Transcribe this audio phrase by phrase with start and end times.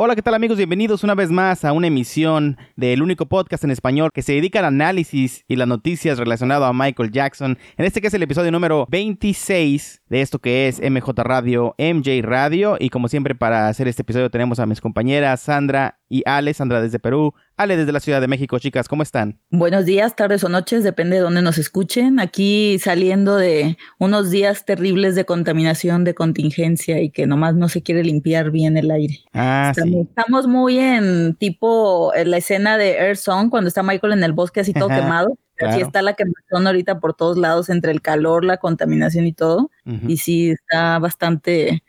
[0.00, 0.56] Hola, ¿qué tal amigos?
[0.56, 4.60] Bienvenidos una vez más a una emisión del único podcast en español que se dedica
[4.60, 7.58] al análisis y las noticias relacionado a Michael Jackson.
[7.76, 12.22] En este que es el episodio número 26 de esto que es MJ Radio, MJ
[12.22, 12.76] Radio.
[12.78, 16.80] Y como siempre para hacer este episodio tenemos a mis compañeras Sandra y Ale, Sandra
[16.80, 18.60] desde Perú, Ale desde la Ciudad de México.
[18.60, 19.40] Chicas, ¿cómo están?
[19.50, 22.20] Buenos días, tardes o noches, depende de dónde nos escuchen.
[22.20, 27.82] Aquí saliendo de unos días terribles de contaminación, de contingencia y que nomás no se
[27.82, 29.18] quiere limpiar bien el aire.
[29.32, 30.06] Ah, estamos, sí.
[30.08, 34.32] estamos muy en tipo en la escena de Air Song cuando está Michael en el
[34.32, 35.36] bosque así todo Ajá, quemado.
[35.60, 35.86] Así claro.
[35.86, 39.72] está la quemazón ahorita por todos lados entre el calor, la contaminación y todo.
[40.06, 41.82] Y sí, está bastante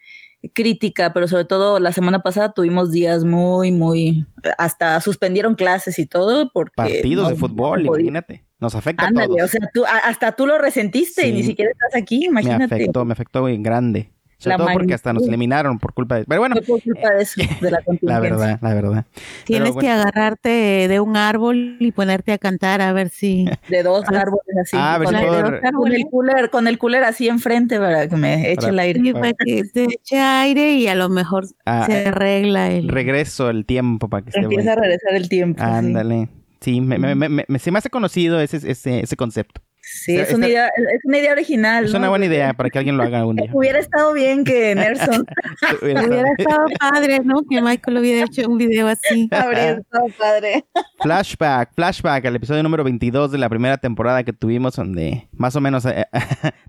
[0.54, 4.26] crítica, pero sobre todo la semana pasada tuvimos días muy, muy,
[4.58, 6.74] hasta suspendieron clases y todo porque...
[6.76, 8.46] Partidos no- de fútbol, no imagínate.
[8.60, 9.42] Nos afecta a Ándale, todos.
[9.44, 12.76] o sea, tú, a- hasta tú lo resentiste y ni siquiera estás aquí, me imagínate.
[12.76, 14.12] afectó, me afectó en grande.
[14.40, 16.24] Sobre La todo porque hasta nos eliminaron por culpa de...
[16.24, 19.06] Pero bueno, por culpa de eso, de la la verdad, la verdad.
[19.44, 19.82] Tienes bueno.
[19.82, 20.50] que agarrarte
[20.88, 23.46] de un árbol y ponerte a cantar a ver si.
[23.70, 24.78] De dos Ah, árboles así.
[24.80, 27.78] ah, a ver con, si el, dos con el cooler, con el cooler así enfrente
[27.80, 29.00] para que me eche Para- el aire.
[29.02, 32.88] Sí, para que te eche aire y a lo mejor Ah, se arregla el.
[32.88, 35.62] regreso el tiempo para que esté Empieza a regresar el tiempo.
[35.62, 35.70] sí.
[35.70, 36.30] Ándale.
[36.62, 39.62] Sí, me, me- me- me- se me hace conocido ese, ese, ese concepto.
[39.92, 41.86] Sí, es una, idea, es una idea original.
[41.86, 41.98] Es ¿no?
[42.00, 43.50] una buena idea para que alguien lo haga algún día.
[43.54, 45.26] Hubiera estado bien que Nelson
[45.82, 47.42] Hubiera Hubiera estado- padre, ¿no?
[47.50, 49.28] Que Michael hubiera hecho un video así.
[49.32, 50.66] habría estado padre.
[51.02, 55.62] Flashback, flashback al episodio número 22 de la primera temporada que tuvimos, donde más o
[55.62, 56.06] menos eh,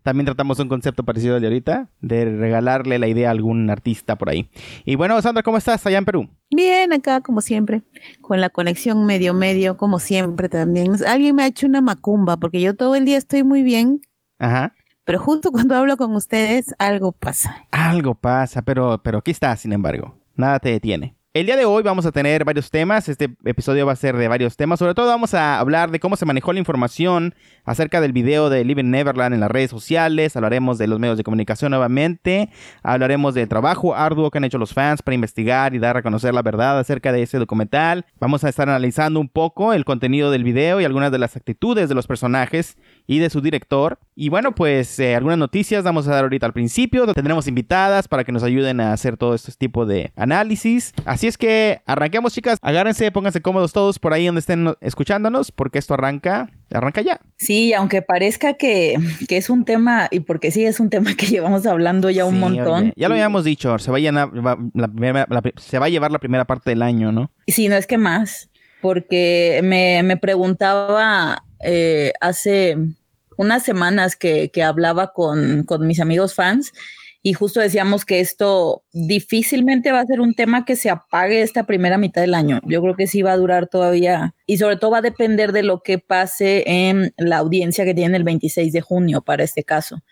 [0.03, 4.17] también tratamos un concepto parecido al de ahorita, de regalarle la idea a algún artista
[4.17, 4.49] por ahí.
[4.85, 6.29] Y bueno, Sandra, ¿cómo estás allá en Perú?
[6.53, 7.83] Bien, acá como siempre,
[8.21, 10.93] con la conexión medio medio, como siempre también.
[11.07, 14.01] Alguien me ha hecho una macumba, porque yo todo el día estoy muy bien,
[14.39, 14.75] Ajá.
[15.05, 17.67] pero justo cuando hablo con ustedes, algo pasa.
[17.71, 20.17] Algo pasa, pero, pero aquí está, sin embargo.
[20.37, 21.17] Nada te detiene.
[21.33, 23.09] El día de hoy vamos a tener varios temas.
[23.09, 24.81] Este episodio va a ser de varios temas.
[24.81, 28.65] Sobre todo vamos a hablar de cómo se manejó la información acerca del video de
[28.65, 30.35] Living Neverland en las redes sociales.
[30.35, 32.51] Hablaremos de los medios de comunicación nuevamente.
[32.83, 36.35] Hablaremos del trabajo arduo que han hecho los fans para investigar y dar a conocer
[36.35, 38.07] la verdad acerca de ese documental.
[38.19, 41.89] Vamos a estar analizando un poco el contenido del video y algunas de las actitudes
[41.89, 42.77] de los personajes
[43.07, 44.01] y de su director.
[44.17, 47.07] Y bueno, pues eh, algunas noticias vamos a dar ahorita al principio.
[47.15, 50.93] Tendremos invitadas para que nos ayuden a hacer todo este tipo de análisis.
[51.21, 52.59] Así es que arranquemos, chicas.
[52.63, 57.21] Agárrense, pónganse cómodos todos por ahí donde estén no- escuchándonos, porque esto arranca, arranca ya.
[57.37, 58.95] Sí, aunque parezca que,
[59.29, 62.37] que es un tema, y porque sí es un tema que llevamos hablando ya un
[62.37, 62.83] Sí, montón.
[62.85, 65.85] oye, ya lo habíamos dicho, se va, a llenar- va- la primera- la se va
[65.85, 67.31] a llevar la primera parte del año, ¿no?
[67.47, 68.49] Sí, no es que más,
[68.81, 72.79] porque me, me preguntaba eh, hace
[73.37, 76.73] unas semanas que, que hablaba con, con mis amigos fans
[77.23, 81.65] y justo decíamos que esto difícilmente va a ser un tema que se apague esta
[81.65, 82.61] primera mitad del año.
[82.65, 85.63] Yo creo que sí va a durar todavía y sobre todo va a depender de
[85.63, 90.03] lo que pase en la audiencia que tiene el 26 de junio para este caso.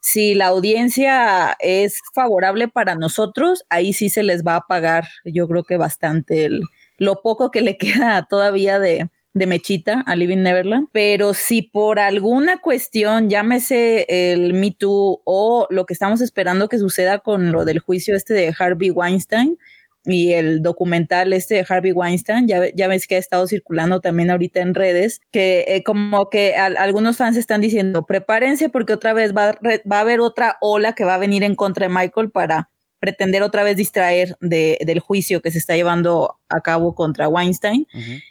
[0.00, 5.48] Si la audiencia es favorable para nosotros, ahí sí se les va a pagar, yo
[5.48, 6.48] creo que bastante
[6.96, 10.88] lo poco que le queda todavía de, de mechita a Living Neverland.
[10.92, 16.78] Pero si por alguna cuestión, llámese el Me Too o lo que estamos esperando que
[16.78, 19.58] suceda con lo del juicio este de Harvey Weinstein,
[20.08, 24.30] y el documental este de Harvey Weinstein, ya, ya ves que ha estado circulando también
[24.30, 29.14] ahorita en redes, que eh, como que al- algunos fans están diciendo, prepárense porque otra
[29.14, 29.58] vez va,
[29.90, 33.42] va a haber otra ola que va a venir en contra de Michael para pretender
[33.42, 37.86] otra vez distraer de- del juicio que se está llevando a cabo contra Weinstein.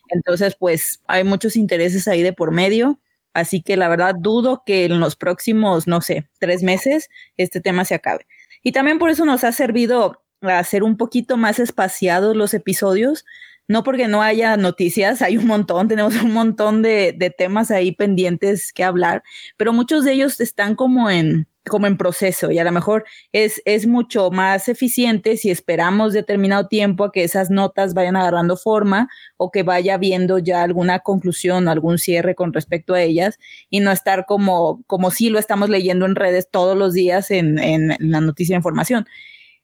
[0.09, 2.99] Entonces, pues hay muchos intereses ahí de por medio.
[3.33, 7.83] Así que la verdad dudo que en los próximos, no sé, tres meses este tema
[7.85, 8.25] se acabe.
[8.63, 13.25] Y también por eso nos ha servido a hacer un poquito más espaciados los episodios.
[13.67, 17.91] No porque no haya noticias, hay un montón, tenemos un montón de, de temas ahí
[17.91, 19.23] pendientes que hablar,
[19.57, 23.62] pero muchos de ellos están como en, como en proceso y a lo mejor es,
[23.66, 29.09] es mucho más eficiente si esperamos determinado tiempo a que esas notas vayan agarrando forma
[29.38, 33.40] o que vaya viendo ya alguna conclusión, algún cierre con respecto a ellas
[33.70, 37.59] y no estar como, como si lo estamos leyendo en redes todos los días en,
[37.59, 39.08] en la noticia de información.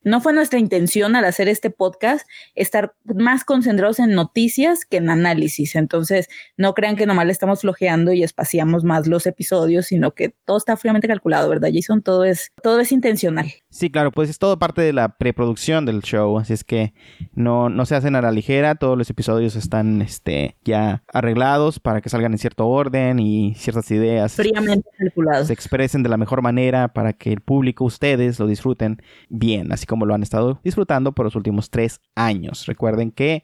[0.04, 5.10] No fue nuestra intención al hacer este podcast estar más concentrados en noticias que en
[5.10, 5.76] análisis.
[5.76, 10.34] Entonces, no crean que nomás le estamos flojeando y espaciamos más los episodios, sino que
[10.46, 12.02] todo está fríamente calculado, ¿verdad, Jason?
[12.02, 13.52] Todo es, todo es intencional.
[13.70, 16.94] Sí, claro, pues es todo parte de la preproducción del show, así es que
[17.34, 22.02] no, no se hacen a la ligera, todos los episodios están este, ya arreglados para
[22.02, 25.48] que salgan en cierto orden y ciertas ideas fríamente calculados.
[25.48, 29.86] se expresen de la mejor manera para que el público, ustedes, lo disfruten bien, así
[29.92, 32.66] como lo han estado disfrutando por los últimos tres años.
[32.66, 33.44] Recuerden que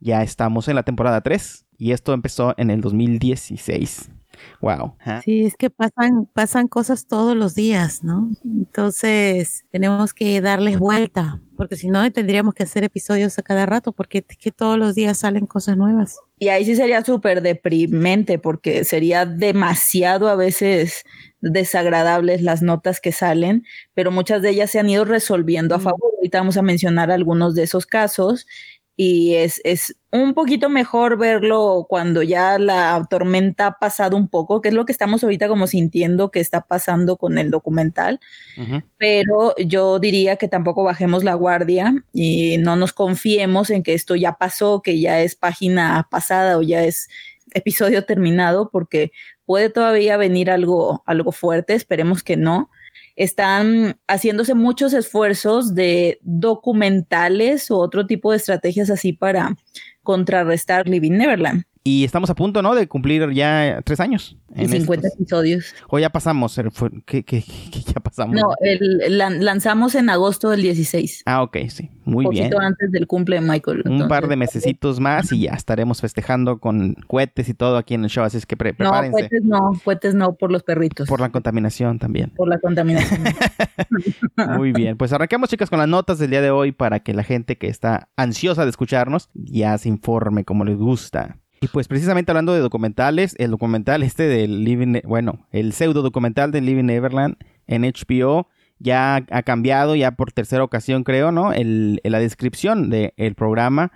[0.00, 4.10] ya estamos en la temporada 3 y esto empezó en el 2016.
[4.60, 4.96] Wow.
[5.24, 8.30] Sí, es que pasan, pasan cosas todos los días, ¿no?
[8.44, 13.92] Entonces tenemos que darles vuelta, porque si no tendríamos que hacer episodios a cada rato,
[13.92, 16.18] porque es que todos los días salen cosas nuevas.
[16.38, 21.04] Y ahí sí sería súper deprimente, porque sería demasiado a veces
[21.40, 26.10] desagradables las notas que salen, pero muchas de ellas se han ido resolviendo a favor.
[26.16, 28.46] Ahorita vamos a mencionar algunos de esos casos
[28.96, 34.60] y es, es un poquito mejor verlo cuando ya la tormenta ha pasado un poco,
[34.60, 38.20] que es lo que estamos ahorita como sintiendo que está pasando con el documental,
[38.96, 44.14] pero yo diría que tampoco bajemos la guardia y no nos confiemos en que esto
[44.14, 47.08] ya pasó, que ya es página pasada o ya es
[47.52, 49.10] episodio terminado, porque
[49.44, 52.70] puede todavía venir algo, algo fuerte, esperemos que no.
[53.16, 59.56] Están haciéndose muchos esfuerzos de documentales o otro tipo de estrategias así para
[60.02, 61.64] contrarrestar Living Neverland.
[61.86, 62.74] Y estamos a punto, ¿no?
[62.74, 64.38] De cumplir ya tres años.
[64.54, 65.20] En 50 estos.
[65.20, 65.74] episodios.
[65.90, 66.58] O ya pasamos.
[67.04, 68.34] ¿Qué, qué- qué ya pasamos?
[68.34, 71.24] No, el, lan- lanzamos en agosto del 16.
[71.26, 71.90] Ah, ok, sí.
[72.06, 72.44] Muy bien.
[72.48, 73.82] poquito antes del cumple de Michael.
[73.84, 78.04] Un par de mesecitos más y ya estaremos festejando con cohetes y todo aquí en
[78.04, 78.24] el show.
[78.24, 81.06] Así es que pre- No, prepárense cohetes no, cohetes no por los perritos.
[81.06, 82.30] por la contaminación también.
[82.34, 83.24] por la contaminación.
[84.56, 87.24] Muy bien, pues arranquemos chicas con las notas del día de hoy para que la
[87.24, 91.36] gente que está ansiosa de escucharnos ya se informe como les gusta.
[91.64, 96.50] Y pues precisamente hablando de documentales, el documental este del Living, bueno, el pseudo documental
[96.52, 101.54] de Living Neverland en HBO ya ha cambiado ya por tercera ocasión creo, ¿no?
[101.54, 103.92] El, la descripción del programa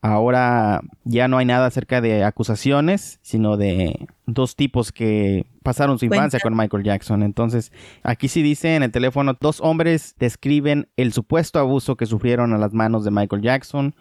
[0.00, 6.04] Ahora ya no hay nada acerca de acusaciones, sino de dos tipos que pasaron su
[6.04, 7.24] infancia con Michael Jackson.
[7.24, 7.72] Entonces,
[8.04, 12.58] aquí sí dice en el teléfono, dos hombres describen el supuesto abuso que sufrieron a
[12.58, 13.96] las manos de Michael Jackson.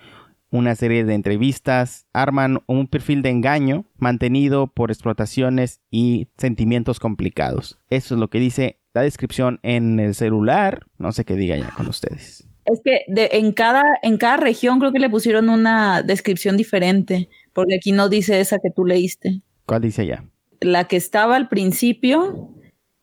[0.49, 7.79] Una serie de entrevistas arman un perfil de engaño mantenido por explotaciones y sentimientos complicados.
[7.89, 10.85] Eso es lo que dice la descripción en el celular.
[10.97, 12.47] No sé qué diga ya con ustedes.
[12.63, 17.29] Es que de, en, cada, en cada región creo que le pusieron una descripción diferente,
[17.53, 19.41] porque aquí no dice esa que tú leíste.
[19.65, 20.23] ¿Cuál dice allá?
[20.61, 22.53] La que estaba al principio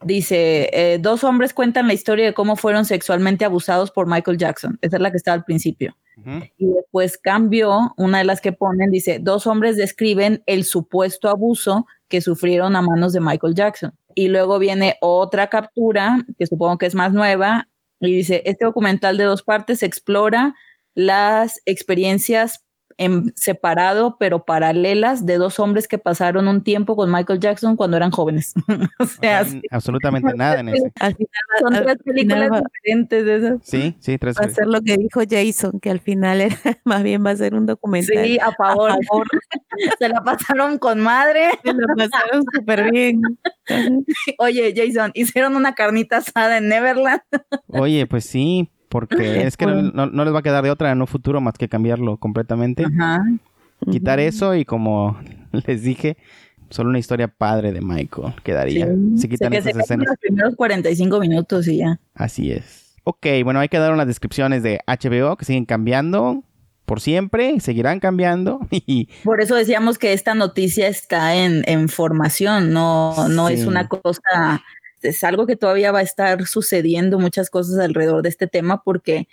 [0.03, 4.79] dice, eh, dos hombres cuentan la historia de cómo fueron sexualmente abusados por Michael Jackson.
[4.81, 5.97] Esa es la que estaba al principio.
[6.59, 11.87] Y después cambió, una de las que ponen, dice, dos hombres describen el supuesto abuso
[12.09, 13.93] que sufrieron a manos de Michael Jackson.
[14.15, 17.69] Y luego viene otra captura, que supongo que es más nueva,
[18.01, 20.55] y dice, este documental de dos partes explora
[20.95, 22.64] las experiencias
[22.99, 27.97] en separado pero paralelas de dos hombres que pasaron un tiempo con Michael Jackson cuando
[27.97, 28.55] eran jóvenes.
[28.99, 30.69] o sea, o sea absolutamente nada en.
[30.69, 31.29] Al final,
[31.61, 32.51] son al tres películas
[32.83, 33.59] diferentes de esas.
[33.63, 34.37] Sí, sí, tres.
[34.39, 37.37] Va a ser lo que dijo Jason, que al final era, más bien va a
[37.37, 38.25] ser un documental.
[38.25, 38.91] Sí, a favor.
[38.91, 39.27] A favor.
[39.99, 41.51] Se la pasaron con madre.
[41.63, 43.21] Se la pasaron súper bien.
[44.39, 47.23] Oye, Jason, hicieron una carnita asada en Neverland.
[47.69, 51.09] Oye, pues sí, porque es que no, les va a quedar de otra en un
[51.09, 52.85] futuro más que cambiarlo completamente.
[52.85, 53.25] Ajá.
[53.91, 55.19] Quitar eso y como
[55.67, 56.17] les dije,
[56.71, 58.87] solo una historia padre de Michael quedaría.
[58.87, 59.19] Sí.
[59.19, 60.07] Se quitan que esas se escenas.
[60.07, 61.99] Los primeros 45 minutos y ya.
[62.15, 62.95] Así es.
[63.03, 66.45] Ok, bueno, hay que dar unas descripciones de HBO que siguen cambiando
[66.85, 68.61] por siempre, seguirán cambiando.
[68.71, 69.09] Y...
[69.25, 73.55] Por eso decíamos que esta noticia está en, en formación, no, no sí.
[73.55, 74.63] es una cosa
[75.05, 79.29] es algo que todavía va a estar sucediendo muchas cosas alrededor de este tema porque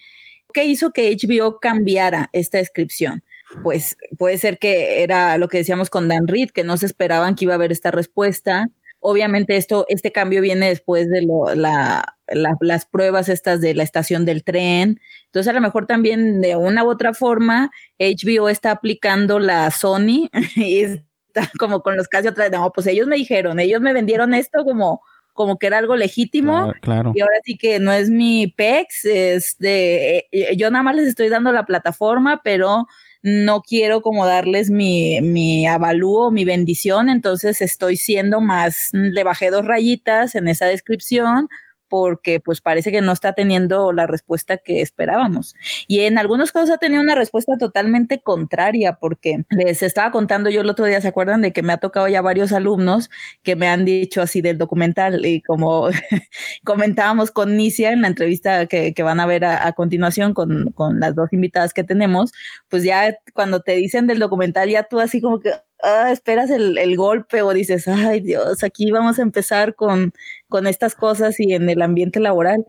[0.54, 3.24] ¿qué hizo que HBO cambiara esta descripción?
[3.64, 7.36] Pues puede ser que era lo que decíamos con Dan Reed, que no se esperaban
[7.36, 8.70] que iba a haber esta respuesta.
[9.00, 13.84] Obviamente esto, este cambio viene después de lo, la, la, las pruebas estas de la
[13.84, 15.02] estación del tren.
[15.26, 20.30] Entonces a lo mejor también de una u otra forma HBO está aplicando la Sony
[20.56, 22.52] y está como con los casos atrás.
[22.52, 25.02] No, pues ellos me dijeron, ellos me vendieron esto como
[25.42, 26.54] como que era algo legítimo.
[26.54, 27.12] Claro, claro.
[27.16, 31.08] Y ahora sí que no es mi PEX, es de, eh, yo nada más les
[31.08, 32.88] estoy dando la plataforma, pero
[33.24, 39.50] no quiero como darles mi, mi avalúo, mi bendición, entonces estoy siendo más, le bajé
[39.50, 41.50] dos rayitas en esa descripción
[41.92, 45.56] porque pues parece que no está teniendo la respuesta que esperábamos.
[45.90, 50.62] Y en algunos casos ha tenido una respuesta totalmente contraria, porque les estaba contando yo
[50.62, 53.10] el otro día, ¿se acuerdan de que me ha tocado ya varios alumnos
[53.44, 55.90] que me han dicho así del documental y como
[56.64, 61.14] comentábamos con Nicia en la entrevista que, van a ver a, continuación con, con las
[61.14, 62.32] dos invitadas que tenemos,
[62.70, 65.52] pues ya cuando te dicen del documental ya tú así como que
[65.84, 70.14] ah, esperas el, el, golpe o dices, ay Dios, aquí vamos a empezar con,
[70.50, 72.66] con estas cosas y en el ambiente laboral.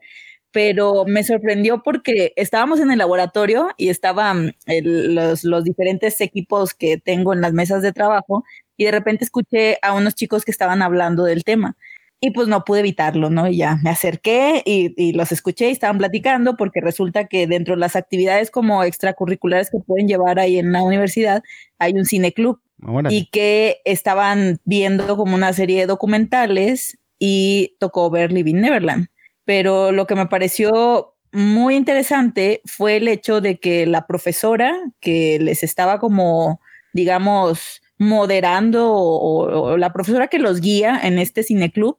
[0.52, 6.98] Pero me sorprendió porque estábamos en el laboratorio y estaban los, los diferentes equipos que
[6.98, 8.44] tengo en las mesas de trabajo
[8.76, 11.76] y de repente escuché a unos chicos que estaban hablando del tema
[12.24, 13.48] y pues no pude evitarlo, ¿no?
[13.48, 17.74] Y ya me acerqué y, y, los escuché y estaban platicando porque resulta que dentro
[17.74, 21.42] de las actividades como extracurriculares que pueden llevar ahí en la universidad
[21.80, 22.60] hay un cineclub
[23.10, 29.08] y que estaban viendo como una serie de documentales y tocó ver Living Neverland.
[29.44, 35.38] Pero lo que me pareció muy interesante fue el hecho de que la profesora que
[35.40, 36.60] les estaba como,
[36.92, 41.98] digamos, moderando o, la profesora que los guía en este cineclub,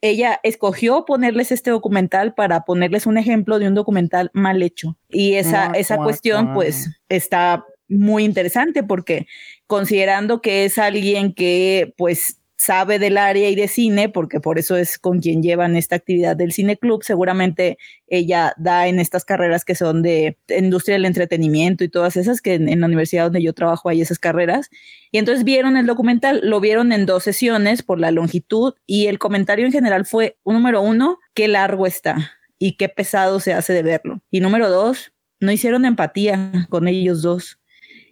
[0.00, 4.98] ella escogió ponerles este documental para ponerles un ejemplo de un documental mal hecho.
[5.08, 9.26] Y esa, esa cuestión, pues, está muy interesante porque
[9.66, 14.76] considerando que es alguien que pues sabe del área y de cine, porque por eso
[14.76, 19.64] es con quien llevan esta actividad del cine club, seguramente ella da en estas carreras
[19.64, 23.52] que son de industria del entretenimiento y todas esas, que en, la universidad donde yo
[23.52, 24.70] trabajo hay esas carreras.
[25.10, 29.18] Y entonces vieron el documental, lo vieron en dos sesiones por la longitud y el
[29.18, 33.82] comentario en general fue, número uno, qué largo está y qué pesado se hace de
[33.82, 34.22] verlo.
[34.30, 37.58] Y número dos, no hicieron empatía con ellos dos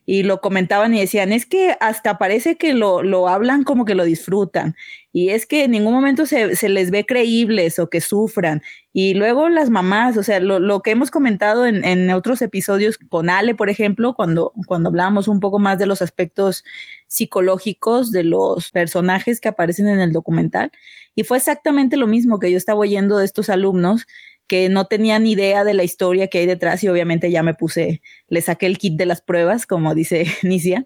[0.04, 3.94] y lo comentaban y decían, es que hasta parece que lo, lo hablan como que
[3.94, 4.74] lo disfrutan
[5.12, 8.62] y es que en ningún momento se, se, les ve creíbles o que sufran.
[8.94, 12.96] Y luego las mamás, o sea, lo, lo que hemos comentado en, en, otros episodios
[12.96, 16.64] con Ale, por ejemplo, cuando, cuando hablábamos un poco más de los aspectos
[17.08, 20.72] psicológicos de los personajes que aparecen en el documental.
[21.14, 24.06] Y fue exactamente lo mismo que yo estaba oyendo de estos alumnos
[24.46, 28.02] que no tenían idea de la historia que hay detrás y obviamente ya me puse,
[28.28, 30.84] le saqué el kit de las pruebas, como dice Nicia,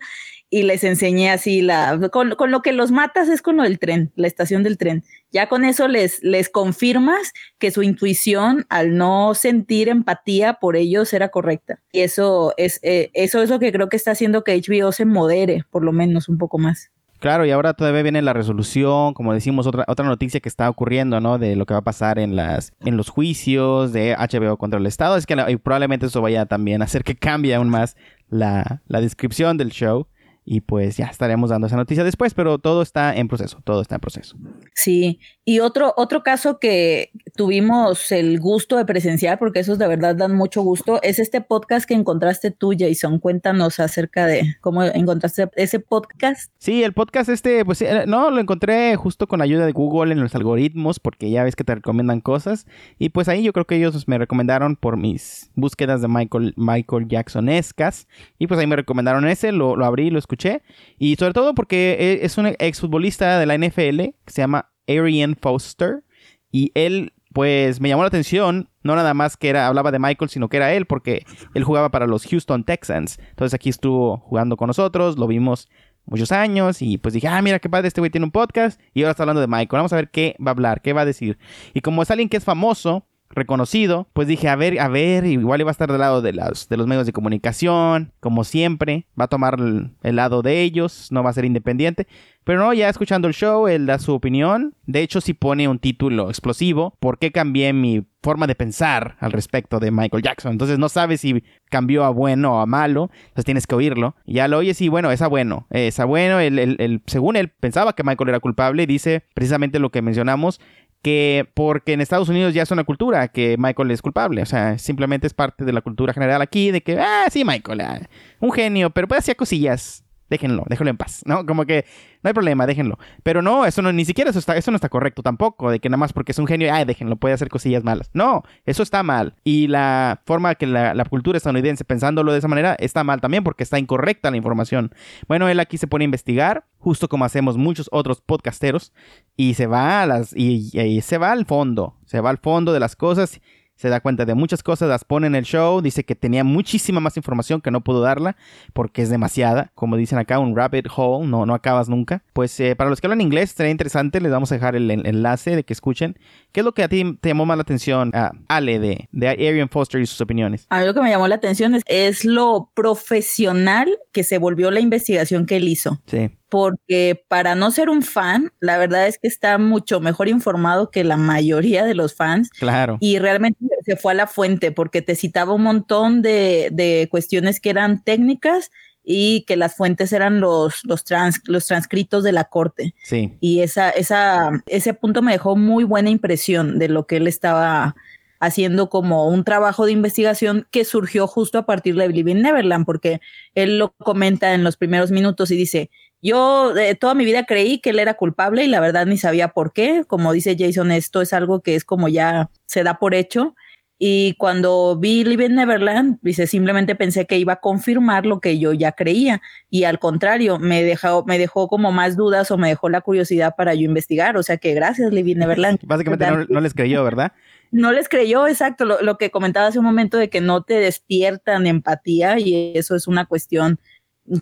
[0.49, 3.79] y les enseñé así la, con, con, lo que los matas es con lo del
[3.79, 5.03] tren, la estación del tren.
[5.33, 11.13] Ya con eso les, les confirmas que su intuición al no sentir empatía por ellos
[11.13, 11.81] era correcta.
[11.93, 15.05] Y eso es, eh, eso es lo que creo que está haciendo que HBO se
[15.05, 16.91] modere, por lo menos un poco más.
[17.19, 21.21] Claro, y ahora todavía viene la resolución, como decimos, otra, otra noticia que está ocurriendo,
[21.21, 21.39] ¿no?
[21.39, 24.87] De lo que va a pasar en las en los juicios de HBO contra el
[24.87, 25.17] Estado.
[25.17, 27.97] Es que probablemente eso vaya también a hacer que cambie aún más
[28.29, 30.09] la, la descripción del show.
[30.49, 33.97] Y pues ya estaremos dando esa noticia después, pero todo está en proceso, todo está
[33.97, 34.37] en proceso.
[34.75, 40.17] Sí, y otro, otro caso que tuvimos el gusto de presenciar, porque esos de verdad
[40.17, 43.21] dan mucho gusto, es este podcast que encontraste tú, Jason.
[43.21, 46.50] Cuéntanos acerca de cómo encontraste ese podcast.
[46.59, 50.21] Sí, el podcast este, pues eh, no, lo encontré justo con ayuda de Google en
[50.21, 52.67] los algoritmos, porque ya ves que te recomiendan cosas.
[52.99, 57.07] Y pues ahí yo creo que ellos me recomendaron por mis búsquedas de Michael, Michael
[57.07, 58.09] Jacksonescas.
[58.41, 60.62] Y pues ahí me recomendaron ese, lo, lo abrí, lo escuché
[60.99, 65.37] y sobre todo porque e, es un exfutbolista de la NFL que se llama Arian
[65.40, 66.05] Foster.
[66.50, 68.69] Y él, pues, me llamó la atención.
[68.83, 71.25] No nada más que era, hablaba de Michael, sino que era él, porque
[71.55, 73.19] él jugaba para los Houston Texans.
[73.31, 75.69] Entonces aquí estuvo jugando con nosotros, lo vimos
[76.07, 79.02] muchos años y pues dije, ah, mira qué padre, este güey tiene un podcast y
[79.02, 79.69] ahora está hablando de Michael.
[79.73, 81.38] Vamos a ver qué va a hablar, qué va a decir.
[81.75, 85.61] Y como es alguien que es famoso, reconocido, pues dije, a ver, a ver, igual
[85.61, 89.25] iba a estar del lado de, las, de los medios de comunicación, como siempre, va
[89.25, 92.06] a tomar el, lado de ellos, no va a ser independiente,
[92.45, 95.78] pero no, ya escuchando el show, él da su opinión, de hecho sí pone un
[95.78, 100.52] título explosivo, ¿por qué cambié mi forma de pensar al respecto de Michael Jackson?
[100.52, 104.49] Entonces no sabes si cambió a bueno o a malo, entonces tienes que oírlo, ya
[104.49, 108.04] lo oyes y bueno, es a bueno, es a bueno, el, según él pensaba que
[108.04, 110.61] Michael era culpable, dice precisamente lo que mencionamos,
[111.03, 114.79] que porque en Estados Unidos ya es una cultura que Michael es culpable, o sea,
[114.79, 118.00] simplemente es parte de la cultura general aquí de que, ah, sí, Michael, ah,
[118.41, 121.47] un genio, pero pues hacía cosillas déjenlo, déjenlo en paz, ¿no?
[121.47, 121.85] Como que
[122.23, 122.99] no hay problema, déjenlo.
[123.23, 125.88] Pero no, eso no, ni siquiera eso está, eso no está correcto tampoco, de que
[125.88, 128.11] nada más porque es un genio, ay, déjenlo, puede hacer cosillas malas.
[128.14, 129.35] No, eso está mal.
[129.45, 133.62] Y la forma que la, cultura estadounidense pensándolo de esa manera está mal también porque
[133.62, 134.92] está incorrecta la información.
[135.28, 138.92] Bueno, él aquí se pone a investigar, justo como hacemos muchos otros podcasteros,
[139.37, 142.80] y se va a las, y se va al fondo, se va al fondo de
[142.80, 143.40] las cosas
[143.76, 147.00] se da cuenta de muchas cosas, las pone en el show, dice que tenía muchísima
[147.00, 148.37] más información que no pudo darla
[148.73, 152.23] porque es demasiada, como dicen acá, un rabbit hole, no, no acabas nunca.
[152.33, 155.54] Pues eh, para los que hablan inglés, sería interesante, les vamos a dejar el, enlace
[155.54, 156.18] de que escuchen.
[156.52, 159.28] ¿Qué es lo que a ti te llamó más la atención, a Ale, de, de
[159.28, 160.66] Arian Foster y sus opiniones?
[160.71, 164.71] A mí lo que me llamó la atención es, es lo profesional que se volvió
[164.71, 166.00] la investigación que él hizo.
[166.06, 170.91] Sí porque para no ser un fan, la verdad es que está mucho mejor informado
[170.91, 172.50] que la mayoría de los fans.
[172.50, 172.99] Claro.
[173.00, 177.61] Y realmente se fue a la fuente porque te citaba un montón de, de cuestiones
[177.61, 178.71] que eran técnicas
[179.09, 182.95] y que las fuentes eran los, los, trans, los transcritos de la corte.
[183.05, 183.37] Sí.
[183.41, 187.95] Y esa, esa, ese punto me dejó muy buena impresión de lo que él estaba
[188.40, 193.21] haciendo como un trabajo de investigación que surgió justo a partir de Living Neverland, porque
[193.55, 195.90] él lo comenta en los primeros minutos y dice,
[196.23, 199.73] yo toda mi vida creí que él era culpable y la verdad ni sabía por
[199.73, 200.05] qué.
[200.07, 203.55] Como dice Jason, esto es algo que es como ya se da por hecho.
[203.99, 208.75] Y cuando vi Living Neverland, dice, simplemente pensé que iba a confirmar lo que yo
[208.75, 209.41] ya creía.
[209.71, 213.55] Y al contrario, me dejó, me dejó como más dudas o me dejó la curiosidad
[213.57, 214.37] para yo investigar.
[214.37, 215.79] O sea que gracias, Living Neverland.
[215.83, 217.33] Básicamente no, les creyó, ¿verdad?
[217.71, 220.75] No les creyó, exacto, lo, lo que comentaba hace un momento de que no te
[220.75, 223.81] despiertan empatía y eso es una cuestión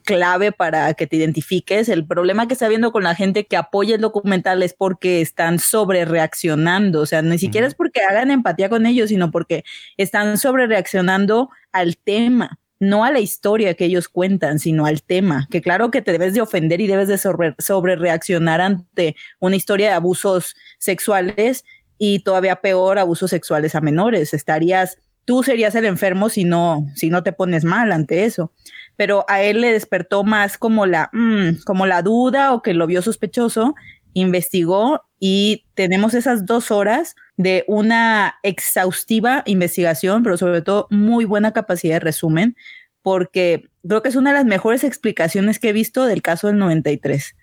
[0.04, 1.88] clave para que te identifiques.
[1.88, 5.58] El problema que está viendo con la gente que apoya el documental es porque están
[5.58, 9.64] sobre reaccionando, o sea, ni siquiera es porque hagan empatía con ellos, sino porque
[9.96, 15.46] están sobre reaccionando al tema no a la historia que ellos cuentan, sino al tema,
[15.50, 19.88] que claro que te debes de ofender y debes de sobre, reaccionar ante una historia
[19.88, 21.64] de abusos sexuales
[21.98, 24.34] y todavía peor abusos sexuales a menores.
[24.34, 28.52] Estarías, tú serías el enfermo si no, si no te pones mal ante eso
[28.96, 32.86] pero a él le despertó más como la, mm, como la duda o que lo
[32.86, 33.74] vio sospechoso,
[34.12, 41.52] investigó y tenemos esas dos horas de una exhaustiva investigación, pero sobre todo muy buena
[41.52, 42.56] capacidad de resumen,
[43.02, 46.58] porque creo que es una de las mejores explicaciones que he visto del caso del
[46.58, 47.34] 93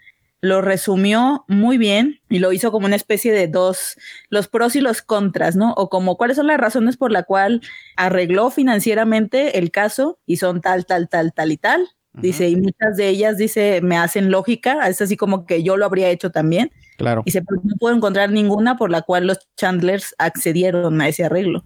[0.41, 3.95] lo resumió muy bien y lo hizo como una especie de dos,
[4.29, 5.73] los pros y los contras, ¿no?
[5.73, 7.61] O como cuáles son las razones por la cual
[7.95, 11.87] arregló financieramente el caso y son tal, tal, tal, tal y tal.
[12.13, 15.85] Dice, y muchas de ellas, dice, me hacen lógica, es así como que yo lo
[15.85, 16.69] habría hecho también.
[16.97, 17.23] Claro.
[17.25, 21.63] Dice, pero no puedo encontrar ninguna por la cual los Chandlers accedieron a ese arreglo.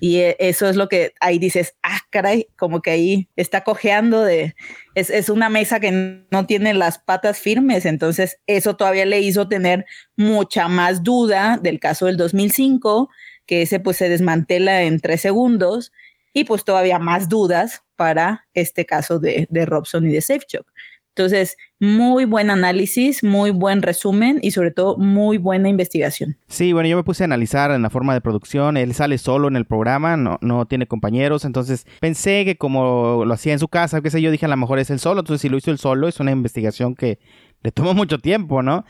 [0.00, 4.22] Y eh, eso es lo que ahí dices, ah, caray, como que ahí está cojeando
[4.22, 4.54] de,
[4.94, 9.48] es, es, una mesa que no tiene las patas firmes, entonces eso todavía le hizo
[9.48, 13.08] tener mucha más duda del caso del 2005,
[13.46, 15.92] que ese pues se desmantela en tres segundos,
[16.32, 20.66] y pues todavía más dudas para este caso de, de Robson y de SafeChock.
[21.16, 26.36] Entonces, muy buen análisis, muy buen resumen y sobre todo muy buena investigación.
[26.46, 28.76] Sí, bueno, yo me puse a analizar en la forma de producción.
[28.76, 31.46] Él sale solo en el programa, no, no tiene compañeros.
[31.46, 34.58] Entonces pensé que como lo hacía en su casa, qué sé yo, dije a lo
[34.58, 35.20] mejor es el solo.
[35.20, 37.18] Entonces, si lo hizo el solo, es una investigación que
[37.62, 38.84] le tomó mucho tiempo, ¿no?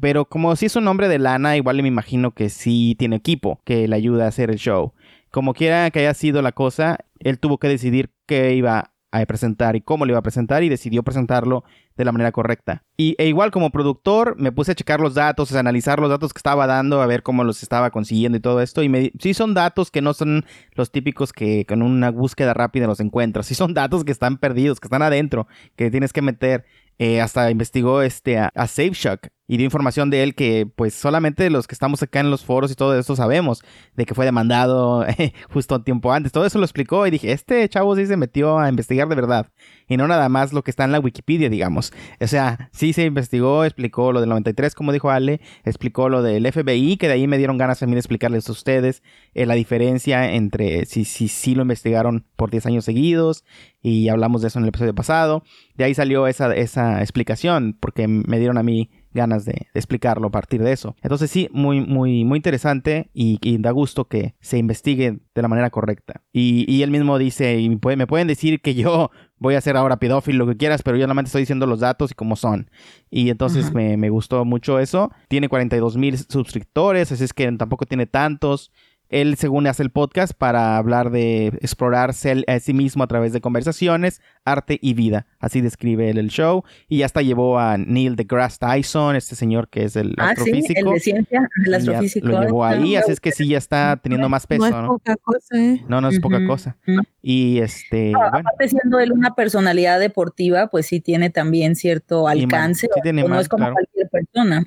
[0.00, 3.60] Pero como si es un hombre de lana, igual me imagino que sí tiene equipo
[3.64, 4.92] que le ayuda a hacer el show.
[5.32, 9.76] Como quiera que haya sido la cosa, él tuvo que decidir qué iba a presentar
[9.76, 11.64] y cómo lo iba a presentar y decidió presentarlo
[11.96, 12.82] de la manera correcta.
[12.96, 16.32] Y e igual como productor me puse a checar los datos, a analizar los datos
[16.32, 18.82] que estaba dando, a ver cómo los estaba consiguiendo y todo esto.
[18.82, 22.86] Y me, sí son datos que no son los típicos que con una búsqueda rápida
[22.86, 23.46] los encuentras.
[23.54, 25.46] Sí son datos que están perdidos, que están adentro,
[25.76, 26.64] que tienes que meter.
[26.98, 31.48] Eh, hasta investigó este a, a SafeShock y dio información de él que pues solamente
[31.50, 33.62] los que estamos acá en los foros y todo esto sabemos
[33.94, 35.04] de que fue demandado
[35.52, 36.32] justo un tiempo antes.
[36.32, 39.48] Todo eso lo explicó y dije, este chavo sí se metió a investigar de verdad
[39.86, 41.92] y no nada más lo que está en la Wikipedia, digamos.
[42.20, 46.50] O sea, sí se investigó, explicó lo del 93, como dijo Ale, explicó lo del
[46.50, 49.02] FBI, que de ahí me dieron ganas mí de explicarles a ustedes
[49.34, 53.44] eh, la diferencia entre si sí si, lo investigaron por 10 años seguidos
[53.82, 55.42] y hablamos de eso en el episodio pasado.
[55.74, 60.30] De ahí salió esa, esa explicación porque me dieron a mí ganas de, explicarlo a
[60.30, 60.96] partir de eso.
[61.02, 65.70] Entonces sí, muy, muy, muy interesante y, da gusto que se investigue de la manera
[65.70, 66.22] correcta.
[66.32, 69.98] Y, y él mismo dice, y me pueden decir que yo voy a ser ahora
[69.98, 72.70] pedófilo, lo que quieras, pero yo solamente estoy diciendo los datos y cómo son.
[73.10, 75.10] Y entonces me, me, gustó mucho eso.
[75.28, 78.72] Tiene 42 mil suscriptores, así es que tampoco tiene tantos.
[79.14, 83.40] Él, según hace el podcast, para hablar de explorarse a sí mismo a través de
[83.40, 85.26] conversaciones, arte y vida.
[85.38, 86.64] Así describe él el show.
[86.88, 90.80] Y ya hasta llevó a Neil deGrasse Tyson, este señor que es el ah, astrofísico.
[90.80, 92.26] Sí, el de ciencia, el astrofísico.
[92.26, 94.68] Lo llevó ahí, así es que sí ya está teniendo más peso.
[94.68, 95.84] No es poca cosa, ¿eh?
[95.88, 96.76] No, no es poca cosa.
[97.22, 98.12] Y este.
[98.14, 102.88] aparte, siendo él una personalidad deportiva, pues sí tiene también cierto alcance.
[103.12, 104.66] no es como cualquier persona.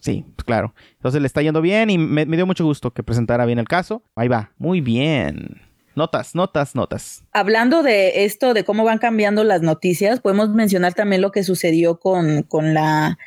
[0.00, 0.74] Sí, pues claro.
[1.06, 4.02] Entonces le está yendo bien y me, dio mucho gusto que presentara bien el caso.
[4.14, 5.60] Ahí va, muy bien.
[5.94, 7.24] Notas, notas, notas.
[7.32, 11.98] Hablando de esto, de cómo van cambiando las noticias, podemos mencionar también lo que sucedió
[11.98, 13.18] con, con la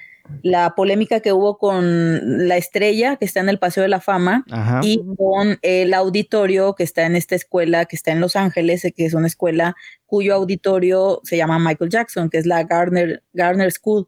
[0.41, 4.45] la polémica que hubo con la estrella que está en el Paseo de la Fama
[4.83, 9.05] y con el auditorio que está en esta escuela que está en Los Ángeles, que
[9.05, 14.07] es una escuela cuyo auditorio se llama Michael Jackson, que es la Garner, Garner School.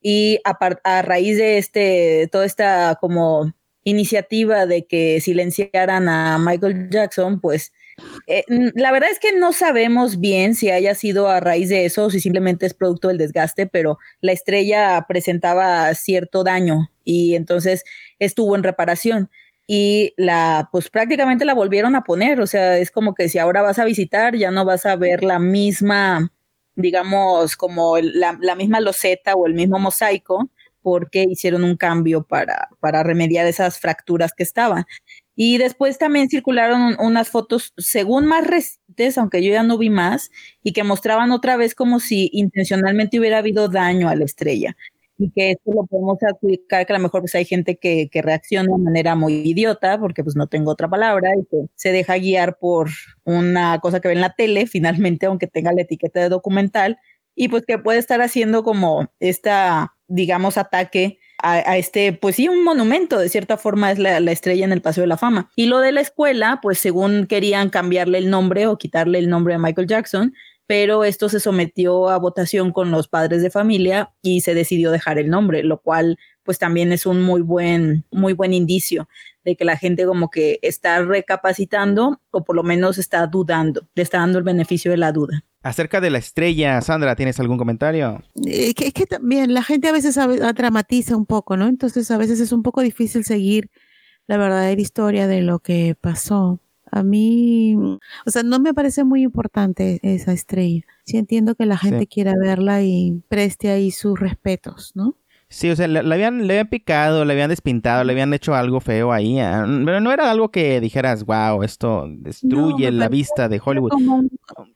[0.00, 3.52] Y a, a raíz de este, toda esta como
[3.86, 7.72] iniciativa de que silenciaran a Michael Jackson, pues
[8.26, 8.42] eh,
[8.74, 12.10] la verdad es que no sabemos bien si haya sido a raíz de eso o
[12.10, 17.84] si simplemente es producto del desgaste, pero la estrella presentaba cierto daño y entonces
[18.18, 19.30] estuvo en reparación
[19.68, 23.62] y la pues prácticamente la volvieron a poner, o sea, es como que si ahora
[23.62, 26.32] vas a visitar ya no vas a ver la misma,
[26.74, 30.50] digamos, como la, la misma loseta o el mismo mosaico
[30.86, 34.84] porque hicieron un cambio para, para remediar esas fracturas que estaban.
[35.34, 40.30] Y después también circularon unas fotos, según más recientes, aunque yo ya no vi más,
[40.62, 44.76] y que mostraban otra vez como si intencionalmente hubiera habido daño a la estrella.
[45.18, 48.22] Y que esto lo podemos adjudicar que a lo mejor pues hay gente que, que
[48.22, 52.16] reacciona de manera muy idiota, porque pues no tengo otra palabra, y que se deja
[52.16, 52.90] guiar por
[53.24, 56.96] una cosa que ve en la tele, finalmente, aunque tenga la etiqueta de documental,
[57.34, 62.64] y pues que puede estar haciendo como esta, digamos, ataque a, este, pues sí, un
[62.64, 65.50] monumento, de cierta forma es la, estrella en el Paseo de la Fama.
[65.54, 69.54] Y lo de la escuela, pues según querían cambiarle el nombre o quitarle el nombre
[69.54, 70.34] a Michael Jackson,
[70.66, 75.18] pero esto se sometió a votación con los padres de familia y se decidió dejar
[75.18, 79.08] el nombre, lo cual pues también es un muy buen, muy buen indicio
[79.44, 84.02] de que la gente como que está recapacitando o por lo menos está dudando, le
[84.02, 85.44] está dando el beneficio de la duda.
[85.66, 88.22] Acerca de la estrella, Sandra, ¿tienes algún comentario?
[88.44, 90.16] Es que, que también la gente a veces
[90.54, 91.66] dramatiza un poco, ¿no?
[91.66, 93.68] Entonces a veces es un poco difícil seguir
[94.28, 96.60] la verdadera historia de lo que pasó.
[96.92, 100.82] A mí, o sea, no me parece muy importante esa estrella.
[101.04, 105.16] Sí entiendo que la gente quiera verla y preste ahí sus respetos, ¿no?
[105.48, 108.80] Sí, o sea, le, habían, le habían picado, le habían despintado, le habían hecho algo
[108.80, 109.38] feo ahí.
[109.38, 113.92] Ah, pero no era algo que dijeras, wow, esto destruye la vista de Hollywood.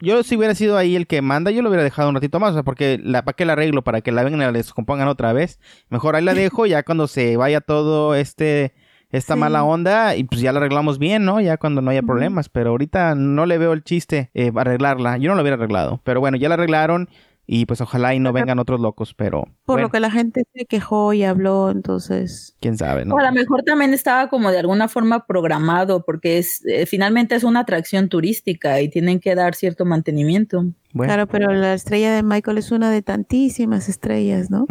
[0.01, 2.53] Yo si hubiera sido ahí el que manda, yo lo hubiera dejado un ratito más,
[2.53, 3.83] o sea, porque la, ¿para qué la arreglo?
[3.83, 5.59] Para que la vengan y la descompongan otra vez.
[5.89, 8.73] Mejor ahí la dejo, ya cuando se vaya todo este
[9.11, 11.41] esta mala onda y pues ya la arreglamos bien, ¿no?
[11.41, 15.17] Ya cuando no haya problemas, pero ahorita no le veo el chiste eh, arreglarla.
[15.19, 17.09] Yo no lo hubiera arreglado, pero bueno, ya la arreglaron
[17.53, 19.43] y pues ojalá y no vengan otros locos, pero...
[19.65, 22.57] Por lo que la gente se quejó y habló, entonces...
[22.61, 23.05] ¿Quién sabe?
[23.05, 23.17] No?
[23.17, 27.35] O a lo mejor también estaba como de alguna forma programado, porque es eh, finalmente
[27.35, 30.65] es una atracción turística y tienen que dar cierto mantenimiento.
[30.93, 34.67] Claro, pero la estrella de Michael es una de tantísimas estrellas, ¿no?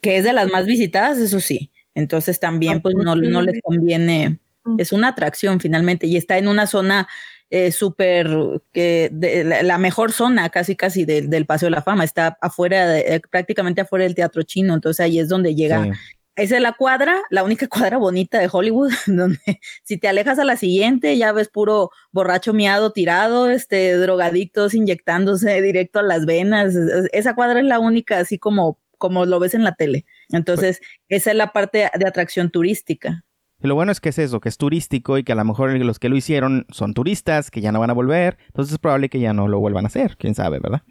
[0.00, 1.72] Que es de las más visitadas, eso sí.
[1.94, 4.40] Entonces también pues no, no les conviene...
[4.78, 7.06] Es una atracción finalmente y está en una zona
[7.50, 8.28] eh, súper,
[8.72, 9.10] que
[9.62, 14.04] la, mejor zona casi casi del Paseo de la Fama, está afuera, eh, prácticamente afuera
[14.04, 15.88] del Teatro Chino, entonces ahí es donde llega.
[16.36, 20.44] Esa es la cuadra, la única cuadra bonita de Hollywood, donde si te alejas a
[20.44, 26.76] la siguiente ya ves puro borracho miado tirado, este, drogadictos inyectándose directo a las venas.
[27.12, 30.04] Esa cuadra es la única, así como, como lo ves en la tele.
[30.30, 33.24] Entonces, esa es la parte de atracción turística.
[33.60, 35.70] Y lo bueno es que es eso, que es turístico y que a lo mejor
[35.72, 39.08] los que lo hicieron son turistas, que ya no van a volver, entonces es probable
[39.08, 40.82] que ya no lo vuelvan a hacer, quién sabe, ¿verdad?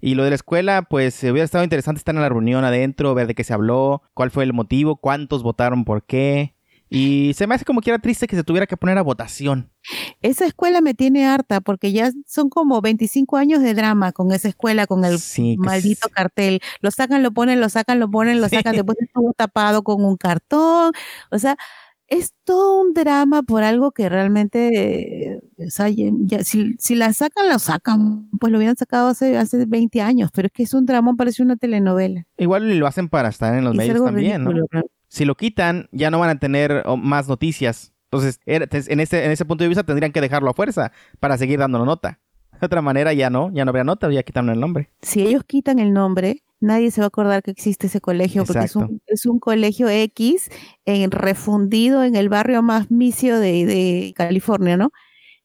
[0.00, 3.26] Y lo de la escuela, pues hubiera estado interesante estar en la reunión adentro, ver
[3.26, 6.54] de qué se habló, cuál fue el motivo, cuántos votaron por qué.
[6.90, 9.72] Y se me hace como que era triste que se tuviera que poner a votación.
[10.22, 14.48] Esa escuela me tiene harta porque ya son como 25 años de drama con esa
[14.48, 15.18] escuela, con el
[15.58, 16.60] maldito cartel.
[16.80, 20.16] Lo sacan, lo ponen, lo sacan, lo ponen, lo sacan, después estuvo tapado con un
[20.16, 20.92] cartón.
[21.30, 21.56] O sea,
[22.08, 28.58] es todo un drama por algo que realmente, si, la sacan, la sacan, pues lo
[28.58, 32.26] hubieran sacado hace, hace 20 años, pero es que es un drama, parece una telenovela.
[32.36, 34.52] Igual lo hacen para estar en los medios también, ¿no?
[35.08, 37.92] Si lo quitan, ya no van a tener más noticias.
[38.10, 41.58] Entonces, en ese, en ese punto de vista tendrían que dejarlo a fuerza para seguir
[41.58, 42.20] dando nota.
[42.60, 44.90] De otra manera ya no, ya no habría nota, ya quitaron el nombre.
[45.02, 48.64] Si ellos quitan el nombre, nadie se va a acordar que existe ese colegio porque
[48.64, 50.50] es un, es un, colegio X
[50.84, 54.90] en, refundido en el barrio más misio de, California, ¿no?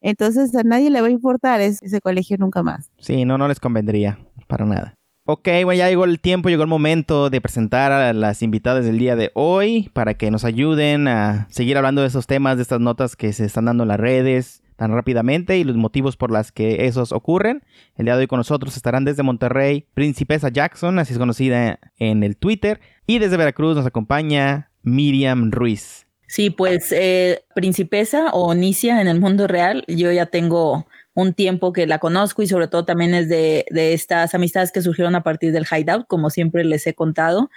[0.02, 2.89] Entonces a nadie le va a importar ese, colegio nunca más.
[3.00, 4.17] Sí, no, no les convendría
[4.48, 4.95] para nada.
[5.26, 8.98] Ok, bueno, ya llegó el tiempo, llegó el momento de presentar a las invitadas del
[8.98, 12.80] día de hoy para que nos ayuden a seguir hablando de esos temas, de estas
[12.80, 16.54] notas que se están dando en las redes, tan rápidamente y los motivos por las
[16.54, 17.63] que esos ocurren.
[17.98, 22.24] El día de hoy con nosotros estarán desde Monterrey Principesa Jackson, así es conocida en
[22.24, 26.08] el Twitter, y desde Veracruz nos acompaña Miriam Ruiz.
[26.28, 31.74] Sí, pues eh, Principesa o Onicia en el mundo real, yo ya tengo un tiempo
[31.74, 35.24] que la conozco y sobre todo también es de, de estas amistades que surgieron a
[35.24, 37.50] partir del Hideout, como siempre les he contado.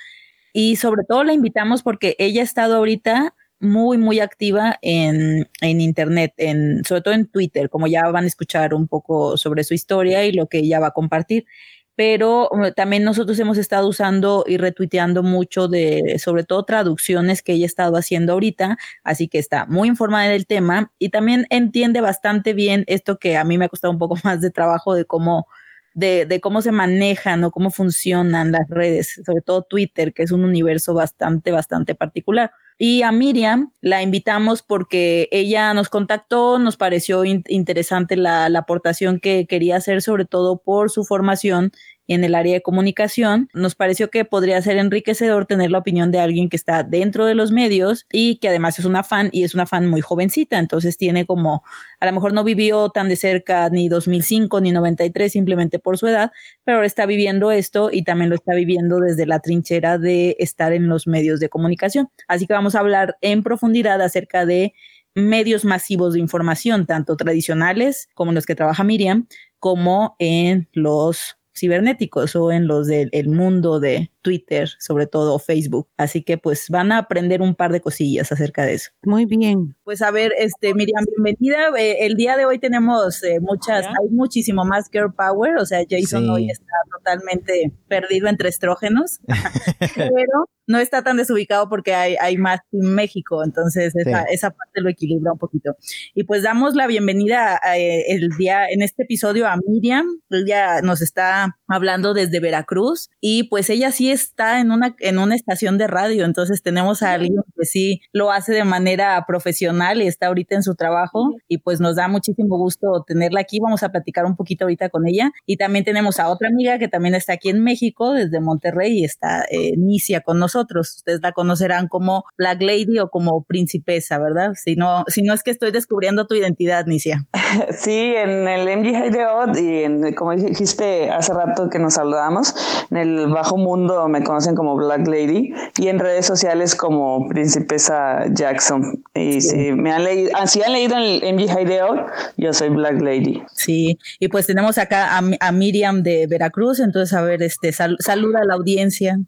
[0.53, 5.81] Y sobre todo la invitamos porque ella ha estado ahorita muy, muy activa en, en,
[5.81, 9.73] Internet, en, sobre todo en Twitter, como ya van a escuchar un poco sobre su
[9.73, 11.47] historia y lo que ella va a compartir.
[11.95, 17.53] Pero uh, también nosotros hemos estado usando y retuiteando mucho de, sobre todo traducciones que
[17.53, 22.01] ella ha estado haciendo ahorita, así que está muy informada del tema y también entiende
[22.01, 25.05] bastante bien esto que a mí me ha costado un poco más de trabajo de
[25.05, 25.47] cómo
[25.95, 30.33] de, de, cómo se manejan o cómo funcionan las redes, sobre todo Twitter, que es
[30.33, 32.51] un universo bastante, bastante particular.
[32.79, 39.21] Y a Miriam la invitamos porque ella nos contactó, nos pareció interesante la, la, aportación
[39.21, 41.73] que quería hacer, sobre todo por su formación
[42.13, 46.21] en el área de comunicación, nos pareció que podría ser enriquecedor tener la opinión de
[46.21, 49.55] alguien que está dentro de los medios y que además es una fan y es
[49.55, 51.63] una fan muy jovencita, entonces tiene como,
[52.01, 56.07] a lo mejor no vivió tan de cerca ni 2005 ni 93 simplemente por su
[56.07, 56.33] edad,
[56.65, 60.89] pero está viviendo esto y también lo está viviendo desde la trinchera de estar en
[60.89, 62.09] los medios de comunicación.
[62.29, 64.75] Así que vamos a hablar en profundidad acerca de
[65.15, 69.27] medios masivos de información, tanto tradicionales como los que trabaja Miriam,
[69.59, 75.89] como en los cibernéticos o en los del mundo de Twitter, sobre todo Facebook.
[75.97, 78.91] Así que pues van a aprender un par de cosillas acerca de eso.
[79.03, 79.77] Muy bien.
[79.85, 81.69] Pues a ver, este Miriam, bienvenida.
[81.79, 85.85] Eh, el día de hoy tenemos eh, muchas, hay muchísimo más girl power, o sea,
[85.89, 89.21] Jason hoy está totalmente perdido entre estrógenos,
[89.97, 94.81] pero no está tan desubicado porque hay, hay más en México, entonces esa, esa, parte
[94.81, 95.77] lo equilibra un poquito.
[96.15, 101.03] Y pues damos la bienvenida eh, el día, en este episodio a Miriam, ella nos
[101.03, 105.87] está hablando desde Veracruz y pues ella sí está en una, en una estación de
[105.87, 110.55] radio, entonces tenemos a alguien que sí lo hace de manera profesional y está ahorita
[110.55, 114.37] en su trabajo y pues nos da muchísimo gusto tenerla aquí, vamos a platicar un
[114.37, 115.31] poquito ahorita con ella.
[115.47, 119.05] Y también tenemos a otra amiga que también está aquí en México desde Monterrey y
[119.05, 124.53] está eh, Nicia con nosotros, ustedes la conocerán como Black Lady o como Principesa, ¿verdad?
[124.55, 127.27] Si no, si no es que estoy descubriendo tu identidad, Nicia.
[127.71, 132.55] Sí, en el MG Hideout y en, como dijiste hace rato que nos saludamos,
[132.91, 138.25] en el bajo mundo me conocen como Black Lady y en redes sociales como Principesa
[138.33, 139.03] Jackson.
[139.15, 143.01] Y si me han leído, ah, si han leído en MG Hideo, yo soy Black
[143.01, 143.43] Lady.
[143.55, 148.45] Sí, y pues tenemos acá a, Miriam de Veracruz, entonces a ver, este saluda a
[148.45, 149.19] la audiencia.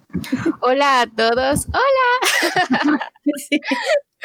[0.61, 1.67] Hola a todos.
[1.69, 3.01] Hola.
[3.25, 3.49] Pues,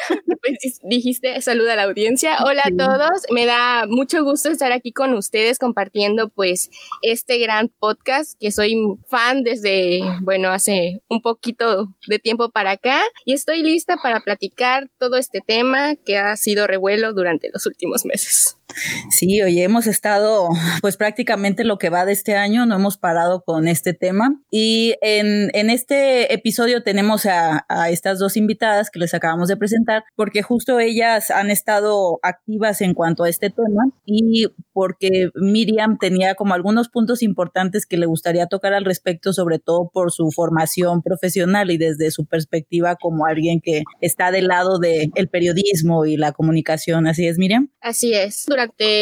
[0.82, 2.38] dijiste saluda a la audiencia.
[2.44, 3.22] Hola a todos.
[3.30, 6.70] Me da mucho gusto estar aquí con ustedes compartiendo pues
[7.02, 13.00] este gran podcast que soy fan desde, bueno, hace un poquito de tiempo para acá
[13.24, 18.04] y estoy lista para platicar todo este tema que ha sido revuelo durante los últimos
[18.04, 18.56] meses.
[19.10, 20.48] Sí, oye, hemos estado
[20.80, 24.40] pues prácticamente lo que va de este año, no hemos parado con este tema.
[24.50, 30.04] Y en, en este episodio tenemos a, estas dos invitadas que les acabamos de presentar,
[30.16, 36.34] porque justo ellas han estado activas en cuanto a este tema y porque Miriam tenía
[36.34, 41.02] como algunos puntos importantes que le gustaría tocar al respecto, sobre todo por su formación
[41.02, 46.16] profesional y desde su perspectiva como alguien que está del lado del el periodismo y
[46.16, 47.06] la comunicación.
[47.06, 47.70] ¿Así es, Miriam?
[47.80, 48.46] Así es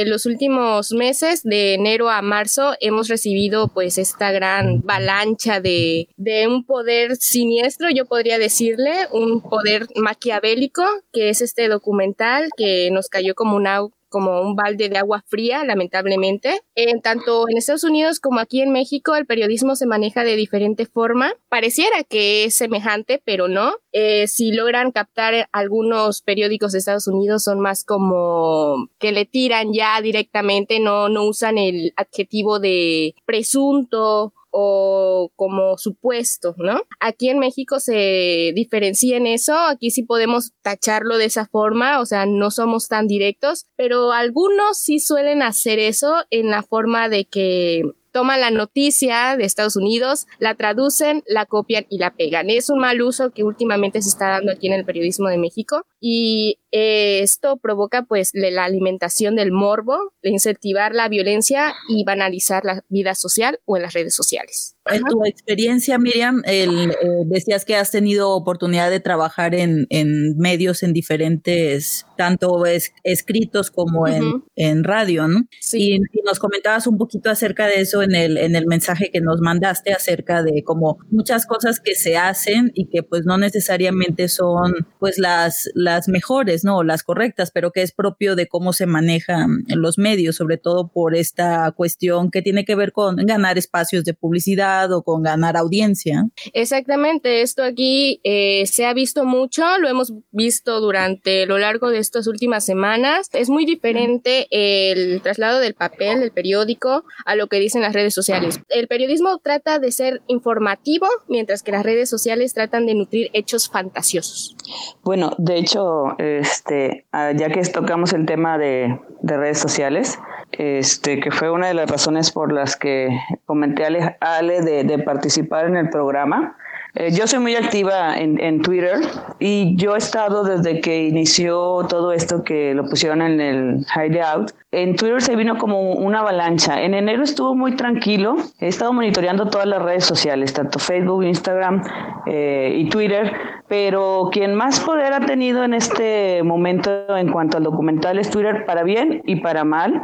[0.07, 6.47] los últimos meses, de enero a marzo, hemos recibido pues esta gran avalancha de, de
[6.47, 13.09] un poder siniestro, yo podría decirle, un poder maquiavélico, que es este documental que nos
[13.09, 16.61] cayó como una como un balde de agua fría, lamentablemente.
[16.75, 20.87] En tanto en Estados Unidos como aquí en México, el periodismo se maneja de diferente
[20.87, 21.33] forma.
[21.49, 23.75] Pareciera que es semejante, pero no.
[23.93, 29.73] Eh, si logran captar algunos periódicos de Estados Unidos, son más como que le tiran
[29.73, 36.83] ya directamente, no, no usan el adjetivo de presunto o como supuesto, ¿no?
[37.01, 42.07] Aquí en México se diferencia en eso, aquí sí podemos tacharlo de esa forma, o
[42.07, 47.25] sea, no somos tan directos, pero algunos sí suelen hacer eso en la forma de
[47.25, 47.83] que
[48.13, 52.51] toman la noticia de Estados Unidos, la traducen, la copian y la pegan.
[52.51, 55.85] Es un mal uso que últimamente se está dando aquí en el periodismo de México
[56.01, 62.65] y eh, esto provoca pues la alimentación del morbo, de incentivar la violencia y banalizar
[62.65, 64.75] la vida social o en las redes sociales.
[64.91, 70.37] En tu experiencia, Miriam, el, eh, decías que has tenido oportunidad de trabajar en, en
[70.39, 72.65] medios en diferentes, tanto
[73.05, 75.43] escritos como en, en, radio, ¿no?
[75.61, 75.97] Sí.
[75.97, 79.41] Y, nos comentabas un poquito acerca de eso en el, en el mensaje que nos
[79.41, 84.75] mandaste acerca de como muchas cosas que se hacen y que pues no necesariamente son
[84.99, 86.83] pues las, las mejores, ¿no?
[86.83, 91.15] Las correctas, pero que es propio de cómo se manejan los medios, sobre todo por
[91.15, 96.29] esta cuestión que tiene que ver con ganar espacios de publicidad o con ganar audiencia.
[96.53, 101.99] Exactamente, esto aquí eh, se ha visto mucho, lo hemos visto durante lo largo de
[101.99, 103.29] estas últimas semanas.
[103.33, 108.15] Es muy diferente el traslado del papel, del periódico, a lo que dicen las redes
[108.15, 108.61] sociales.
[108.69, 113.69] El periodismo trata de ser informativo, mientras que las redes sociales tratan de nutrir hechos
[113.69, 114.57] fantasiosos.
[115.03, 116.17] Bueno, de hecho,
[116.51, 120.19] este, ah, ya que tocamos el tema de, de redes sociales,
[120.53, 123.09] este, que fue una de las razones por las que
[123.45, 126.57] comenté a Ale, de, participar en el programa.
[127.01, 128.99] Eh, yo soy muy activa en, en, Twitter
[129.39, 134.51] y yo he estado desde que inició todo esto que lo pusieron en el Hideout.
[134.73, 136.83] En Twitter se vino como una avalancha.
[136.83, 138.37] En enero estuvo muy tranquilo.
[138.59, 141.85] He estado monitoreando todas las redes sociales, tanto Facebook, Instagram
[142.27, 143.33] eh, y Twitter
[143.69, 148.65] pero quien más poder ha tenido en este momento en cuanto al documental es Twitter
[148.65, 150.01] para bien y para mal.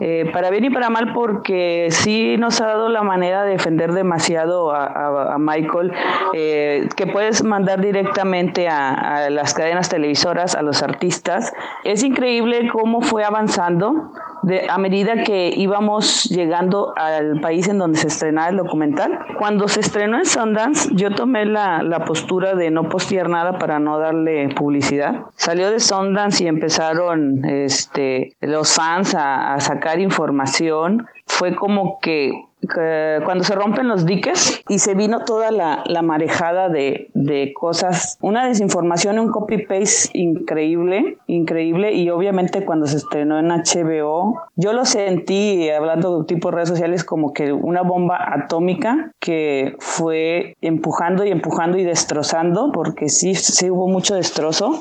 [0.00, 3.92] Eh, para bien y para mal porque sí nos ha dado la manera de defender
[3.92, 5.92] demasiado a, Michael,
[6.38, 11.54] eh, que puedes mandar directamente a, las cadenas televisoras, a los artistas.
[11.82, 14.12] Es increíble cómo fue avanzando
[14.68, 19.18] a medida que íbamos llegando al país en donde se estrenaba el documental.
[19.38, 23.78] Cuando se estrenó en Sundance, yo tomé la, la postura de no postear nada para
[23.78, 25.22] no darle publicidad.
[25.36, 31.06] Salió de Sundance y empezaron este, los fans a sacar información.
[31.26, 32.45] Fue como que
[33.24, 38.18] cuando se rompen los diques y se vino toda la, la marejada de, de, cosas,
[38.20, 44.84] una desinformación, un copy-paste increíble, increíble, y obviamente cuando se estrenó en HBO, yo lo
[44.84, 51.32] sentí, hablando de tipo redes sociales, como que una bomba atómica que fue empujando y
[51.32, 54.80] empujando y destrozando, porque sí, sí hubo mucho destrozo.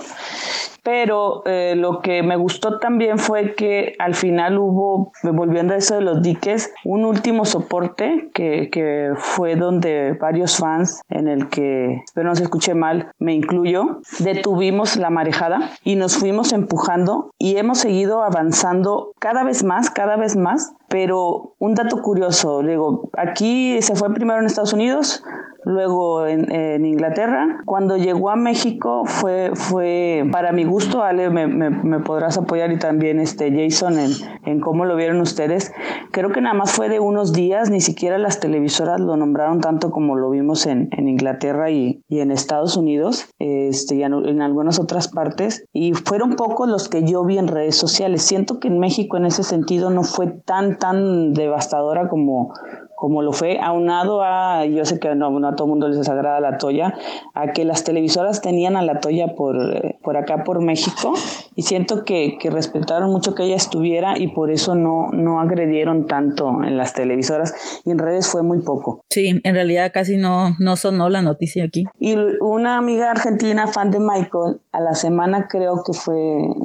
[0.84, 5.96] Pero eh, lo que me gustó también fue que al final hubo, volviendo a eso
[5.96, 12.04] de los diques, un último soporte que, que fue donde varios fans, en el que,
[12.06, 17.58] espero no se escuche mal, me incluyo, detuvimos la marejada y nos fuimos empujando y
[17.58, 23.82] hemos seguido avanzando cada vez más, cada vez más, pero un dato curioso, digo, aquí
[23.82, 25.24] se fue primero en Estados Unidos,
[25.66, 27.62] luego en, Inglaterra.
[27.66, 32.78] Cuando llegó a México fue, fue para mi gusto, Ale, me, me, podrás apoyar y
[32.78, 34.12] también este Jason en,
[34.46, 35.74] en, cómo lo vieron ustedes.
[36.12, 39.90] Creo que nada más fue de unos días, ni siquiera las televisoras lo nombraron tanto
[39.92, 44.42] como lo vimos en, en Inglaterra y, y, en Estados Unidos este, y en, en
[44.42, 45.66] algunas otras partes.
[45.74, 48.22] Y fueron pocos los que yo vi en redes sociales.
[48.22, 52.54] Siento que en México en ese sentido no fue tan, tan devastadora como
[52.96, 56.40] como lo fue, aunado a, yo sé que no, a todo el mundo les desagrada
[56.40, 56.96] la toya,
[57.34, 61.14] a que las televisoras tenían a la toya por, eh, por acá, por México,
[61.56, 66.08] y siento que, que, respetaron mucho que ella estuviera y por eso no, no agredieron
[66.08, 67.54] tanto en las televisoras
[67.86, 69.02] y en redes fue muy poco.
[69.10, 71.86] Sí, en realidad casi no, no sonó la noticia aquí.
[72.00, 76.16] Y una amiga argentina, fan de Michael, a la semana creo que fue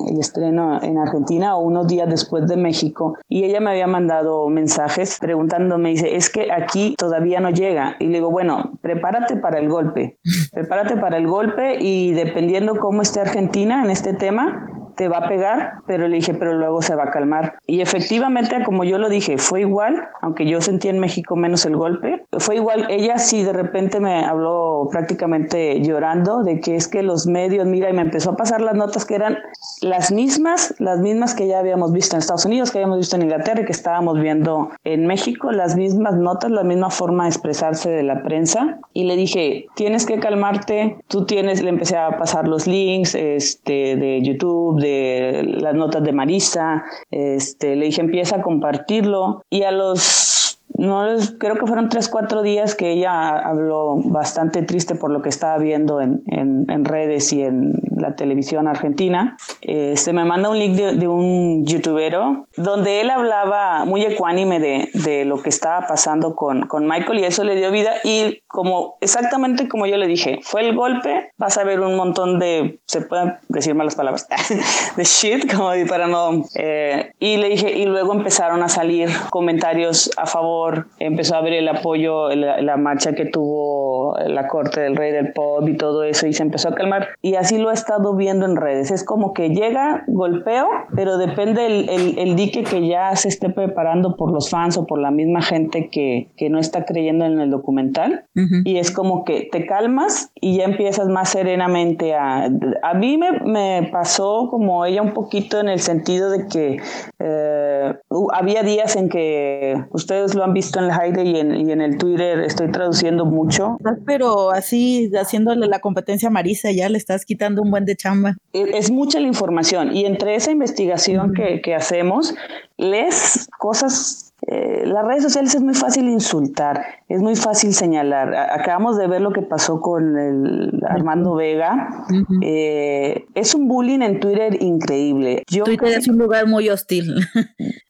[0.08, 4.48] el estreno en Argentina o unos días después de México, y ella me había mandado
[4.48, 7.96] mensajes preguntándome, dice, es que aquí todavía no llega.
[7.98, 10.18] Y le digo, bueno, prepárate para el golpe,
[10.52, 15.28] prepárate para el golpe y dependiendo cómo esté Argentina en este tema, te va a
[15.28, 17.58] pegar, pero le dije, pero luego se va a calmar.
[17.66, 21.76] Y efectivamente, como yo lo dije, fue igual, aunque yo sentí en México menos el
[21.76, 22.86] golpe, fue igual.
[22.90, 27.90] Ella sí de repente me habló prácticamente llorando de que es que los medios, mira,
[27.90, 29.38] y me empezó a pasar las notas que eran
[29.82, 33.22] las mismas, las mismas que ya habíamos visto en Estados Unidos, que habíamos visto en
[33.22, 37.90] Inglaterra y que estábamos viendo en México, las mismas notas, la misma forma de expresarse
[37.90, 38.78] de la prensa.
[38.92, 43.96] Y le dije, tienes que calmarte, tú tienes, le empecé a pasar los links este,
[43.96, 49.70] de YouTube, de las notas de Marisa, este, le dije empieza a compartirlo y a
[49.70, 50.49] los
[50.80, 51.06] no
[51.38, 55.58] creo que fueron tres, cuatro días que ella habló bastante triste por lo que estaba
[55.58, 59.36] viendo en, en, redes y en la televisión argentina.
[59.60, 64.88] se este, me manda un link de, un youtubero donde él hablaba muy ecuánime de,
[64.94, 68.96] de, lo que estaba pasando con, con Michael y eso le dio vida y como
[69.00, 73.02] exactamente como yo le dije, fue el golpe, vas a ver un montón de, se
[73.02, 74.26] pueden decir malas palabras,
[74.96, 76.44] de shit, como para no...
[76.54, 81.54] Eh, y le dije, y luego empezaron a salir comentarios a favor, empezó a haber
[81.54, 86.04] el apoyo, la, la marcha que tuvo la corte del rey del pop y todo
[86.04, 87.08] eso, y se empezó a calmar.
[87.22, 88.90] Y así lo he estado viendo en redes.
[88.90, 93.50] Es como que llega, golpeo, pero depende el, el, el dique que ya se esté
[93.50, 97.40] preparando por los fans o por la misma gente que, que no está creyendo en
[97.40, 98.24] el documental.
[98.64, 102.48] Y es como que te calmas y ya empiezas más serenamente a...
[102.82, 106.80] A mí me, me pasó como ella un poquito en el sentido de que
[107.18, 107.94] eh,
[108.32, 111.80] había días en que ustedes lo han visto en el Haide y en, y en
[111.80, 113.76] el Twitter, estoy traduciendo mucho.
[114.06, 118.36] Pero así, haciéndole la competencia a Marisa, ya le estás quitando un buen de chamba.
[118.52, 122.34] Es, mucha la información y entre esa investigación que, que hacemos,
[122.76, 128.34] lees cosas eh, las redes sociales es muy fácil insultar, es muy fácil señalar.
[128.34, 132.06] acabamos de ver lo que pasó con el Armando Vega.
[132.42, 135.42] Eh, es un bullying en Twitter increíble.
[135.46, 137.14] Twitter es un lugar muy hostil.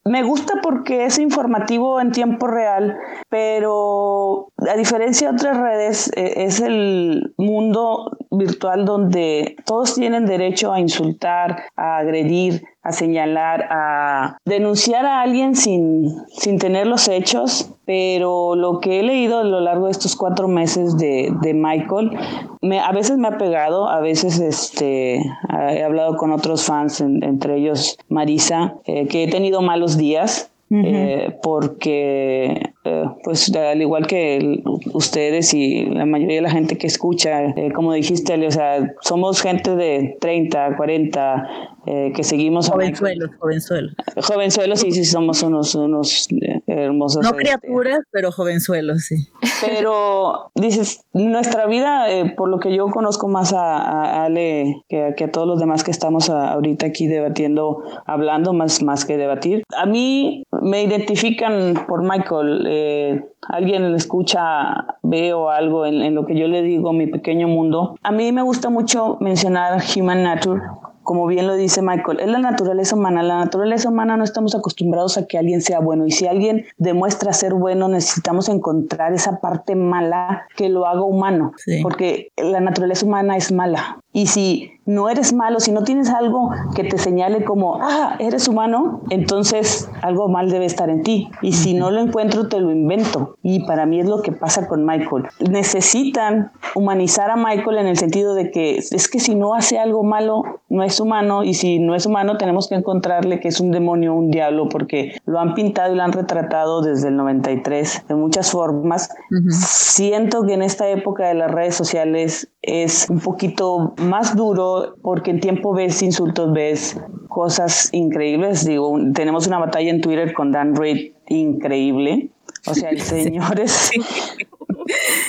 [0.05, 2.97] Me gusta porque es informativo en tiempo real,
[3.29, 10.73] pero a diferencia de otras redes, eh, es el mundo virtual donde todos tienen derecho
[10.73, 17.69] a insultar, a agredir, a señalar, a denunciar a alguien sin, sin tener los hechos,
[17.85, 22.17] pero lo que he leído a lo largo de estos cuatro meses de, de Michael,
[22.61, 27.57] me, a veces me ha pegado, a veces este, he hablado con otros fans, entre
[27.57, 34.63] ellos Marisa, eh, que he tenido malos días eh, porque eh, pues al igual que
[34.93, 39.41] ustedes y la mayoría de la gente que escucha, eh, como dijiste, o sea, somos
[39.41, 41.47] gente de 30, 40,
[41.83, 42.69] que seguimos...
[42.69, 43.95] Jovenzuelos, jovenzuelos.
[44.21, 46.27] Jovenzuelos, sí, sí, somos unos, unos
[46.67, 47.23] hermosos.
[47.23, 49.27] No este, criaturas, pero jovenzuelos, sí.
[49.65, 52.05] Pero dices, nuestra vida,
[52.37, 56.29] por lo que yo conozco más a, Ale que, a todos los demás que estamos
[56.29, 62.70] ahorita aquí debatiendo, hablando más, más que debatir, a mí me identifican por Michael.
[62.73, 67.95] Eh, alguien escucha, veo algo en, en, lo que yo le digo, mi pequeño mundo.
[68.01, 70.61] A mí me gusta mucho mencionar Human Nature
[71.03, 73.23] como bien lo dice Michael, es la naturaleza humana.
[73.23, 77.33] La naturaleza humana no estamos acostumbrados a que alguien sea bueno y si alguien demuestra
[77.33, 83.35] ser bueno, necesitamos encontrar esa parte mala que lo haga humano, porque la naturaleza humana
[83.35, 83.99] es mala.
[84.13, 88.47] Y si no eres malo, si no tienes algo que te señale como, ah, eres
[88.47, 91.29] humano, entonces algo mal debe estar en ti.
[91.41, 93.37] Y si no lo encuentro, te lo invento.
[93.43, 95.27] Y para mí es lo que pasa con Michael.
[95.39, 100.03] Necesitan humanizar a Michael en el sentido de que es que si no hace algo
[100.03, 101.43] malo, no es humano.
[101.43, 105.13] Y si no es humano, tenemos que encontrarle que es un demonio, un diablo, porque
[105.25, 109.09] lo han pintado y lo han retratado desde el 93 de muchas formas.
[109.49, 115.31] Siento que en esta época de las redes sociales es un poquito más duro porque
[115.31, 118.65] en tiempo ves insultos, ves cosas increíbles.
[118.65, 122.29] Digo, tenemos una batalla en Twitter con Dan Reid increíble.
[122.67, 123.91] O sea, el señor es...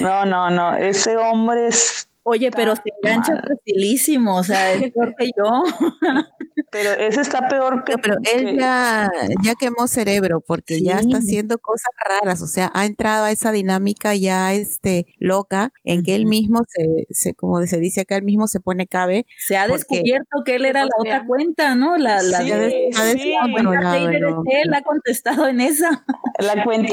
[0.00, 5.14] No, no, no, ese hombre es Oye, pero se engancha facilísimo, o sea, es peor
[5.18, 5.62] que yo.
[6.70, 7.98] Pero ese está peor que...
[7.98, 9.10] pero él ya,
[9.42, 13.52] ya quemó cerebro porque ya está haciendo cosas raras, o sea, ha entrado a esa
[13.52, 18.22] dinámica ya este, loca en que él mismo se, se, como se dice acá, él
[18.22, 19.26] mismo se pone cabe.
[19.38, 21.98] Se ha descubierto que él era la otra cuenta, ¿no?
[21.98, 26.04] La, la sí, de, sí, bueno, él ha contestado en esa.
[26.38, 26.92] La cuenta,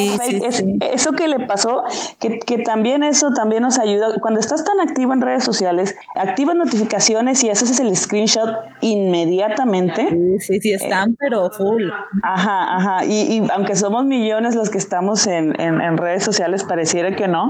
[0.92, 1.84] eso que le pasó,
[2.20, 6.56] que, que también eso también nos ayuda, cuando estás tan activo en redes sociales, activas
[6.56, 8.50] notificaciones y haces el screenshot
[8.82, 10.10] inmediatamente.
[10.10, 11.84] Sí, sí, sí están, pero full.
[12.24, 13.06] Ajá, ajá.
[13.06, 17.50] Y, aunque somos millones los que estamos en, en, redes sociales, pareciera que no,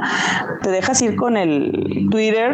[0.61, 2.53] te dejas ir con el Twitter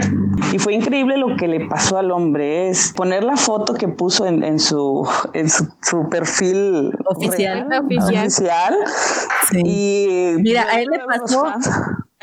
[0.51, 2.69] y fue increíble lo que le pasó al hombre.
[2.69, 7.67] Es poner la foto que puso en, en su, en su, perfil oficial.
[7.71, 8.75] oficial.
[9.63, 11.45] Y Mira, a él le pasó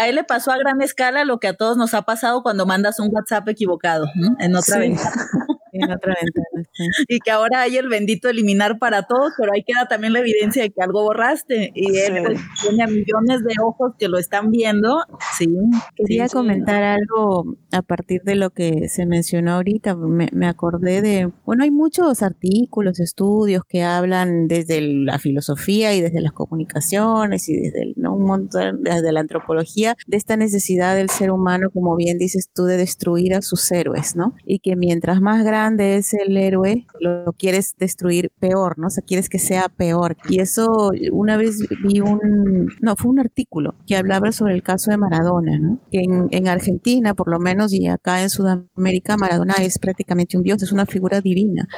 [0.03, 2.67] a él le pasó a gran escala lo que a todos nos ha pasado cuando
[2.67, 4.07] mandas un WhatsApp equivocado
[4.41, 5.29] en otra ventana.
[5.73, 6.69] En otra ventana,
[7.09, 10.63] Y que ahora hay el bendito eliminar para todos, pero ahí queda también la evidencia
[10.63, 11.73] de que algo borraste.
[11.75, 15.03] Y él pues, tiene a millones de ojos que lo están viendo.
[15.39, 15.49] Sí.
[15.97, 19.97] Quería comentar algo a partir de lo que se mencionó ahorita.
[19.97, 26.03] Me, me acordé de, bueno, hay muchos artículos, estudios que hablan desde la filosofía y
[26.03, 28.15] desde las comunicaciones y desde ¿no?
[28.15, 32.65] un montón, desde la antropología, de esta necesidad del ser humano, como bien dices tú,
[32.65, 34.35] de destruir a sus héroes, ¿no?
[34.45, 38.89] Y que mientras más grande es el héroe, lo quieres destruir peor, ¿no?
[38.89, 40.17] O sea, quieres que sea peor.
[40.29, 44.91] Y eso, una vez vi un, no, fue un artículo que hablaba sobre el caso
[44.91, 45.81] de Maradona, ¿no?
[45.91, 50.63] En, en Argentina, por lo menos, y acá en Sudamérica, Maradona es prácticamente un dios,
[50.63, 51.69] es una figura divina.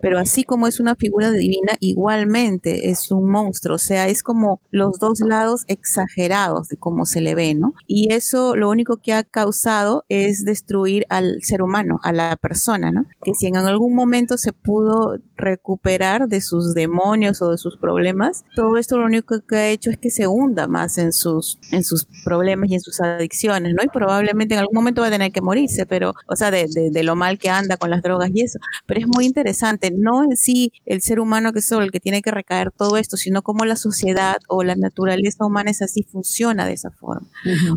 [0.00, 3.76] Pero así como es una figura divina, igualmente es un monstruo.
[3.76, 7.74] O sea, es como los dos lados exagerados de cómo se le ve, ¿no?
[7.86, 12.90] Y eso lo único que ha causado es destruir al ser humano, a la persona,
[12.92, 13.06] ¿no?
[13.30, 18.44] Que si en algún momento se pudo recuperar de sus demonios o de sus problemas,
[18.54, 21.84] todo esto lo único que ha hecho es que se hunda más en sus, en
[21.84, 23.82] sus problemas y en sus adicciones, ¿no?
[23.82, 27.02] Y probablemente en algún momento va a tener que morirse, pero, o sea, de, de,
[27.02, 28.58] lo mal que anda con las drogas y eso.
[28.86, 32.22] Pero es muy interesante, no en sí el ser humano que es el que tiene
[32.22, 36.66] que recaer todo esto, sino cómo la sociedad o la naturaleza humana es así, funciona
[36.66, 37.28] de esa forma.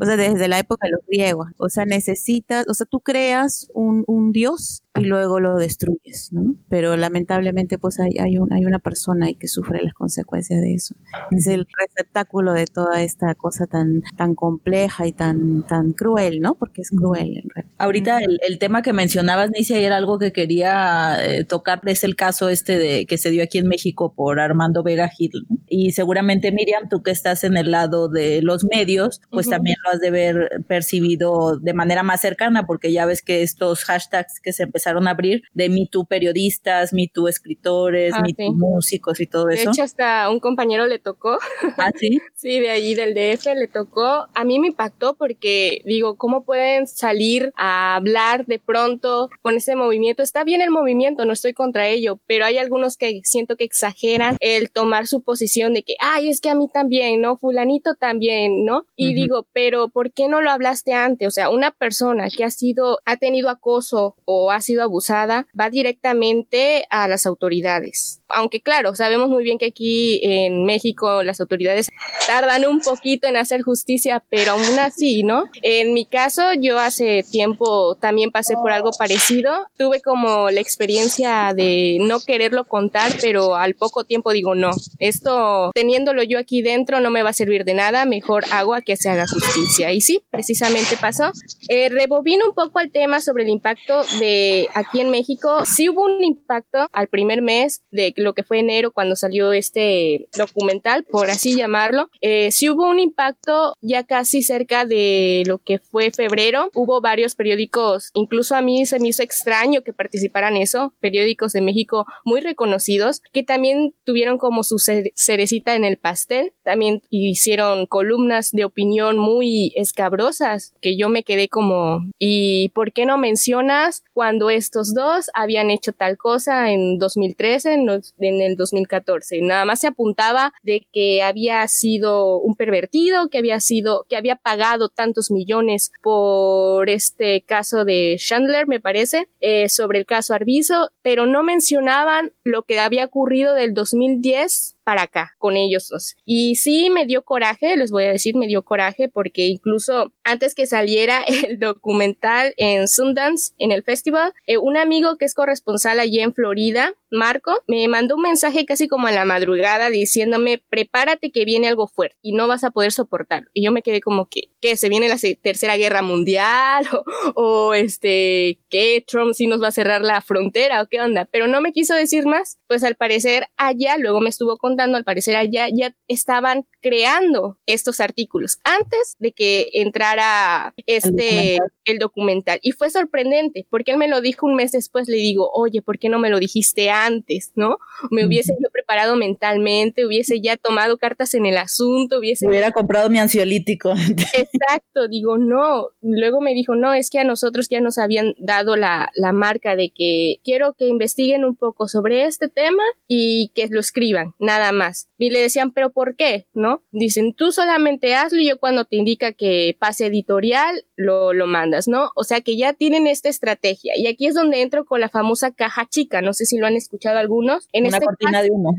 [0.01, 1.47] O sea, desde la época de los griegos.
[1.57, 6.55] O sea, necesitas, o sea, tú creas un, un dios y luego lo destruyes, ¿no?
[6.69, 10.75] Pero lamentablemente pues hay, hay, un, hay una persona ahí que sufre las consecuencias de
[10.75, 10.95] eso.
[11.31, 16.53] Es el receptáculo de toda esta cosa tan, tan compleja y tan, tan cruel, ¿no?
[16.55, 17.73] Porque es cruel en realidad.
[17.79, 22.15] Ahorita el, el tema que mencionabas, Nicia, era algo que quería eh, tocar, es el
[22.15, 25.47] caso este de que se dio aquí en México por Armando Vega Gil.
[25.67, 29.91] Y seguramente Miriam, tú que estás en el lado de los medios, pues también lo
[29.91, 34.53] has de ver percibido de manera más cercana, porque ya ves que estos hashtags que
[34.53, 38.53] se empezaron empezaron a abrir de Me Too periodistas, Me Too escritores, ah, Me Too
[38.53, 39.65] músicos y todo eso.
[39.65, 41.37] De hecho, hasta un compañero le tocó.
[41.77, 42.19] ¿Ah, sí?
[42.35, 44.27] sí, de allí del DF le tocó.
[44.33, 49.75] A mí me impactó porque digo, ¿cómo pueden salir a hablar de pronto con ese
[49.75, 50.21] movimiento?
[50.21, 54.35] Está bien el movimiento, no estoy contra ello, pero hay algunos que siento que exageran
[54.39, 57.37] el tomar su posición de que, ay, es que a mí también, ¿no?
[57.37, 58.85] Fulanito también, ¿no?
[58.95, 61.27] Y digo, pero ¿por qué no lo hablaste antes?
[61.27, 65.69] O sea, una persona que ha sido, ha tenido acoso o ha sido abusada va
[65.69, 68.22] directamente a las autoridades.
[68.33, 71.89] Aunque claro, sabemos muy bien que aquí en México las autoridades
[72.27, 75.45] tardan un poquito en hacer justicia, pero aún así, ¿no?
[75.61, 79.67] En mi caso, yo hace tiempo también pasé por algo parecido.
[79.77, 85.71] Tuve como la experiencia de no quererlo contar, pero al poco tiempo digo, no, esto
[85.73, 88.97] teniéndolo yo aquí dentro no me va a servir de nada, mejor hago a que
[88.97, 89.91] se haga justicia.
[89.91, 91.31] Y sí, precisamente pasó.
[91.69, 96.05] Eh, rebobino un poco al tema sobre el impacto de aquí en México sí hubo
[96.05, 101.29] un impacto al primer mes de lo que fue enero cuando salió este documental, por
[101.29, 102.09] así llamarlo.
[102.21, 106.69] Eh, sí hubo un impacto ya casi cerca de lo que fue febrero.
[106.73, 111.61] Hubo varios periódicos, incluso a mí se me hizo extraño que participaran eso, periódicos de
[111.61, 116.53] México muy reconocidos, que también tuvieron como su cerecita en el pastel.
[116.63, 123.05] También hicieron columnas de opinión muy escabrosas, que yo me quedé como, ¿y por qué
[123.05, 127.85] no mencionas cuando estos dos habían hecho tal cosa en 2013, en,
[128.19, 129.41] en el 2014.
[129.41, 134.35] Nada más se apuntaba de que había sido un pervertido, que había sido, que había
[134.35, 140.91] pagado tantos millones por este caso de Chandler, me parece, eh, sobre el caso Arbizo,
[141.01, 146.15] pero no mencionaban lo que había ocurrido del 2010 para acá con ellos dos.
[146.25, 150.55] Y sí me dio coraje, les voy a decir, me dio coraje porque incluso antes
[150.55, 155.99] que saliera el documental en Sundance, en el festival, eh, un amigo que es corresponsal
[155.99, 161.31] allí en Florida, Marco, me mandó un mensaje casi como a la madrugada diciéndome, prepárate
[161.31, 163.51] que viene algo fuerte y no vas a poder soportarlo.
[163.53, 164.75] Y yo me quedé como que, ¿qué?
[164.77, 166.87] ¿Se viene la tercera guerra mundial?
[167.35, 169.03] ¿O, o este, qué?
[169.05, 171.25] ¿Trump sí nos va a cerrar la frontera o qué onda?
[171.31, 175.03] Pero no me quiso decir más, pues al parecer allá, luego me estuvo contando, al
[175.03, 182.59] parecer allá ya estaban creando estos artículos antes de que entrara este, el documental.
[182.63, 185.99] Y fue sorprendente porque él me lo dijo un mes después, le digo, oye, ¿por
[185.99, 187.03] qué no me lo dijiste antes?
[187.13, 187.77] antes, ¿no?
[188.11, 192.47] Me hubiese yo preparado mentalmente, hubiese ya tomado cartas en el asunto, hubiese...
[192.47, 193.93] Hubiera comprado mi ansiolítico.
[194.53, 195.89] Exacto, digo, no.
[196.01, 199.75] Luego me dijo, no, es que a nosotros ya nos habían dado la, la marca
[199.75, 204.71] de que quiero que investiguen un poco sobre este tema y que lo escriban, nada
[204.71, 205.09] más.
[205.23, 206.47] Y le decían, pero ¿por qué?
[206.53, 206.83] ¿No?
[206.91, 211.87] Dicen, tú solamente hazlo y yo cuando te indica que pase editorial, lo, lo mandas,
[211.87, 212.09] ¿no?
[212.17, 213.93] O sea que ya tienen esta estrategia.
[213.95, 216.75] Y aquí es donde entro con la famosa caja chica, no sé si lo han
[216.75, 217.69] escuchado algunos.
[217.71, 218.75] En Una este cortina de humo.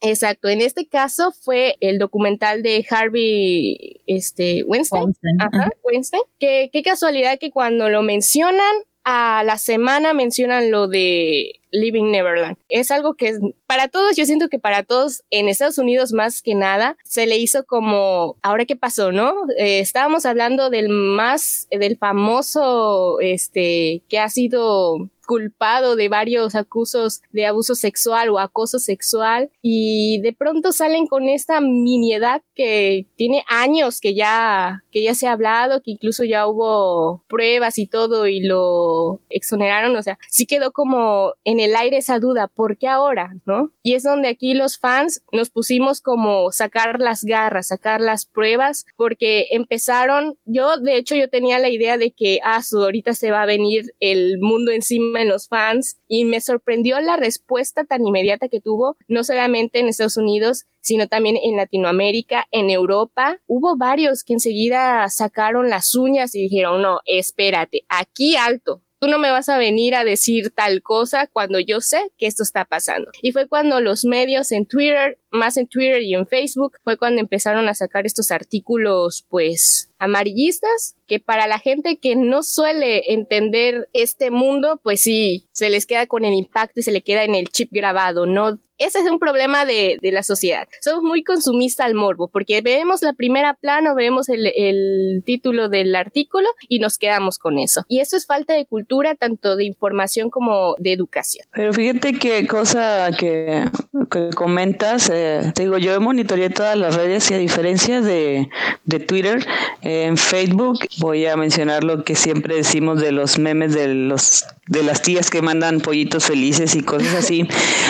[0.00, 5.14] Exacto, en este caso fue el documental de Harvey este, Weinstein.
[5.38, 6.24] Ajá, Weinstein.
[6.40, 8.74] Que, qué casualidad que cuando lo mencionan,
[9.04, 12.56] a la semana mencionan lo de Living Neverland.
[12.68, 16.54] Es algo que para todos, yo siento que para todos en Estados Unidos más que
[16.54, 19.34] nada, se le hizo como, ahora qué pasó, ¿no?
[19.58, 27.22] Eh, estábamos hablando del más, del famoso, este, que ha sido culpado de varios acusos
[27.32, 33.44] de abuso sexual o acoso sexual y de pronto salen con esta miniedad que tiene
[33.48, 38.28] años que ya que ya se ha hablado, que incluso ya hubo pruebas y todo
[38.28, 42.86] y lo exoneraron, o sea, sí quedó como en el aire esa duda, ¿por qué
[42.88, 43.72] ahora, no?
[43.82, 48.86] Y es donde aquí los fans nos pusimos como sacar las garras, sacar las pruebas,
[48.96, 53.42] porque empezaron, yo de hecho yo tenía la idea de que, ah, ahorita se va
[53.42, 58.48] a venir el mundo encima en los fans y me sorprendió la respuesta tan inmediata
[58.48, 63.38] que tuvo, no solamente en Estados Unidos, sino también en Latinoamérica, en Europa.
[63.46, 69.18] Hubo varios que enseguida sacaron las uñas y dijeron, no, espérate, aquí alto, tú no
[69.18, 73.10] me vas a venir a decir tal cosa cuando yo sé que esto está pasando.
[73.20, 77.20] Y fue cuando los medios en Twitter, más en Twitter y en Facebook, fue cuando
[77.20, 83.88] empezaron a sacar estos artículos, pues, amarillistas, que para la gente que no suele entender
[83.92, 87.34] este mundo, pues sí, se les queda con el impacto y se le queda en
[87.34, 90.66] el chip grabado, no ese es un problema de, de, la sociedad.
[90.80, 95.94] Somos muy consumistas al morbo, porque vemos la primera plano, vemos el, el, título del
[95.94, 97.84] artículo y nos quedamos con eso.
[97.88, 101.46] Y eso es falta de cultura, tanto de información como de educación.
[101.52, 103.64] Pero fíjate qué cosa que,
[104.10, 105.23] que comentas, eh,
[105.54, 108.48] te digo, yo monitoreé todas las redes y a diferencia de,
[108.84, 109.46] de Twitter,
[109.82, 114.46] eh, en Facebook voy a mencionar lo que siempre decimos de los memes de los
[114.66, 117.46] de las tías que mandan pollitos felices y cosas así.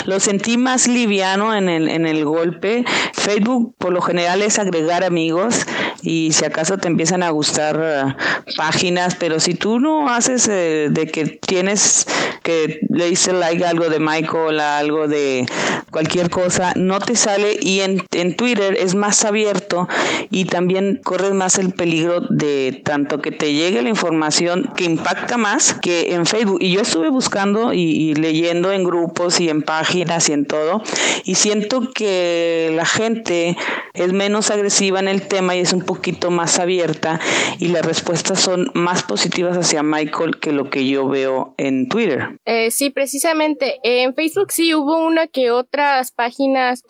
[0.06, 2.84] lo sentí más liviano en el, en el golpe.
[3.12, 5.66] Facebook por lo general es agregar amigos
[6.02, 8.14] y si acaso te empiezan a gustar eh,
[8.56, 12.06] páginas, pero si tú no haces eh, de que tienes
[12.42, 15.46] que le dice like algo de Michael, algo de
[15.90, 19.88] cualquier cosa, no te sale y en, en Twitter es más abierto
[20.30, 25.36] y también corres más el peligro de tanto que te llegue la información que impacta
[25.36, 26.58] más que en Facebook.
[26.60, 30.82] Y yo estuve buscando y leyendo en grupos y en páginas y en todo
[31.24, 33.56] y siento que la gente
[33.94, 37.20] es menos agresiva en el tema y es un poquito más abierta
[37.58, 42.38] y las respuestas son más positivas hacia Michael que lo que yo veo en Twitter.
[42.44, 43.78] Eh, sí, precisamente.
[43.82, 46.82] En Facebook sí hubo una que otras páginas,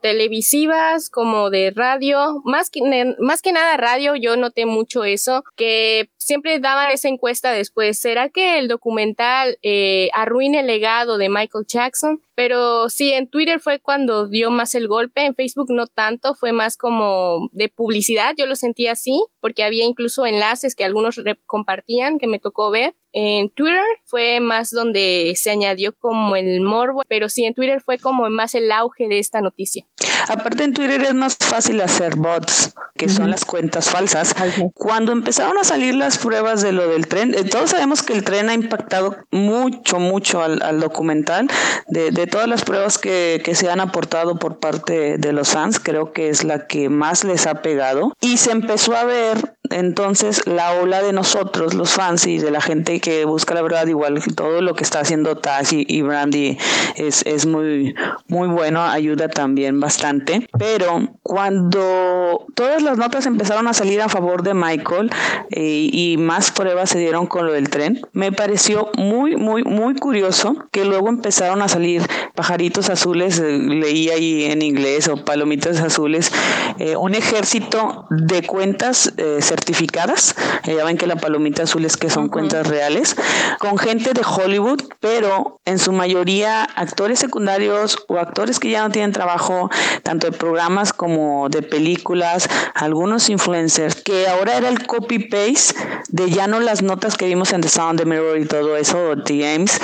[0.00, 2.80] televisivas como de radio, más que,
[3.18, 8.28] más que nada radio, yo noté mucho eso, que siempre daban esa encuesta después, ¿será
[8.28, 12.22] que el documental eh, arruine el legado de Michael Jackson?
[12.34, 16.52] Pero sí, en Twitter fue cuando dio más el golpe, en Facebook no tanto, fue
[16.52, 22.18] más como de publicidad, yo lo sentí así, porque había incluso enlaces que algunos compartían
[22.18, 22.94] que me tocó ver.
[23.16, 27.96] En Twitter fue más donde se añadió como el morbo, pero sí, en Twitter fue
[27.96, 29.86] como más el auge de esta noticia.
[30.28, 34.34] Aparte en Twitter es más fácil hacer bots, que son las cuentas falsas.
[34.74, 38.24] Cuando empezaron a salir las pruebas de lo del tren, eh, todos sabemos que el
[38.24, 41.48] tren ha impactado mucho, mucho al, documental.
[41.86, 45.78] De, de, todas las pruebas que, que se han aportado por parte de los fans,
[45.78, 48.12] creo que es la que más les ha pegado.
[48.20, 52.60] Y se empezó a ver entonces la ola de nosotros, los fans y de la
[52.60, 56.58] gente que busca la verdad, igual que todo lo que está haciendo Taz y, Brandy
[56.96, 57.94] es, es muy,
[58.28, 60.46] muy bueno, ayuda también bastante.
[60.58, 65.10] Pero cuando todas las notas empezaron a salir a favor de Michael
[65.50, 69.94] eh, y más pruebas se dieron con lo del tren, me pareció muy, muy, muy
[69.94, 72.02] curioso que luego empezaron a salir
[72.34, 76.30] pajaritos azules, eh, leí ahí en inglés, o palomitas azules,
[76.78, 80.36] eh, un ejército de cuentas certificadas.
[80.64, 83.16] ya ven que la palomita azul es que son cuentas reales,
[83.58, 88.90] con gente de Hollywood, pero en su mayoría actores secundarios o actores que ya no
[88.90, 89.70] tienen trabajo,
[90.02, 91.13] tanto de programas como
[91.50, 95.74] de películas, algunos influencers, que ahora era el copy-paste
[96.08, 99.14] de ya no las notas que vimos en The Sound, The Mirror y todo eso,
[99.24, 99.80] The Games.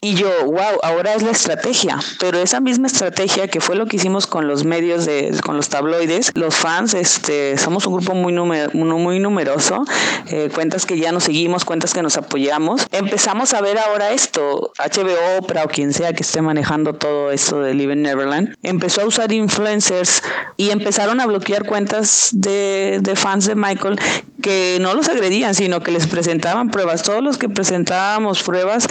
[0.00, 1.98] Y yo, wow, ahora es la estrategia.
[2.20, 5.68] Pero esa misma estrategia que fue lo que hicimos con los medios, de, con los
[5.68, 9.84] tabloides, los fans, este, somos un grupo muy, muy numeroso,
[10.28, 12.86] eh, cuentas que ya nos seguimos, cuentas que nos apoyamos.
[12.92, 17.60] Empezamos a ver ahora esto, HBO, Oprah o quien sea que esté manejando todo esto
[17.60, 20.22] de Live in Neverland, empezó a usar influencers
[20.56, 23.98] y empezaron a bloquear cuentas de, de fans de Michael
[24.44, 27.02] que no los agredían, sino que les presentaban pruebas.
[27.02, 28.86] Todos los que presentábamos pruebas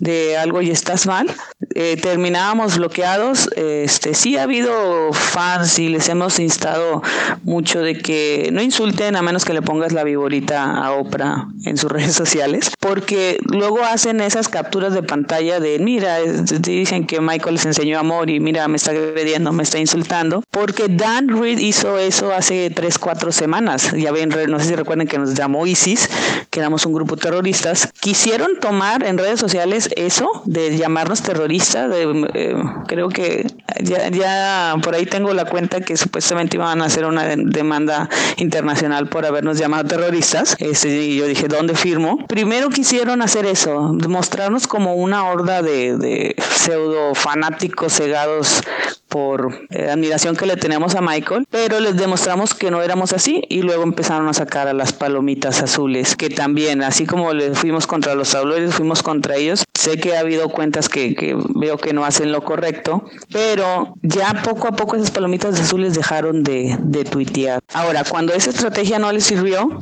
[0.00, 1.30] de algo y estás mal,
[1.74, 3.48] eh, terminábamos bloqueados.
[3.56, 7.02] Este, sí ha habido fans y les hemos instado
[7.42, 11.78] mucho de que no insulten a menos que le pongas la viborita a Oprah en
[11.78, 17.54] sus redes sociales, porque luego hacen esas capturas de pantalla de, mira, dicen que Michael
[17.54, 21.98] les enseñó amor y mira, me está agrediendo, me está insultando, porque Dan Reed hizo
[21.98, 23.92] eso hace tres, cuatro semanas.
[23.92, 26.08] Ya ven, no sé si recuerdan que nos llamó ISIS,
[26.50, 31.90] que éramos un grupo terroristas, quisieron tomar en redes sociales eso de llamarnos terroristas.
[31.94, 32.54] Eh,
[32.86, 33.46] creo que
[33.82, 38.08] ya, ya por ahí tengo la cuenta que supuestamente iban a hacer una demanda
[38.38, 40.56] internacional por habernos llamado terroristas.
[40.58, 42.26] Este, y yo dije, ¿dónde firmo?
[42.26, 48.62] Primero quisieron hacer eso, mostrarnos como una horda de, de pseudo fanáticos cegados
[49.08, 53.42] por eh, admiración que le tenemos a Michael, pero les demostramos que no éramos así
[53.48, 57.86] y luego empezaron a sacar a las palomitas azules, que también, así como le fuimos
[57.86, 59.64] contra los tabloides, fuimos contra ellos.
[59.74, 64.42] Sé que ha habido cuentas que, que, veo que no hacen lo correcto, pero ya
[64.42, 67.60] poco a poco esas palomitas azules dejaron de, de tuitear.
[67.72, 69.78] Ahora, cuando esa estrategia no les sirvió,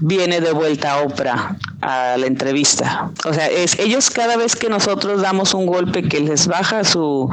[0.00, 3.10] viene de vuelta Oprah a la entrevista.
[3.24, 7.30] O sea, es ellos cada vez que nosotros damos un golpe que les baja su,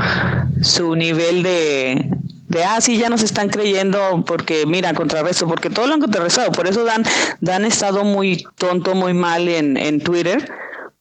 [0.61, 2.09] su nivel de,
[2.47, 6.51] de ah, sí, ya nos están creyendo porque, mira, contrarresto, porque todo lo han contrarrestado.
[6.51, 7.03] Por eso Dan,
[7.41, 10.49] Dan estado muy tonto, muy mal en, en Twitter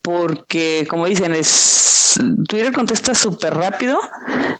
[0.05, 3.98] porque como dicen, es Twitter contesta súper rápido,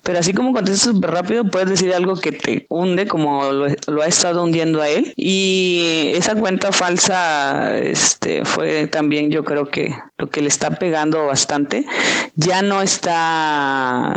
[0.03, 3.67] pero así como contesta súper rápido, puedes decir algo que te hunde, como lo,
[4.03, 5.13] ha estado hundiendo a él.
[5.17, 11.27] Y esa cuenta falsa este, fue también, yo creo que lo que le está pegando
[11.27, 11.85] bastante.
[12.37, 14.17] Ya no está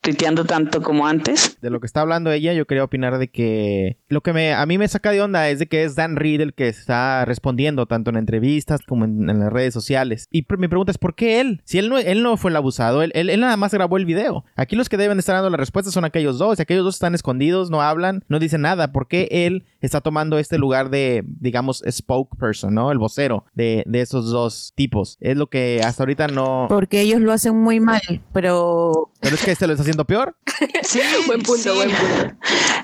[0.00, 1.58] tuiteando tanto como antes.
[1.60, 4.64] De lo que está hablando ella, yo quería opinar de que lo que me, a
[4.66, 7.86] mí me saca de onda es de que es Dan Reed el que está respondiendo
[7.86, 10.26] tanto en entrevistas como en, las redes sociales.
[10.30, 11.60] Y mi pregunta es, ¿por qué él?
[11.64, 14.44] Si él no, él no fue el abusado, él, él, nada más grabó el video.
[14.56, 16.58] Aquí los que deben estar dando la respuesta son aquellos dos.
[16.58, 18.92] Y aquellos dos están escondidos, no hablan, no dicen nada.
[18.92, 22.92] ¿Por qué él está tomando este lugar de, digamos, spokesperson, ¿no?
[22.92, 25.16] El vocero de, de esos dos tipos.
[25.20, 26.66] Es lo que hasta ahorita no...
[26.68, 28.02] Porque ellos lo hacen muy mal,
[28.32, 29.12] pero...
[29.20, 30.36] Pero es que este lo está haciendo peor.
[30.82, 32.36] Sí, buen punto, buen punto.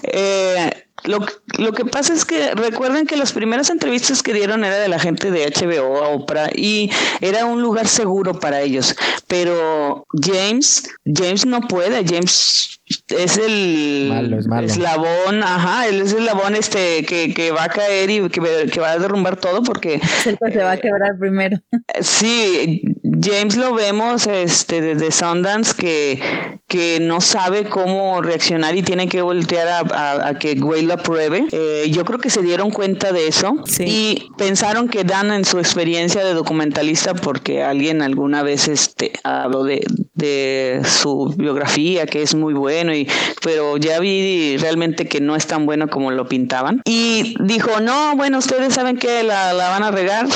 [0.02, 1.20] Eh, lo,
[1.58, 4.98] lo, que pasa es que recuerden que las primeras entrevistas que dieron era de la
[4.98, 6.90] gente de HBO a Oprah y
[7.20, 8.96] era un lugar seguro para ellos.
[9.26, 17.04] Pero James, James no puede, James es el eslabón, ajá, él es el eslabón este
[17.04, 18.40] que, que va a caer y que,
[18.70, 21.58] que, va a derrumbar todo porque se va a quebrar primero.
[22.00, 22.82] Sí,
[23.20, 26.20] James lo vemos este desde Sundance que,
[26.68, 31.46] que no sabe cómo reaccionar y tiene que voltear a, a, que Way lo apruebe.
[31.52, 35.58] Eh, yo creo que se dieron cuenta de eso y pensaron que Dan en su
[35.58, 39.84] experiencia de documentalista, porque alguien alguna vez este, habló de,
[40.14, 43.08] de su biografía, que es muy bueno, y,
[43.42, 46.82] pero ya vi realmente que no es tan bueno como lo pintaban.
[46.84, 50.26] Y dijo, no, bueno, ustedes saben que la, la van a regar,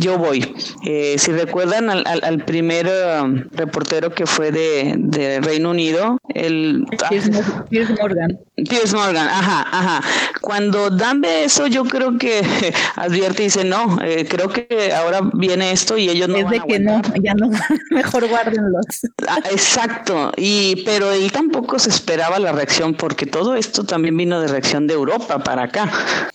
[0.00, 0.54] yo voy.
[0.86, 6.84] Eh, si recuerdan al, al, primer um, reportero que fue de, de Reino Unido, el...
[7.70, 8.38] Piers Morgan.
[8.56, 10.00] Piers Morgan, ajá, ajá.
[10.40, 12.42] Cuando Dan ve eso, yo creo que
[12.96, 16.36] advierte y dice, no, eh, creo que ahora viene esto y ellos no...
[16.36, 17.50] Es de que no, ya no,
[17.90, 18.86] mejor guárdenlos.
[19.26, 24.40] Ah, exacto, y pero él tampoco se esperaba la reacción porque todo esto también vino
[24.40, 25.90] de reacción de Europa para acá.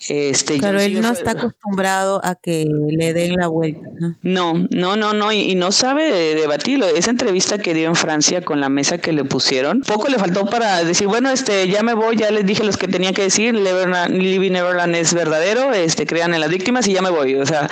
[0.07, 3.89] Este, pero él no está acostumbrado a que le den la vuelta.
[4.21, 6.87] No, no, no, no, y, no sabe debatirlo.
[6.87, 10.45] Esa entrevista que dio en Francia con la mesa que le pusieron, poco le faltó
[10.45, 13.53] para decir, bueno, este, ya me voy, ya les dije los que tenía que decir,
[13.53, 17.35] Living Neverland es verdadero, este, crean en las víctimas y ya me voy.
[17.35, 17.69] O sea,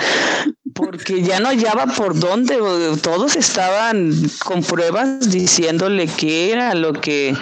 [0.74, 2.58] porque ya no hallaba por dónde,
[3.02, 4.12] todos estaban
[4.44, 7.36] con pruebas diciéndole que era lo que,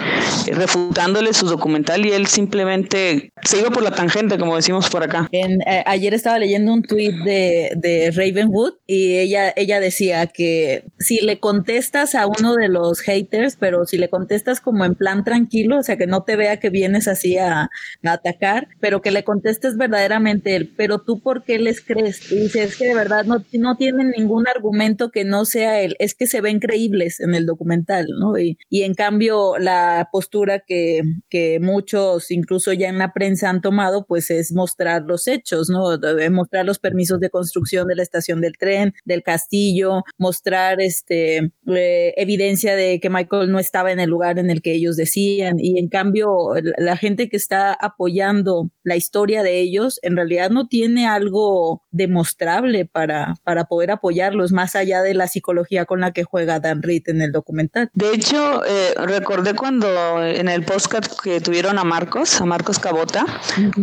[0.47, 5.29] refutándole su documental y él simplemente se iba por la tangente, como decimos por acá.
[5.31, 10.83] En, eh, ayer estaba leyendo un tweet de, de Ravenwood y ella, ella decía que
[10.99, 15.23] si le contestas a uno de los haters, pero si le contestas como en plan
[15.23, 19.11] tranquilo, o sea, que no te vea que vienes así a, a atacar, pero que
[19.11, 22.29] le contestes verdaderamente él, pero tú por qué les crees?
[22.29, 25.95] Y dice, es que de verdad no, no tienen ningún argumento que no sea él,
[25.99, 28.37] es que se ven creíbles en el documental, ¿no?
[28.37, 33.61] Y, y en cambio la postura que, que muchos, incluso ya en la prensa han
[33.61, 35.97] tomado, pues es mostrar los hechos, ¿no?
[36.31, 42.13] Mostrar los permisos de construcción de la estación del tren, del castillo, mostrar este eh,
[42.17, 45.79] evidencia de que Michael no estaba en el lugar en el que ellos decían y
[45.79, 51.07] en cambio la gente que está apoyando la historia de ellos en realidad no tiene
[51.07, 56.59] algo demostrable para, para poder apoyarlos más allá de la psicología con la que juega
[56.59, 57.89] Dan Reed en el documental.
[57.93, 63.25] De hecho, eh, recordé cuando en el podcast que tuvieron a Marcos, a Marcos Cabota,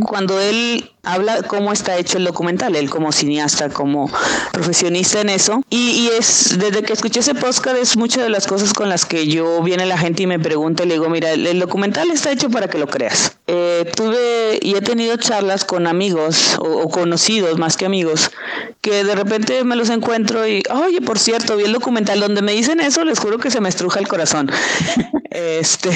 [0.06, 4.10] cuando él habla cómo está hecho el documental, él como cineasta, como
[4.52, 5.62] profesionista en eso.
[5.70, 9.26] Y, es, desde que escuché ese podcast, es muchas de las cosas con las que
[9.26, 12.50] yo viene la gente y me pregunta y le digo, mira, el, documental está hecho
[12.50, 13.36] para que lo creas.
[13.46, 18.30] Eh, tuve y he tenido charlas con amigos o, conocidos, más que amigos,
[18.80, 22.52] que de repente me los encuentro y, oye, por cierto, vi el documental donde me
[22.52, 24.50] dicen eso, les juro que se me estruja el corazón.
[25.30, 25.90] este,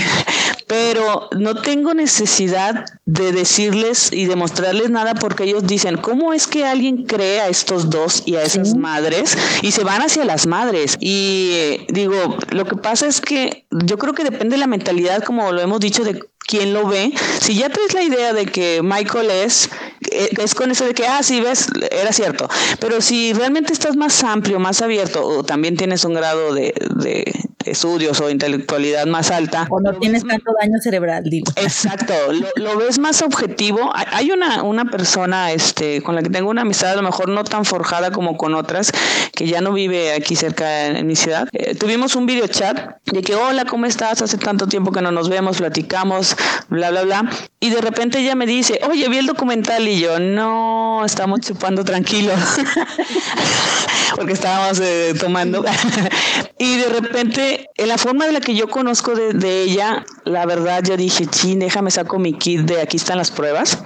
[0.66, 6.64] pero no tengo necesidad de decirles y demostrarles nada porque ellos dicen, ¿cómo es que
[6.64, 9.36] alguien cree a estos dos y a esas madres?
[9.62, 10.96] Y se van hacia las madres.
[11.01, 15.22] Y eh, digo, lo que pasa es que yo creo que depende de la mentalidad,
[15.22, 17.12] como lo hemos dicho, de quién lo ve.
[17.40, 19.68] Si ya traes la idea de que Michael es,
[20.11, 22.49] eh, es con eso de que, ah, sí, ves, era cierto.
[22.80, 27.49] Pero si realmente estás más amplio, más abierto, o también tienes un grado de, de
[27.70, 29.66] estudios o intelectualidad más alta.
[29.70, 31.53] O no tienes tanto daño cerebral, digo.
[31.57, 32.14] Exacto,
[32.57, 33.92] lo, ves más objetivo.
[33.94, 37.44] Hay una, una persona este, con la que tengo una amistad, a lo mejor no
[37.44, 38.92] tan forjada como con otras,
[39.34, 41.49] que ya no vive aquí cerca en, mi ciudad.
[41.53, 44.22] Eh, tuvimos un video chat de que, hola, ¿cómo estás?
[44.22, 46.36] Hace tanto tiempo que no nos vemos, platicamos,
[46.68, 47.30] bla, bla, bla.
[47.61, 51.84] Y de repente ella me dice, oye, vi el documental y yo, no, estamos chupando
[51.84, 52.32] tranquilo.
[54.16, 55.64] Porque estábamos eh, tomando.
[56.59, 60.82] y de repente en la forma de la que yo conozco de, ella, la verdad
[60.82, 63.78] yo dije, chin, déjame saco mi kit de aquí están las pruebas.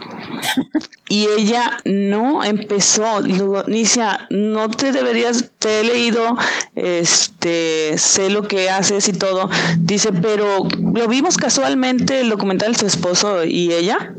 [1.09, 6.37] y ella no empezó, luego, Nicia, no te deberías, te he leído,
[6.75, 9.51] este, sé lo que haces y todo.
[9.79, 14.15] Dice, pero lo vimos casualmente el documental de su esposo y ella.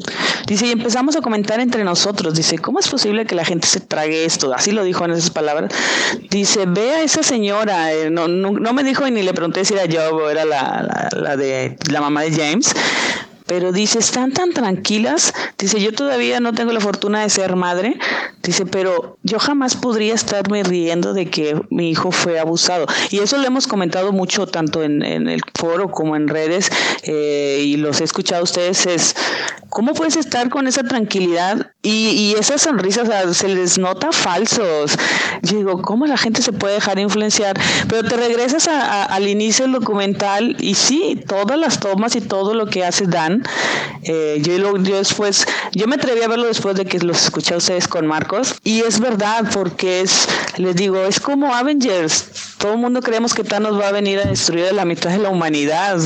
[0.47, 2.33] Dice, y empezamos a comentar entre nosotros.
[2.33, 4.53] Dice, ¿cómo es posible que la gente se trague esto?
[4.53, 5.73] Así lo dijo en esas palabras.
[6.29, 7.91] Dice, ve a esa señora.
[7.91, 11.09] Eh, no, no, me dijo y ni le pregunté si era yo o era la,
[11.11, 12.73] la de la mamá de James
[13.55, 17.99] pero dice, están tan tranquilas, dice, yo todavía no tengo la fortuna de ser madre,
[18.41, 22.87] dice, pero yo jamás podría estarme riendo de que mi hijo fue abusado.
[23.11, 26.71] Y eso lo hemos comentado mucho tanto en, el foro como en redes,
[27.03, 29.15] eh, y los he escuchado a ustedes, es,
[29.69, 31.73] ¿cómo puedes estar con esa tranquilidad?
[31.83, 34.97] Y, esas sonrisas se les nota falsos.
[35.43, 37.59] Yo digo, ¿cómo la gente se puede dejar influenciar?
[37.87, 42.65] Pero te regresas al inicio del documental y sí, todas las tomas y todo lo
[42.67, 43.42] que hace Dan
[44.03, 47.57] eh, yo, yo después, yo me atreví a verlo después de que los escuché a
[47.57, 50.27] ustedes con Marcos y es verdad porque es,
[50.57, 52.53] les digo, es como Avengers.
[52.57, 55.29] Todo el mundo creemos que Thanos va a venir a destruir la mitad de la
[55.29, 55.97] humanidad,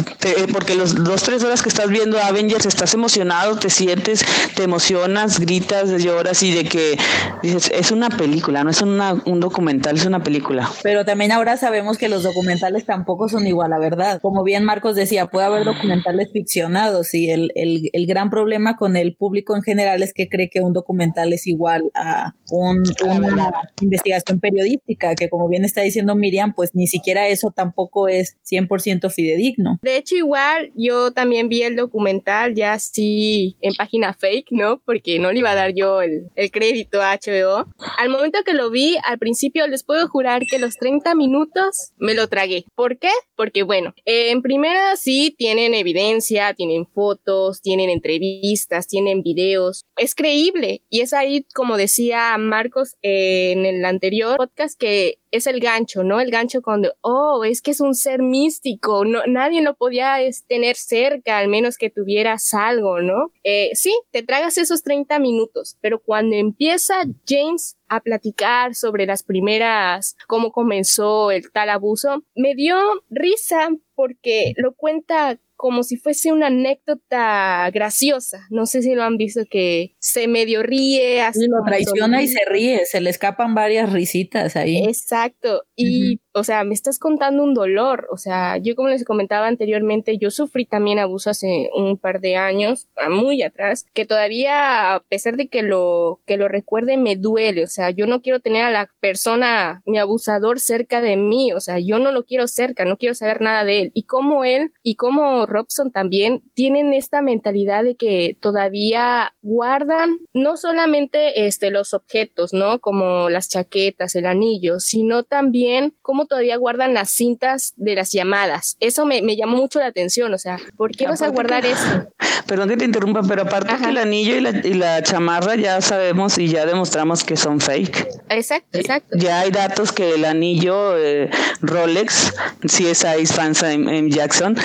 [0.51, 4.25] porque los dos, tres horas que estás viendo Avengers estás emocionado, te sientes,
[4.55, 6.97] te emocionas, gritas, lloras y de que
[7.43, 10.71] dices, es una película, no es un documental, es una película.
[10.81, 14.19] Pero también ahora sabemos que los documentales tampoco son igual, la verdad.
[14.21, 18.95] Como bien Marcos decía, puede haber documentales ficcionados y el, el, el, gran problema con
[18.95, 23.51] el público en general es que cree que un documental es igual a una
[23.81, 29.11] investigación periodística, que como bien está diciendo Miriam, pues ni siquiera eso tampoco es 100%
[29.11, 29.79] fidedigno.
[29.81, 34.81] De hecho, igual yo también vi el documental ya así en página fake, ¿no?
[34.85, 37.65] Porque no le iba a dar yo el, el crédito a HBO.
[37.97, 42.13] Al momento que lo vi, al principio les puedo jurar que los 30 minutos me
[42.13, 42.65] lo tragué.
[42.75, 43.09] ¿Por qué?
[43.37, 49.85] Porque bueno, en primera sí tienen evidencia, tienen fotos, tienen entrevistas, tienen videos.
[49.95, 55.59] Es creíble y es ahí, como decía Marcos en el anterior podcast, que es el
[55.59, 56.19] gancho, ¿no?
[56.19, 60.17] El gancho cuando, oh, es que es un ser místico, no, nadie lo podía
[60.47, 63.31] tener cerca, al menos que tuvieras algo, ¿no?
[63.43, 69.23] Eh, sí, te tragas esos 30 minutos, pero cuando empieza James a platicar sobre las
[69.23, 72.77] primeras, cómo comenzó el tal abuso, me dio
[73.09, 78.45] risa porque lo cuenta como si fuese una anécdota graciosa.
[78.51, 81.19] No sé si lo han visto que se medio ríe.
[81.21, 84.85] Así lo traiciona y se ríe, se le escapan varias risitas ahí.
[84.85, 85.63] Exacto.
[85.75, 90.17] Y o sea, me estás contando un dolor, o sea, yo como les comentaba anteriormente,
[90.17, 95.35] yo sufrí también abuso hace un par de años, muy atrás, que todavía, a pesar
[95.37, 98.71] de que lo, que lo recuerde, me duele, o sea, yo no quiero tener a
[98.71, 102.97] la persona, mi abusador cerca de mí, o sea, yo no lo quiero cerca, no
[102.97, 103.91] quiero saber nada de él.
[103.93, 110.57] Y como él y como Robson también tienen esta mentalidad de que todavía guardan no
[110.57, 112.79] solamente este, los objetos, ¿no?
[112.79, 118.77] Como las chaquetas, el anillo, sino también como todavía guardan las cintas de las llamadas.
[118.79, 122.07] Eso me, llamó mucho la atención, o sea, ¿por qué vas a guardar eso?
[122.47, 125.81] Perdón que te interrumpa, pero aparte que el anillo y la, y la, chamarra ya
[125.81, 128.07] sabemos y ya demostramos que son fake.
[128.29, 129.17] Exacto, exacto.
[129.17, 131.29] Ya hay datos que el anillo eh,
[131.61, 132.33] Rolex,
[132.65, 134.55] si es fans en, Jackson,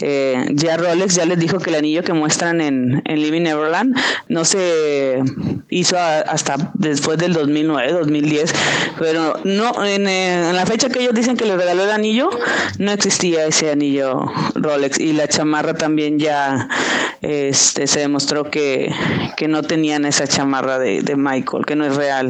[0.00, 3.96] eh, ya Rolex ya les dijo que el anillo que muestran en, en Living Neverland
[4.28, 5.22] no se
[5.70, 8.54] hizo hasta después del 2009, 2010,
[8.98, 12.28] pero no en, en la fecha que ellos dicen que le regaló el anillo,
[12.78, 16.68] no existía ese anillo Rolex y la chamarra también ya
[17.22, 18.92] este, se demostró que,
[19.36, 22.28] que no tenían esa chamarra de, de Michael, que no es real.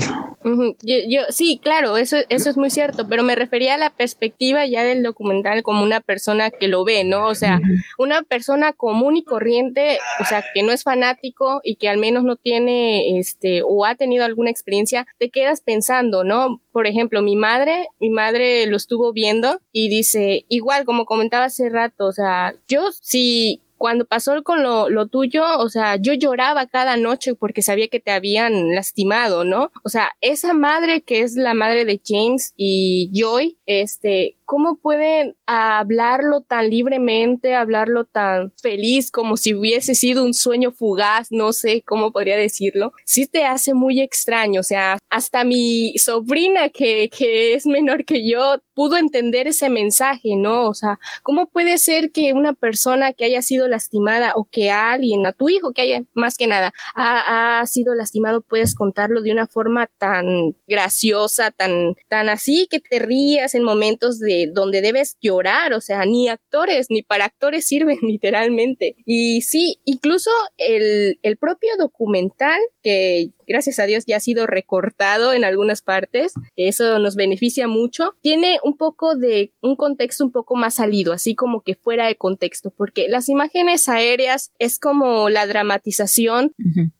[0.83, 4.85] yo, sí, claro, eso, eso es muy cierto, pero me refería a la perspectiva ya
[4.85, 7.27] del documental como una persona que lo ve, ¿no?
[7.27, 7.61] O sea,
[7.99, 12.23] una persona común y corriente, o sea, que no es fanático y que al menos
[12.23, 16.61] no tiene, este, o ha tenido alguna experiencia, te quedas pensando, ¿no?
[16.79, 21.71] Por ejemplo, mi madre, mi madre lo estuvo viendo y dice, igual como comentaba hace
[21.71, 26.69] rato, o sea, yo si cuando pasó con lo, lo, tuyo, o sea, yo lloraba
[26.69, 29.73] cada noche porque sabía que te habían lastimado, ¿no?
[29.83, 35.37] O sea, esa madre que es la madre de James y Joy, este, ¿cómo pueden
[35.45, 41.29] hablarlo tan libremente, hablarlo tan feliz como si hubiese sido un sueño fugaz?
[41.31, 42.95] No sé cómo podría decirlo.
[43.05, 48.27] Sí te hace muy extraño, o sea, hasta mi sobrina que, que es menor que
[48.27, 50.69] yo pudo entender ese mensaje, ¿no?
[50.69, 55.27] O sea, ¿cómo puede ser que una persona que haya sido lastimada o que alguien,
[55.27, 59.33] a tu hijo que haya, más que nada, ha, ha sido lastimado, puedes contarlo de
[59.33, 65.17] una forma tan graciosa, tan, tan así, que te rías en momentos de donde debes
[65.21, 68.97] llorar, o sea, ni actores, ni para actores sirven literalmente.
[69.05, 75.33] Y sí, incluso el, el propio documental que gracias a Dios ya ha sido recortado
[75.33, 80.55] en algunas partes, eso nos beneficia mucho, tiene un poco de un contexto un poco
[80.55, 85.47] más salido, así como que fuera de contexto, porque las imágenes aéreas es como la
[85.47, 86.53] dramatización,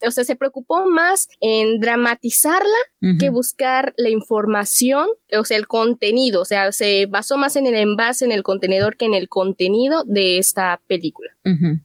[0.07, 2.79] o sea, se preocupó más en dramatizarla
[3.19, 7.77] que buscar la información, o sea, el contenido, o sea, se basó más en el
[7.77, 11.31] envase, en el contenedor que en el contenido de esta película.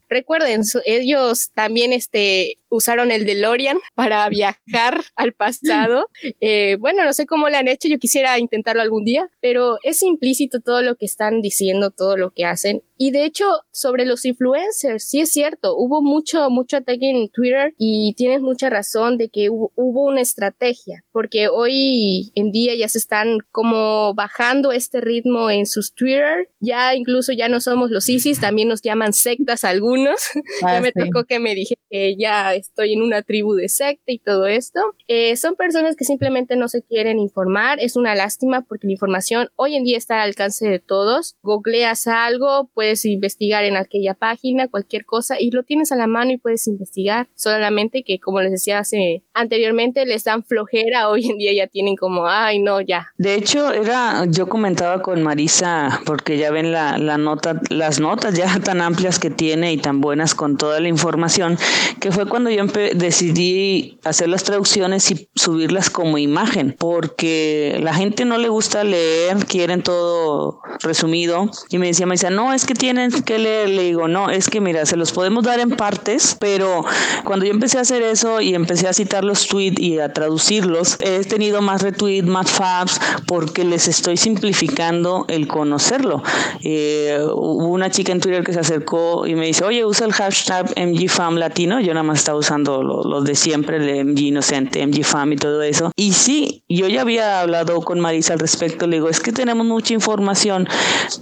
[0.10, 6.10] Recuerden, ellos también este, usaron el DeLorean para viajar al pasado.
[6.42, 10.02] Eh, bueno, no sé cómo lo han hecho, yo quisiera intentarlo algún día, pero es
[10.04, 12.84] implícito todo lo que están diciendo, todo lo que hacen.
[12.98, 17.74] Y de hecho, sobre los influencers, sí es cierto, hubo mucho, mucho ataque en Twitter
[17.78, 22.98] y tienes mucha razón de que hubo, una estrategia, porque hoy en día ya se
[22.98, 28.40] están como bajando este ritmo en sus Twitter, ya incluso ya no somos los ISIS,
[28.40, 30.22] también nos llaman sectas algunos.
[30.62, 34.12] ya ah, me tocó que me dije que ya estoy en una tribu de secta
[34.12, 34.80] y todo esto.
[35.08, 39.50] Eh, son personas que simplemente no se quieren informar, es una lástima porque la información
[39.56, 41.36] hoy en día está al alcance de todos.
[41.44, 46.32] Googleas algo, puedes investigar en aquella página, cualquier cosa, y lo tienes a la mano
[46.32, 47.28] y puedes investigar.
[47.36, 51.96] Solamente que, como les decía hace anteriormente, les dan flojera, hoy en día ya tienen
[51.96, 53.14] como, ay, no, ya.
[53.18, 58.36] De hecho, era, yo comentaba con Marisa, porque ya ven la, la nota, las notas
[58.36, 61.58] ya tan amplias que tiene y tan buenas con toda la información,
[62.00, 62.64] que fue cuando yo
[62.96, 63.63] decidí
[64.04, 69.84] hacer las traducciones y subirlas como imagen, porque la gente no le gusta leer, quieren
[69.84, 74.30] todo resumido, y me decía Marisa, no, es que tienen que leer, le digo, no,
[74.30, 76.86] es que mira, se los podemos dar en partes, pero
[77.24, 80.98] cuando yo empecé a hacer eso y empecé a citar los tweets y a traducirlos,
[81.00, 86.24] he tenido más retweets, más faps, porque les estoy simplificando el conocerlo.
[86.64, 90.14] Eh, hubo una chica en Twitter que se acercó y me dice, oye, usa el
[90.14, 95.04] hashtag MGFAM latino, yo nada más estaba usando los de siempre, el MG ante MG
[95.04, 95.92] Fam y todo eso.
[95.96, 99.64] Y sí, yo ya había hablado con Marisa al respecto, le digo, es que tenemos
[99.66, 100.68] mucha información,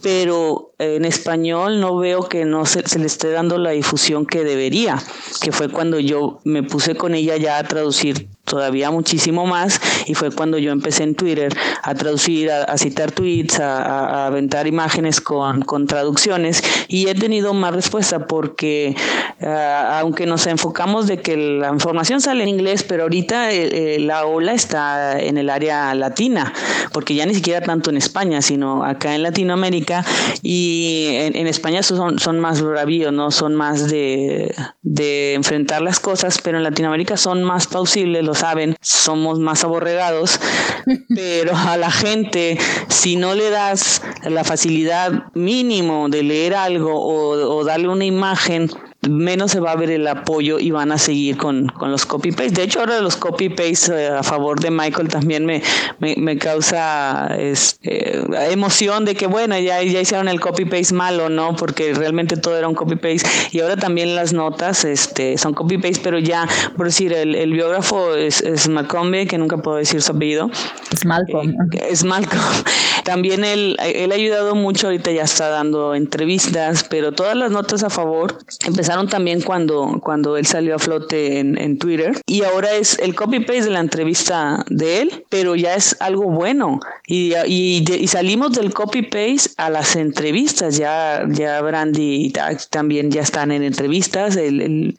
[0.02, 4.46] pero en español no veo que no se, se le esté dando la difusión que
[4.46, 4.98] debería,
[5.42, 10.16] que fue cuando yo me puse con ella ya a traducir todavía muchísimo más y
[10.16, 11.54] fue cuando yo empecé en Twitter
[11.84, 17.74] a traducir, a, citar tweets, a, aventar imágenes con, con, traducciones y he tenido más
[17.74, 18.96] respuesta porque
[19.42, 24.00] ah, aunque nos enfocamos de que la información sale en inglés, pero ahorita eh, eh,
[24.00, 26.54] la ola está en el área latina,
[26.92, 30.06] porque ya ni siquiera tanto en España, sino acá en Latinoamérica
[30.42, 33.32] y en, España son, son más bravíos, ¿no?
[33.32, 38.76] son más de, de enfrentar las cosas, pero en Latinoamérica son más plausibles los saben,
[38.82, 40.40] somos más aborregados,
[41.16, 42.58] pero a la gente,
[42.88, 48.70] si no le das la facilidad mínimo de leer algo o, o darle una imagen,
[49.10, 52.52] menos se va a ver el apoyo y van a seguir con, con los copy-paste.
[52.52, 55.64] De hecho, ahora los copy-paste eh, a favor de Michael también me,
[56.00, 61.30] me, me causa es, eh, emoción de que, bueno, ya, ya hicieron el copy-paste malo,
[61.30, 61.56] ¿no?
[61.56, 63.28] Porque realmente todo era un copy-paste.
[63.52, 66.48] Y ahora también las notas este, son copy-paste, pero ya,
[66.78, 70.52] por decir, el, el biógrafo es, es Macombe, que nunca puedo decir su apellido.
[70.92, 71.56] Es Malcolm.
[71.74, 72.42] Eh, es Malcolm.
[73.04, 77.82] También él, él ha ayudado mucho, ahorita ya está dando entrevistas, pero todas las notas
[77.84, 82.22] a favor empezaron también cuando, cuando él salió a flote en, en Twitter.
[82.28, 86.80] Y ahora es el copy-paste de la entrevista de él, pero ya es algo bueno.
[87.08, 92.34] Y, y, y salimos del copy-paste a las entrevistas, ya, ya Brandy y
[92.70, 94.98] también ya están en entrevistas, el, el,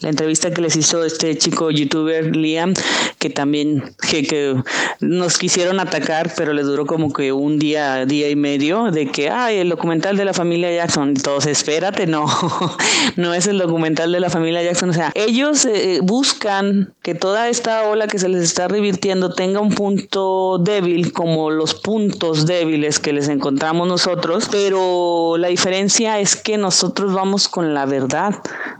[0.00, 2.74] la entrevista que les hizo este chico youtuber Liam,
[3.18, 4.54] que también que, que
[5.00, 9.30] nos quisieron atacar, pero le duró como que un día, día y medio de que,
[9.30, 11.14] ay, el documental de la familia Jackson.
[11.14, 12.26] Todos, espérate, no,
[13.16, 14.90] no es el documental de la familia Jackson.
[14.90, 19.60] O sea, ellos eh, buscan que toda esta ola que se les está revirtiendo tenga
[19.60, 26.36] un punto débil como los puntos débiles que les encontramos nosotros, pero la diferencia es
[26.36, 28.34] que nosotros vamos con la verdad.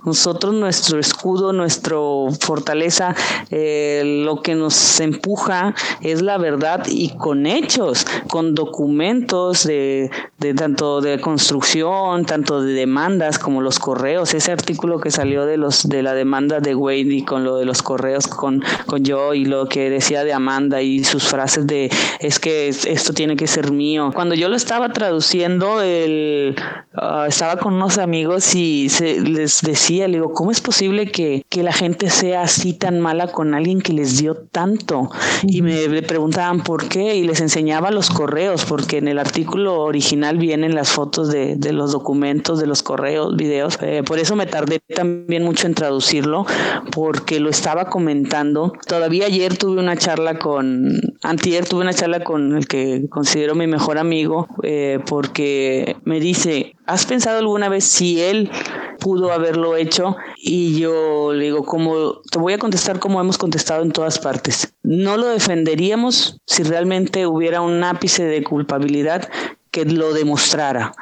[0.04, 1.96] Nosotros, nuestro escudo, nuestra
[2.40, 3.14] fortaleza,
[3.50, 10.54] eh, lo que nos empuja es la verdad y con hechos, con documentos de, de,
[10.54, 14.34] tanto de construcción, tanto de demandas como los correos.
[14.42, 17.64] Ese artículo que salió de los de la demanda de Wade y con lo de
[17.64, 21.88] los correos con, con yo y lo que decía de Amanda y sus frases de
[22.18, 24.10] es que esto tiene que ser mío.
[24.12, 26.56] Cuando yo lo estaba traduciendo, el,
[26.94, 31.44] uh, estaba con unos amigos y se, les decía, le digo, ¿cómo es posible que,
[31.48, 35.08] que la gente sea así tan mala con alguien que les dio tanto?
[35.44, 40.38] Y me, preguntaban por qué y les enseñaba los correos porque en el artículo original
[40.38, 43.78] vienen las fotos de, de los documentos, de los correos, videos.
[43.80, 46.46] Eh, por eso me tardé también mucho en traducirlo,
[46.90, 48.72] porque lo estaba comentando.
[48.86, 53.66] Todavía ayer tuve una charla con, antier tuve una charla con el que considero mi
[53.66, 58.50] mejor amigo, eh, porque me dice, ¿has pensado alguna vez si él
[58.98, 60.16] pudo haberlo hecho?
[60.36, 64.74] Y yo le digo, como, te voy a contestar como hemos contestado en todas partes.
[64.82, 69.28] No lo defenderíamos si realmente hubiera un ápice de culpabilidad
[69.72, 70.92] que lo demostrara.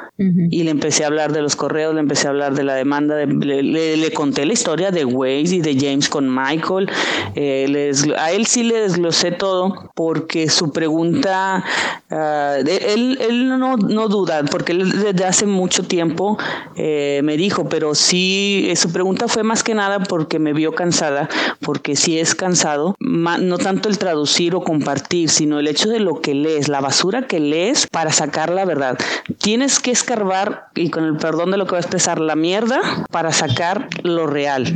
[0.50, 3.16] Y le empecé a hablar de los correos, le empecé a hablar de la demanda,
[3.16, 6.90] de, le, le, le, conté la historia de Wade y de James con Michael.
[7.34, 11.64] Eh, les, a él sí le desglosé todo porque su pregunta,
[12.10, 16.36] uh, él, él no, no, duda, porque él desde hace mucho tiempo
[16.76, 21.30] eh, me dijo, pero sí, su pregunta fue más que nada porque me vio cansada,
[21.60, 26.20] porque sí es cansado, no tanto el traducir o compartir, sino el hecho de lo
[26.20, 28.98] que lees, la basura que lees para sacar verdad.
[29.38, 32.80] Tienes que escarbar, y con el perdón de lo que va a expresar, la mierda
[33.10, 34.72] para sacar lo real.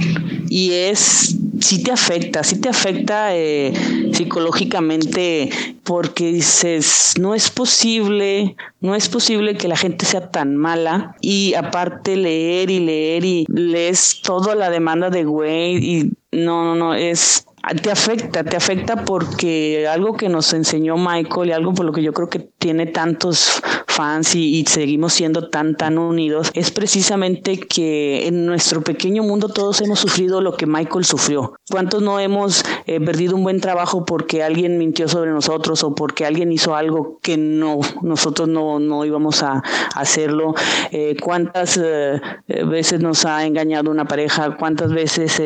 [0.48, 3.72] Y es, sí te afecta, sí te afecta eh,
[4.12, 5.50] psicológicamente
[5.82, 11.54] porque dices, no es posible, no es posible que la gente sea tan mala y
[11.54, 16.94] aparte leer y leer y lees toda la demanda de Wade y no, no, no,
[16.94, 17.46] es
[17.82, 22.02] te afecta, te afecta porque algo que nos enseñó Michael y algo por lo que
[22.02, 23.62] yo creo que tiene tantos
[23.94, 29.80] fans y, seguimos siendo tan, tan unidos, es precisamente que en nuestro pequeño mundo todos
[29.80, 31.54] hemos sufrido lo que Michael sufrió.
[31.70, 36.26] ¿Cuántos no hemos eh, perdido un buen trabajo porque alguien mintió sobre nosotros o porque
[36.26, 39.62] alguien hizo algo que no, nosotros no, no íbamos a,
[39.94, 40.54] hacerlo?
[40.90, 42.20] Eh, ¿Cuántas eh,
[42.66, 44.56] veces nos ha engañado una pareja?
[44.56, 45.40] ¿Cuántas veces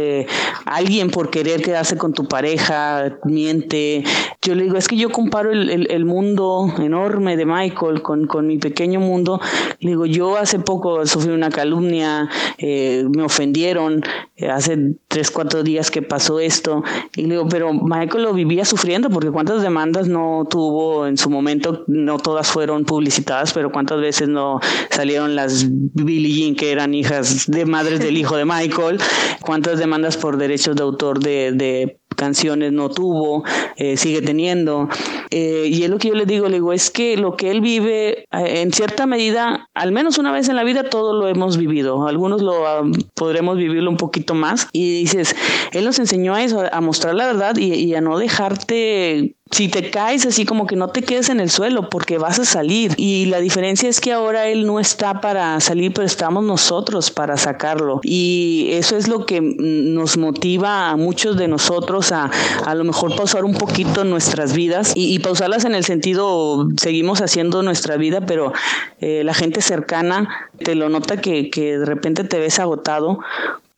[0.64, 4.04] alguien por querer quedarse con tu pareja miente?
[4.42, 9.00] yo le digo, es que yo comparo el, mundo enorme de Michael con, mi pequeño
[9.00, 9.40] mundo.
[9.80, 12.28] Digo, yo hace poco sufrí una calumnia,
[12.58, 14.02] eh, me ofendieron,
[14.36, 16.82] eh, hace tres, cuatro días que pasó esto.
[17.16, 21.84] Y digo, pero Michael lo vivía sufriendo porque cuántas demandas no tuvo en su momento,
[21.86, 24.60] no todas fueron publicitadas, pero cuántas veces no
[24.90, 28.98] salieron las Billie Jean que eran hijas de madres del hijo de Michael,
[29.40, 33.44] cuántas demandas por derechos de autor de, de canciones no tuvo,
[33.76, 34.88] eh, sigue teniendo.
[35.30, 37.60] Eh, y es lo que yo le digo, le digo, es que lo que él
[37.60, 41.56] vive, eh, en cierta medida, al menos una vez en la vida, todo lo hemos
[41.56, 42.06] vivido.
[42.06, 42.82] Algunos lo ah,
[43.14, 44.68] podremos vivirlo un poquito más.
[44.72, 45.34] Y dices,
[45.72, 49.90] él nos enseñó a eso, a mostrar la verdad y a no dejarte si te
[49.90, 52.94] caes así como que no te quedes en el suelo porque vas a salir.
[52.96, 57.36] Y la diferencia es que ahora él no está para salir pero estamos nosotros para
[57.36, 58.00] sacarlo.
[58.02, 62.30] Y eso es lo que nos motiva a muchos de nosotros a
[62.64, 67.62] a lo mejor pausar un poquito nuestras vidas y, pausarlas en el sentido seguimos haciendo
[67.62, 68.52] nuestra vida pero
[69.00, 70.28] eh, la gente cercana
[70.58, 73.18] te lo nota que, que de repente te ves agotado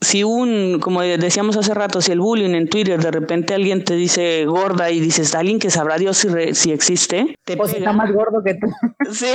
[0.03, 3.95] si un, como decíamos hace rato, si el bullying en Twitter de repente alguien te
[3.95, 8.11] dice gorda y dices, alguien que sabrá Dios si, si existe, te o está más
[8.13, 8.67] gordo que tú.
[9.13, 9.27] Sí,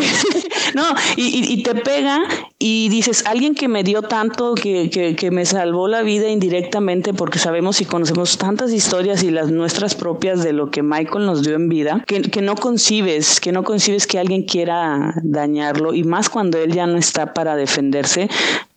[0.73, 0.83] no,
[1.17, 2.21] y, y, te pega
[2.57, 7.13] y dices, alguien que me dio tanto, que, que, que, me salvó la vida indirectamente,
[7.13, 11.43] porque sabemos y conocemos tantas historias y las nuestras propias de lo que Michael nos
[11.43, 16.05] dio en vida, que, que no concibes, que no concibes que alguien quiera dañarlo, y
[16.05, 18.29] más cuando él ya no está para defenderse,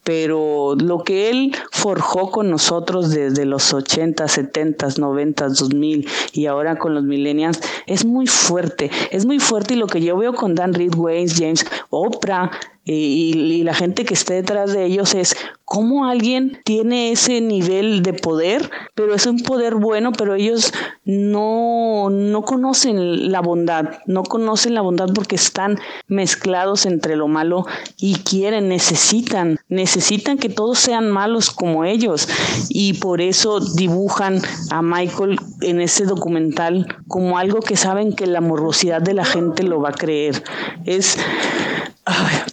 [0.09, 6.79] pero lo que él forjó con nosotros desde los 80, 70, 90, 2000 y ahora
[6.79, 10.55] con los millennials es muy fuerte, es muy fuerte y lo que yo veo con
[10.55, 12.51] Dan Reed, Wayne, James, Oprah,
[12.91, 15.37] y, la gente que esté detrás de ellos es
[15.67, 20.73] cómo alguien tiene ese nivel de poder, pero es un poder bueno, pero ellos
[21.05, 27.67] no, no conocen la bondad, no conocen la bondad porque están mezclados entre lo malo
[27.99, 32.27] y quieren, necesitan, necesitan que todos sean malos como ellos
[32.71, 34.41] y por eso dibujan
[34.71, 39.63] a Michael en ese documental como algo que saben que la morosidad de la gente
[39.63, 40.43] lo va a creer.
[40.87, 41.19] Es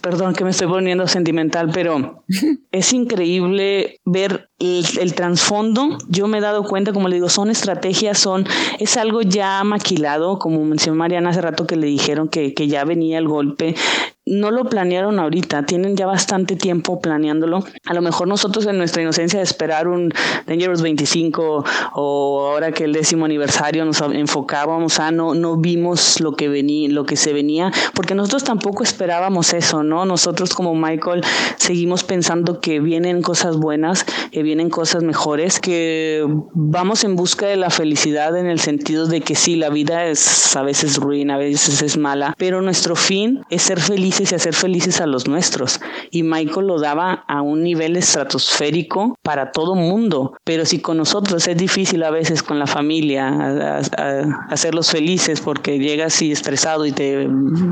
[0.02, 2.24] perdón que me estoy poniendo sentimental, pero
[2.72, 5.98] es increíble ver el, trasfondo.
[6.08, 8.46] Yo me he dado cuenta, como le digo, son estrategias, son,
[8.78, 12.84] es algo ya maquilado, como mencionó Mariana hace rato que le dijeron que, que ya
[12.84, 13.74] venía el golpe
[14.26, 17.64] no lo planearon ahorita, tienen ya bastante tiempo planeándolo.
[17.84, 20.12] A lo mejor nosotros en nuestra inocencia de esperar un
[20.46, 26.34] Dangerous 25 o ahora que el décimo aniversario nos enfocábamos a no, no vimos lo
[26.34, 30.04] que venía, lo que se venía, porque nosotros tampoco esperábamos eso, ¿no?
[30.04, 31.22] Nosotros como Michael
[31.56, 37.56] seguimos pensando que vienen cosas buenas, que vienen cosas mejores, que vamos en busca de
[37.56, 41.38] la felicidad en el sentido de que sí, la vida es a veces ruina, a
[41.38, 45.80] veces es mala, pero nuestro fin es ser feliz y hacer felices a los nuestros.
[46.10, 50.36] Y Michael lo daba a un nivel estratosférico para todo mundo.
[50.44, 53.78] Pero si con nosotros es difícil a veces con la familia
[54.48, 57.28] hacerlos felices porque llegas y estresado y te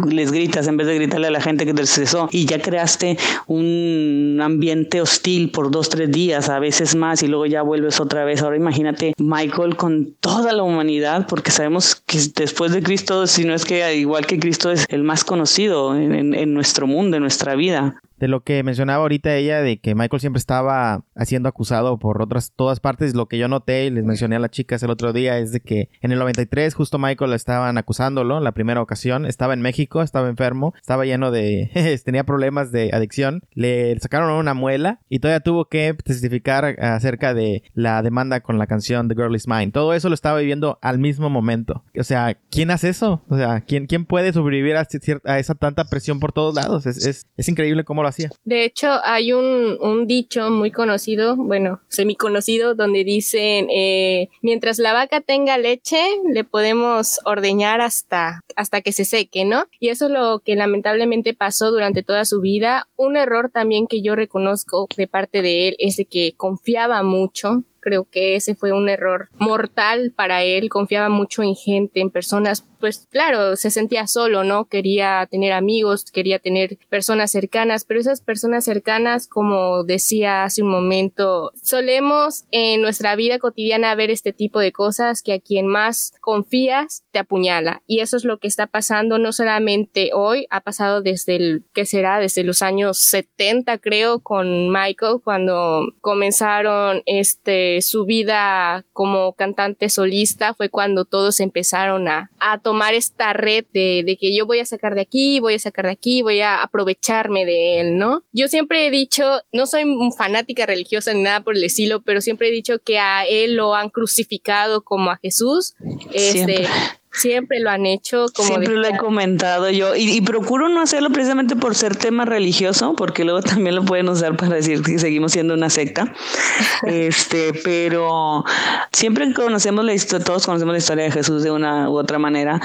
[0.08, 3.16] les gritas en vez de gritarle a la gente que te estresó y ya creaste
[3.46, 8.24] un ambiente hostil por dos, tres días, a veces más y luego ya vuelves otra
[8.24, 8.42] vez.
[8.42, 13.54] Ahora imagínate Michael con toda la humanidad porque sabemos que después de Cristo, si no
[13.54, 17.54] es que igual que Cristo es el más conocido en, en, nuestro mundo, en nuestra
[17.54, 22.22] vida de lo que mencionaba ahorita ella, de que Michael siempre estaba siendo acusado por
[22.22, 25.12] otras todas partes, lo que yo noté y les mencioné a las chicas el otro
[25.12, 29.52] día es de que en el 93 justo Michael estaban acusándolo, la primera ocasión, estaba
[29.52, 35.00] en México, estaba enfermo, estaba lleno de, tenía problemas de adicción, le sacaron una muela
[35.10, 39.46] y todavía tuvo que testificar acerca de la demanda con la canción The Girl Is
[39.46, 39.70] Mine.
[39.70, 41.84] Todo eso lo estaba viviendo al mismo momento.
[42.00, 43.22] O sea, ¿quién hace eso?
[43.28, 46.86] O sea, ¿quién, quién puede sobrevivir a, esa tanta presión por todos lados?
[46.86, 48.08] Es, es, es increíble cómo lo
[48.44, 54.78] De hecho, hay un, un dicho muy conocido, bueno, semi conocido, donde dicen, eh, mientras
[54.78, 55.98] la vaca tenga leche,
[56.32, 59.66] le podemos ordeñar hasta, hasta que se seque, ¿no?
[59.80, 62.88] Y eso es lo que lamentablemente pasó durante toda su vida.
[62.96, 67.64] Un error también que yo reconozco de parte de él es de que confiaba mucho
[67.84, 72.64] creo que ese fue un error mortal para él, confiaba mucho en gente, en personas
[72.84, 74.66] pues claro, se sentía solo, ¿no?
[74.66, 80.68] Quería tener amigos, quería tener personas cercanas, pero esas personas cercanas, como decía hace un
[80.68, 86.12] momento, solemos en nuestra vida cotidiana ver este tipo de cosas que a quien más
[86.20, 87.82] confías te apuñala.
[87.86, 91.86] Y eso es lo que está pasando no solamente hoy, ha pasado desde el, ¿qué
[91.86, 92.18] será?
[92.18, 99.88] Desde los años 70, creo, con Michael, cuando comenzaron este eh, su vida como cantante
[99.88, 104.60] solista fue cuando todos empezaron a, a tomar esta red de, de, que yo voy
[104.60, 108.22] a sacar de aquí, voy a sacar de aquí, voy a aprovecharme de él, ¿no?
[108.32, 109.84] Yo siempre he dicho, no soy
[110.16, 113.74] fanática religiosa ni nada por el estilo, pero siempre he dicho que a él lo
[113.74, 115.74] han crucificado como a Jesús.
[116.12, 116.66] Este,
[117.14, 118.26] Siempre lo han hecho.
[118.34, 122.94] Como Siempre lo he comentado yo y, procuro no hacerlo precisamente por ser tema religioso,
[122.96, 126.12] porque luego también lo pueden usar para decir que seguimos siendo una secta.
[126.86, 128.44] este, pero
[128.92, 132.60] siempre conocemos la historia, todos conocemos la historia de Jesús de una u otra manera,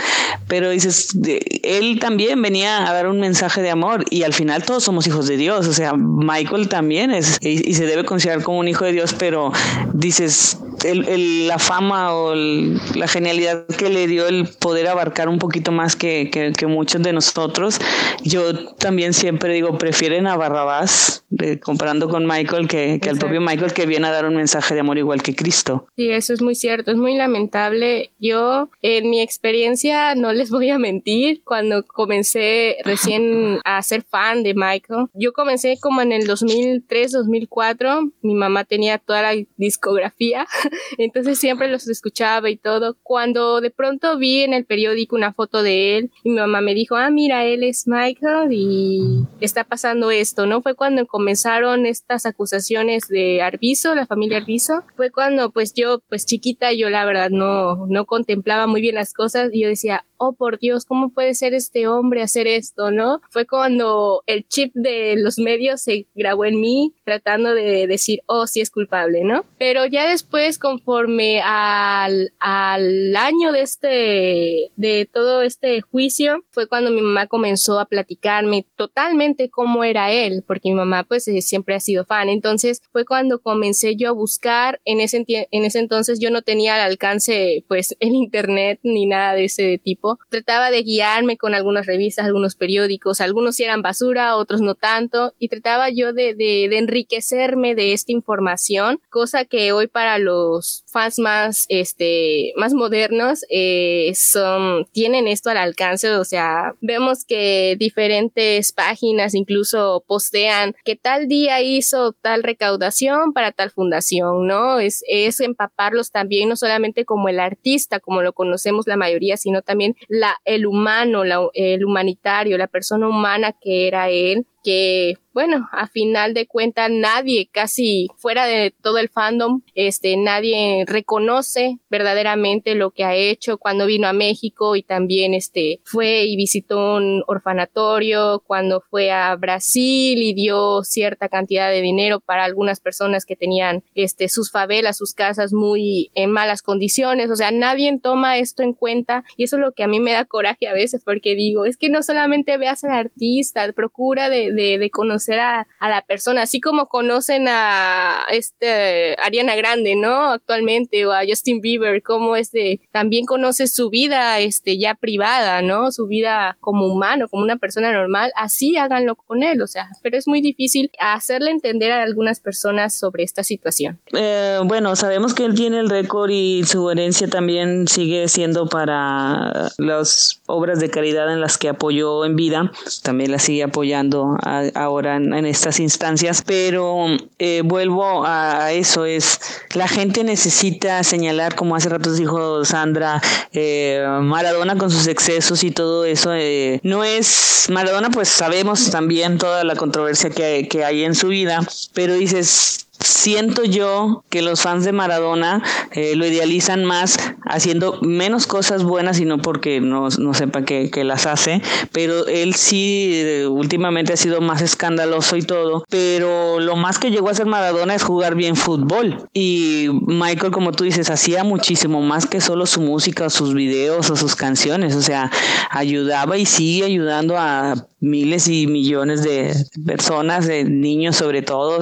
[0.47, 1.15] pero dices,
[1.63, 5.27] él también venía a dar un mensaje de amor y al final todos somos hijos
[5.27, 5.67] de Dios.
[5.67, 9.51] O sea, Michael también es y, se debe considerar como un hijo de Dios, pero
[9.93, 15.71] dices, el, la fama o la genialidad que le dio el poder abarcar un poquito
[15.71, 17.79] más que, que, muchos de nosotros.
[18.23, 21.25] Yo también siempre digo, prefieren a Barrabás,
[21.61, 24.81] comparando con Michael, que, que al propio Michael que viene a dar un mensaje de
[24.81, 25.87] amor igual que Cristo.
[25.95, 28.11] Sí, eso es muy cierto, es muy lamentable.
[28.19, 34.43] Yo, en mi experiencia, no les voy a mentir, cuando comencé recién a ser fan
[34.43, 40.47] de Michael, yo comencé como en el 2003, 2004, mi mamá tenía toda la discografía,
[40.97, 42.97] entonces siempre los escuchaba y todo.
[43.03, 46.73] Cuando de pronto vi en el periódico una foto de él y mi mamá me
[46.73, 50.61] dijo, ah, mira, él es Michael y está pasando esto, ¿no?
[50.61, 54.83] Fue cuando comenzaron estas acusaciones de Arbizo, la familia Arbizo.
[54.95, 59.13] Fue cuando pues yo, pues chiquita, yo la verdad no, no contemplaba muy bien las
[59.13, 63.21] cosas y yo decía, oh por Dios, ¿cómo puede ser este hombre hacer esto, no?
[63.29, 68.45] Fue cuando el chip de los medios se grabó en mí tratando de decir, oh,
[68.45, 69.45] sí es culpable, ¿no?
[69.57, 76.91] Pero ya después, conforme al, al año de este, de todo este juicio, fue cuando
[76.91, 81.75] mi mamá comenzó a platicarme totalmente cómo era él, porque mi mamá pues eh, siempre
[81.75, 82.29] ha sido fan.
[82.29, 86.75] Entonces fue cuando comencé yo a buscar, en ese, en ese entonces yo no tenía
[86.75, 91.85] al alcance pues el internet ni nada de ese tipo Trataba de guiarme con algunas
[91.85, 97.93] revistas, algunos periódicos, algunos eran basura, otros no tanto, y trataba yo de enriquecerme de
[97.93, 105.27] esta información, cosa que hoy para los fans más, este, más modernos, eh, son, tienen
[105.27, 112.13] esto al alcance, o sea, vemos que diferentes páginas incluso postean que tal día hizo
[112.13, 114.79] tal recaudación para tal fundación, ¿no?
[114.79, 119.61] Es, es empaparlos también, no solamente como el artista, como lo conocemos la mayoría, sino
[119.61, 125.69] también la, el humano, la, el humanitario, la persona humana que era él, que bueno,
[125.71, 132.75] a final de cuentas nadie, casi fuera de todo el fandom, este, nadie reconoce verdaderamente
[132.75, 137.23] lo que ha hecho cuando vino a México y también este, fue y visitó un
[137.27, 143.35] orfanatorio, cuando fue a Brasil y dio cierta cantidad de dinero para algunas personas que
[143.35, 148.61] tenían este, sus favelas, sus casas muy en malas condiciones, o sea, nadie toma esto
[148.61, 151.35] en cuenta y eso es lo que a mí me da coraje a veces porque
[151.35, 156.01] digo, es que no solamente veas al artista, procura de, de, de conocer a, la
[156.01, 160.31] persona, así como conocen a este Ariana Grande, ¿no?
[160.31, 165.91] Actualmente, o a Justin Bieber, como este, también conoce su vida, este, ya privada, ¿no?
[165.91, 170.17] Su vida como humano, como una persona normal, así háganlo con él, o sea, pero
[170.17, 173.99] es muy difícil hacerle entender a algunas personas sobre esta situación.
[174.13, 179.69] Eh, bueno, sabemos que él tiene el récord y su herencia también sigue siendo para
[179.77, 182.71] las obras de caridad en las que apoyó en vida,
[183.03, 187.07] también la sigue apoyando ahora en, estas instancias, pero
[187.37, 189.39] eh, vuelvo a, eso, es
[189.73, 193.21] la gente necesita señalar, como hace rato dijo Sandra,
[193.53, 199.37] eh, Maradona con sus excesos y todo eso, eh, no es Maradona, pues sabemos también
[199.37, 201.61] toda la controversia que, que hay en su vida,
[201.93, 208.45] pero dices, siento yo que los fans de Maradona eh, lo idealizan más haciendo menos
[208.45, 211.61] cosas buenas sino porque no, no sepa que, las hace,
[211.93, 217.09] pero él sí eh, últimamente ha sido más escandaloso y todo, pero lo más que
[217.09, 219.27] llegó a hacer Maradona es jugar bien fútbol.
[219.33, 224.09] Y Michael como tú dices hacía muchísimo más que solo su música o sus videos
[224.09, 225.31] o sus canciones, o sea,
[225.71, 229.53] ayudaba y sigue ayudando a miles y millones de
[229.85, 231.79] personas, de niños sobre todo,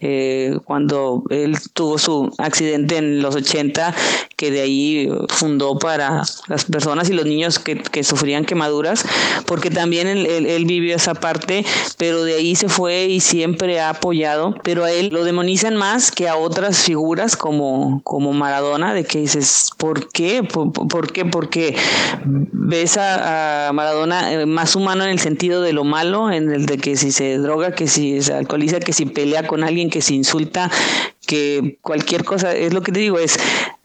[0.00, 3.94] eh, cuando él tuvo su accidente en los 80,
[4.36, 9.04] que de ahí fundó para las personas y los niños que, que sufrían quemaduras,
[9.46, 11.64] porque también él, él, vivió esa parte,
[11.96, 16.10] pero de ahí se fue y siempre ha apoyado, pero a él lo demonizan más
[16.10, 20.42] que a otras figuras como, como Maradona, de que dices, ¿por qué?
[20.42, 21.24] ¿Por, qué?
[21.24, 21.74] Porque
[22.24, 26.66] ves a, a Maradona eh, más humano en el sentido de lo malo, en el
[26.66, 30.02] de que si se droga, que si se alcoholiza, que si pelea con alguien, que
[30.02, 30.70] si insulta,
[31.26, 33.38] que cualquier cosa, es lo que te digo, es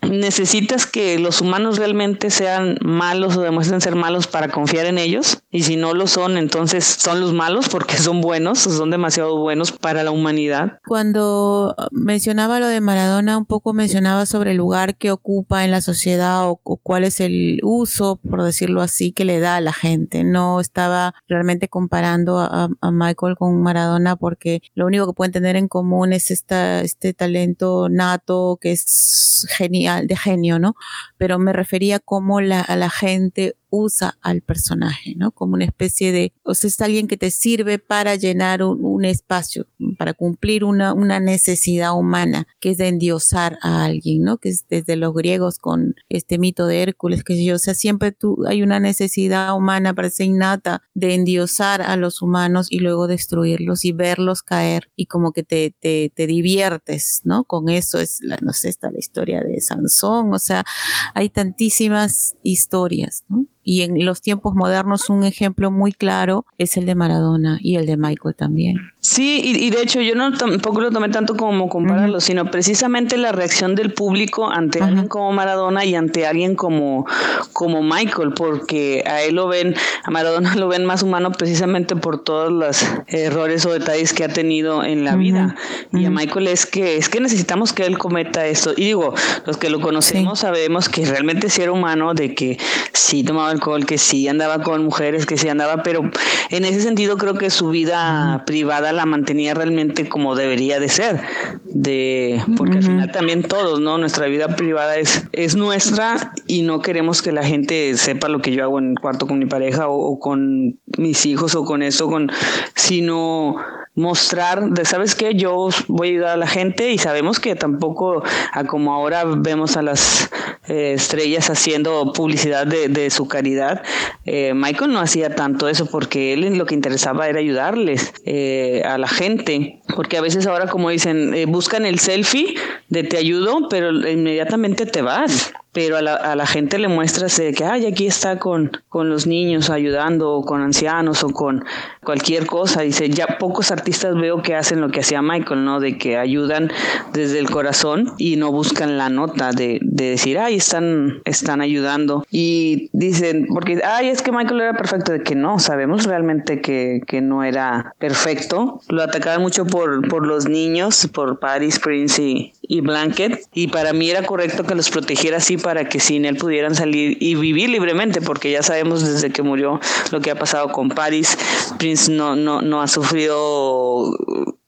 [0.09, 5.43] necesitas que los humanos realmente sean malos o demuestren ser malos para confiar en ellos
[5.51, 9.71] y si no lo son entonces son los malos porque son buenos son demasiado buenos
[9.71, 10.79] para la humanidad.
[10.87, 15.81] Cuando mencionaba lo de Maradona un poco mencionaba sobre el lugar que ocupa en la
[15.81, 20.23] sociedad o, cuál es el uso por decirlo así que le da a la gente.
[20.23, 25.67] No estaba realmente comparando a, Michael con Maradona porque lo único que pueden tener en
[25.67, 30.75] común es esta, este talento nato que es genial de genio, ¿no?
[31.17, 35.31] Pero me refería como la, a la gente usa al personaje, ¿no?
[35.31, 39.65] Como una especie de, o sea, es alguien que te sirve para llenar un, espacio,
[39.97, 44.37] para cumplir una, una, necesidad humana, que es de endiosar a alguien, ¿no?
[44.37, 48.11] Que es desde los griegos con este mito de Hércules, que yo, o sea, siempre
[48.11, 53.85] tú, hay una necesidad humana, parece innata, de endiosar a los humanos y luego destruirlos
[53.85, 57.45] y verlos caer y como que te, te, te diviertes, ¿no?
[57.45, 60.65] Con eso es, la, no sé, está la historia de Sansón, o sea,
[61.13, 63.45] hay tantísimas historias, ¿no?
[63.63, 67.85] Y en los tiempos modernos un ejemplo muy claro es el de Maradona y el
[67.85, 68.77] de Michael también.
[69.03, 73.31] Sí, y, de hecho yo no tampoco lo tomé tanto como compararlo, sino precisamente la
[73.31, 77.07] reacción del público ante alguien como Maradona y ante alguien como,
[77.51, 79.73] como Michael, porque a él lo ven,
[80.03, 84.27] a Maradona lo ven más humano precisamente por todos los errores o detalles que ha
[84.27, 85.55] tenido en la vida.
[85.91, 88.73] Y a Michael es que es que necesitamos que él cometa esto.
[88.77, 89.15] Y digo,
[89.47, 92.59] los que lo conocemos sabemos que realmente sí era humano, de que
[92.93, 96.03] sí tomaba alcohol, que sí andaba con mujeres, que sí andaba, pero
[96.51, 101.21] en ese sentido creo que su vida privada la mantenía realmente como debería de ser,
[101.65, 103.97] de porque al final también todos, ¿no?
[103.97, 108.51] Nuestra vida privada es, es nuestra y no queremos que la gente sepa lo que
[108.51, 112.07] yo hago en el cuarto con mi pareja o, con mis hijos o con eso,
[112.07, 112.31] con
[112.75, 113.55] sino
[113.95, 115.35] mostrar de, ¿sabes qué?
[115.35, 118.23] Yo voy a ayudar a la gente y sabemos que tampoco,
[118.53, 120.29] a como ahora vemos a las
[120.67, 123.83] eh, estrellas haciendo publicidad de, de su caridad,
[124.25, 128.97] eh, Michael no hacía tanto eso porque él lo que interesaba era ayudarles eh, a
[128.97, 132.55] la gente, porque a veces ahora como dicen, buscan el selfie
[132.89, 137.39] de te ayudo, pero inmediatamente te vas pero a la, a la gente le muestras
[137.55, 141.63] que, ay, aquí está con, con los niños ayudando, o con ancianos, o con
[142.03, 142.81] cualquier cosa.
[142.81, 145.79] Dice, ya pocos artistas veo que hacen lo que hacía Michael, ¿no?
[145.79, 146.71] De que ayudan
[147.13, 152.25] desde el corazón y no buscan la nota de, de decir, ay, están, están ayudando.
[152.29, 157.01] Y dicen, porque, ay, es que Michael era perfecto, de que no, sabemos realmente que,
[157.07, 158.81] que no era perfecto.
[158.89, 163.49] Lo atacaban mucho por, por los niños, por Paris, Prince y, y Blanket.
[163.53, 167.17] Y para mí era correcto que los protegiera así para que sin él pudieran salir
[167.19, 169.81] y vivir libremente, porque ya sabemos desde que murió
[170.11, 171.37] lo que ha pasado con Paris.
[171.77, 174.15] Prince no, no, no ha sufrido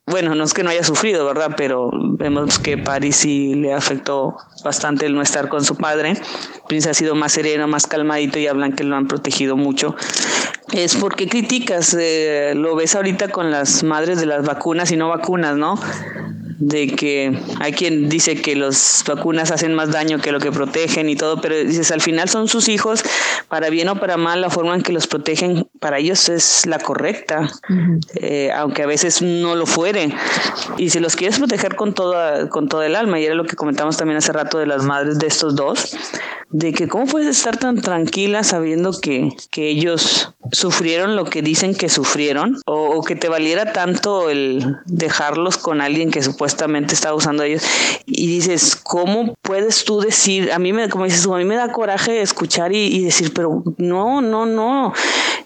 [0.05, 1.53] bueno, no es que no haya sufrido, ¿verdad?
[1.55, 6.15] Pero vemos que Paris sí le afectó bastante el no estar con su padre.
[6.67, 9.95] Prince ha sido más sereno, más calmadito y hablan que lo han protegido mucho.
[10.72, 15.10] Es porque criticas, eh, lo ves ahorita con las madres de las vacunas y no
[15.10, 15.77] vacunas, ¿no?
[16.68, 21.10] de que hay quien dice que las vacunas hacen más daño que lo que protegen
[21.10, 23.03] y todo, pero dices, al final son sus hijos,
[23.49, 26.80] para bien o para mal, la forma en que los protegen para ellos es la
[26.80, 27.49] correcta,
[28.15, 30.15] eh, aunque a veces no lo fuere.
[30.77, 33.56] Y si los quieres proteger con toda, con todo el alma, y era lo que
[33.56, 35.95] comentamos también hace rato de las madres de estos dos,
[36.49, 41.75] de que cómo puedes estar tan tranquila sabiendo que, que ellos sufrieron lo que dicen
[41.75, 47.13] que sufrieron, o, o que te valiera tanto el dejarlos con alguien que supuestamente está
[47.13, 47.63] usando ellos.
[48.05, 50.51] Y dices, ¿cómo puedes tú decir?
[50.51, 53.63] A mí me, como dices a mí me da coraje escuchar y, y decir, pero
[53.77, 54.93] no, no, no.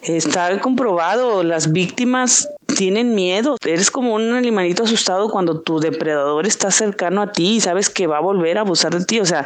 [0.02, 3.56] Está comprobado, las víctimas tienen miedo.
[3.64, 8.06] Eres como un animalito asustado cuando tu depredador está cercano a ti y sabes que
[8.06, 9.20] va a volver a abusar de ti.
[9.20, 9.44] O sea,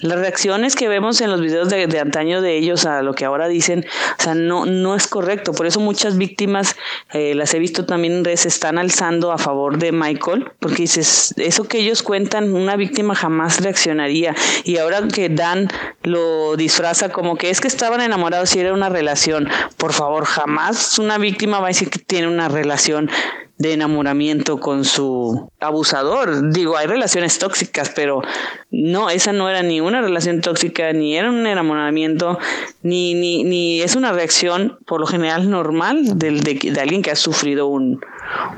[0.00, 3.24] las reacciones que vemos en los videos de, de antaño de ellos a lo que
[3.24, 3.86] ahora dicen,
[4.18, 5.52] o sea, no, no es correcto.
[5.52, 6.76] Por eso muchas víctimas,
[7.12, 11.34] eh, las he visto también en redes, están alzando a favor de Michael, porque dices,
[11.36, 14.34] eso que ellos cuentan, una víctima jamás reaccionaría.
[14.64, 15.68] Y ahora que Dan
[16.02, 20.98] lo disfraza como que es que estaban enamorados y era una relación, por favor, jamás
[20.98, 23.10] una víctima va a decir que tiene una relación relación
[23.58, 26.52] de enamoramiento con su abusador.
[26.52, 28.22] Digo, hay relaciones tóxicas, pero
[28.70, 32.38] no, esa no era ni una relación tóxica, ni era un enamoramiento,
[32.82, 37.16] ni, ni, ni es una reacción por lo general normal de, de, alguien que ha
[37.16, 38.00] sufrido un,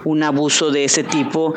[0.04, 1.54] un abuso de ese tipo.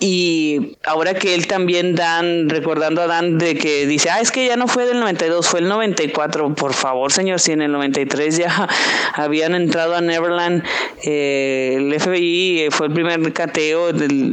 [0.00, 4.46] y ahora que él también Dan, recordando a Dan de que dice, ah, es que
[4.46, 8.36] ya no fue del 92, fue el 94, por favor señor, si en el 93
[8.36, 8.68] ya
[9.14, 10.64] habían entrado a Neverland,
[11.04, 13.90] eh, el FBI fue el primer cateo,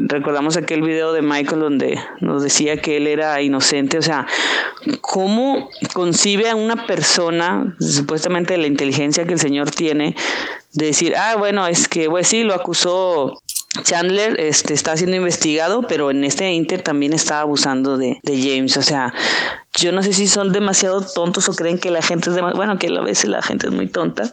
[0.08, 4.28] recordamos aquel video de Michael donde nos decía que él era inocente, o sea,
[5.02, 10.16] ¿cómo concibe a una persona, supuestamente de la inteligencia que el señor tiene,
[10.74, 13.42] de decir, ah, bueno, es que, pues sí, lo acusó
[13.84, 18.76] Chandler este, está siendo investigado, pero en este Inter también está abusando de, James.
[18.76, 19.14] O sea,
[19.76, 22.78] yo no sé si son demasiado tontos o creen que la gente es demasiado, bueno,
[22.78, 24.32] que a veces la gente es muy tonta,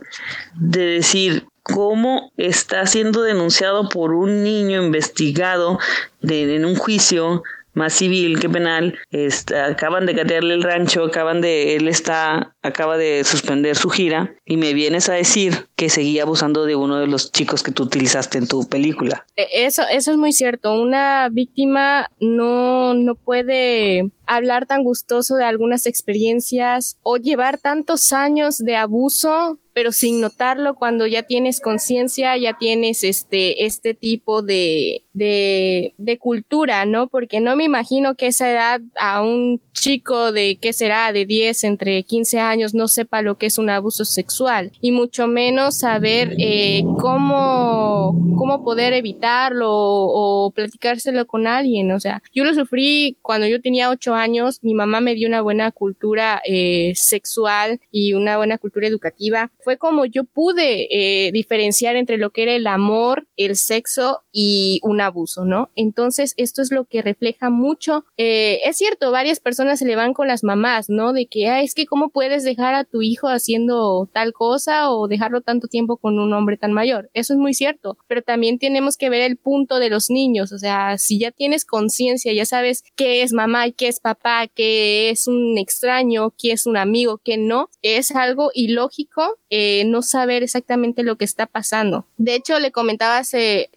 [0.54, 5.78] de decir cómo está siendo denunciado por un niño investigado
[6.20, 7.42] de, en un juicio
[7.78, 8.98] más civil que penal.
[9.10, 14.34] Está, acaban de catearle el rancho, acaban de, él está, acaba de suspender su gira
[14.44, 17.84] y me vienes a decir que seguía abusando de uno de los chicos que tú
[17.84, 19.24] utilizaste en tu película.
[19.36, 20.74] E, eso, eso es muy cierto.
[20.74, 28.58] Una víctima no, no puede hablar tan gustoso de algunas experiencias o llevar tantos años
[28.58, 35.04] de abuso pero sin notarlo cuando ya tienes conciencia, ya tienes este, este tipo de,
[35.12, 37.06] de, cultura, ¿no?
[37.06, 41.62] Porque no me imagino que esa edad a un chico de, ¿qué será?, de 10,
[41.62, 46.34] entre 15 años, no sepa lo que es un abuso sexual y mucho menos saber
[46.38, 51.92] eh, cómo, cómo poder evitarlo o, o platicárselo con alguien.
[51.92, 55.40] O sea, yo lo sufrí cuando yo tenía 8 años, mi mamá me dio una
[55.40, 61.94] buena cultura eh, sexual y una buena cultura educativa fue como yo pude eh, diferenciar
[61.94, 65.68] entre lo que era el amor, el sexo y un abuso, ¿no?
[65.74, 68.06] Entonces, esto es lo que refleja mucho.
[68.16, 71.12] Eh, es cierto, varias personas se le van con las mamás, ¿no?
[71.12, 75.06] De que, ah, es que cómo puedes dejar a tu hijo haciendo tal cosa o
[75.06, 77.10] dejarlo tanto tiempo con un hombre tan mayor.
[77.12, 80.58] Eso es muy cierto, pero también tenemos que ver el punto de los niños, o
[80.58, 85.28] sea, si ya tienes conciencia, ya sabes qué es mamá qué es papá, qué es
[85.28, 91.02] un extraño, qué es un amigo, qué no, es algo ilógico eh, no saber exactamente
[91.02, 92.06] lo que está pasando.
[92.16, 93.22] De hecho, le comentaba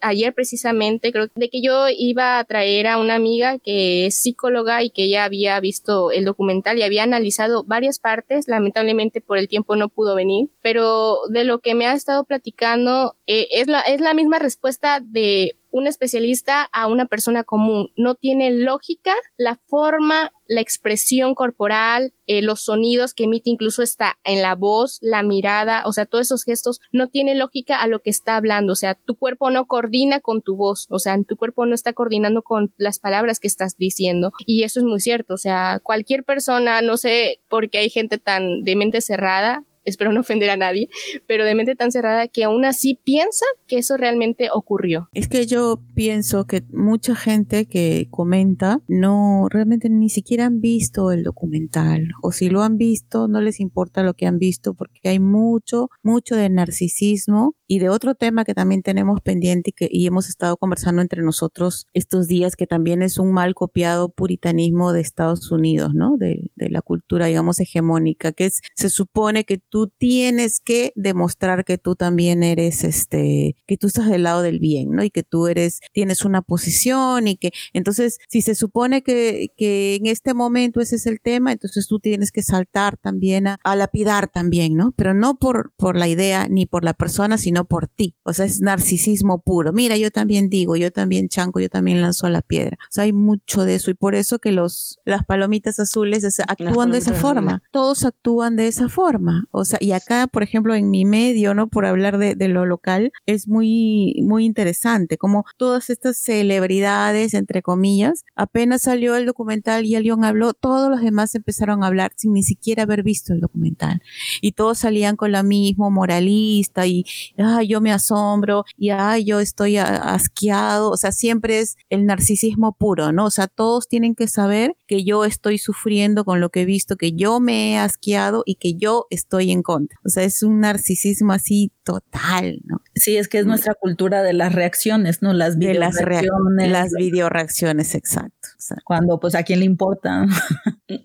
[0.00, 4.82] ayer precisamente, creo, de que yo iba a traer a una amiga que es psicóloga
[4.82, 8.48] y que ya había visto el documental y había analizado varias partes.
[8.48, 13.16] Lamentablemente por el tiempo no pudo venir, pero de lo que me ha estado platicando
[13.26, 17.90] eh, es, la, es la misma respuesta de un especialista a una persona común.
[17.96, 24.18] No tiene lógica la forma, la expresión corporal, eh, los sonidos que emite incluso está
[24.22, 28.00] en la voz, la mirada, o sea, todos esos gestos no tiene lógica a lo
[28.00, 28.74] que está hablando.
[28.74, 31.94] O sea, tu cuerpo no coordina con tu voz, o sea, tu cuerpo no está
[31.94, 34.32] coordinando con las palabras que estás diciendo.
[34.46, 35.34] Y eso es muy cierto.
[35.34, 40.12] O sea, cualquier persona, no sé por qué hay gente tan de mente cerrada, espero
[40.12, 40.88] no ofender a nadie,
[41.26, 45.08] pero de mente tan cerrada que aún así piensa que eso realmente ocurrió.
[45.12, 51.12] Es que yo pienso que mucha gente que comenta no realmente ni siquiera han visto
[51.12, 55.08] el documental o si lo han visto no les importa lo que han visto porque
[55.08, 59.88] hay mucho, mucho de narcisismo y de otro tema que también tenemos pendiente y que
[59.90, 64.92] y hemos estado conversando entre nosotros estos días que también es un mal copiado puritanismo
[64.92, 66.16] de Estados Unidos, ¿no?
[66.18, 71.64] De, de la cultura, digamos, hegemónica, que es, se supone que tú tienes que demostrar
[71.64, 75.02] que tú también eres, este, que tú estás del lado del bien, ¿no?
[75.02, 79.94] Y que tú eres, tienes una posición y que, entonces, si se supone que, que
[79.94, 83.74] en este momento ese es el tema, entonces tú tienes que saltar también a, a
[83.74, 84.92] lapidar también, ¿no?
[84.94, 88.14] Pero no por, por la idea ni por la persona, sino por ti.
[88.24, 89.72] O sea, es narcisismo puro.
[89.72, 92.76] Mira, yo también digo, yo también chanco, yo también lanzo la piedra.
[92.82, 96.92] O sea, hay mucho de eso y por eso que los, las palomitas azules actúan
[96.92, 97.62] de esa forma.
[97.70, 99.46] Todos actúan de esa forma.
[99.50, 101.68] O sea, y acá, por ejemplo, en mi medio, ¿no?
[101.68, 107.62] Por hablar de, de lo local, es muy, muy interesante como todas estas celebridades, entre
[107.62, 112.32] comillas, apenas salió el documental y León habló, todos los demás empezaron a hablar sin
[112.32, 114.02] ni siquiera haber visto el documental.
[114.40, 117.04] Y todos salían con la misma moralista y,
[117.38, 120.90] ay, yo me asombro y, ay, yo estoy asqueado.
[120.90, 123.26] O sea, siempre es el narcisismo puro, ¿no?
[123.26, 126.96] O sea, todos tienen que saber que yo estoy sufriendo con lo que he visto,
[126.96, 129.98] que yo me he asqueado y que yo estoy en contra.
[130.04, 132.80] O sea, es un narcisismo así total, ¿no?
[132.94, 135.32] Sí, es que es nuestra cultura de las reacciones, ¿no?
[135.32, 136.70] Las videoreacciones.
[136.70, 138.48] Las, las videoreacciones, exacto,
[138.84, 140.26] Cuando, pues, ¿a quién le importa?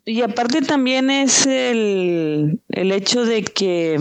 [0.06, 3.98] Y aparte también es el, el hecho de que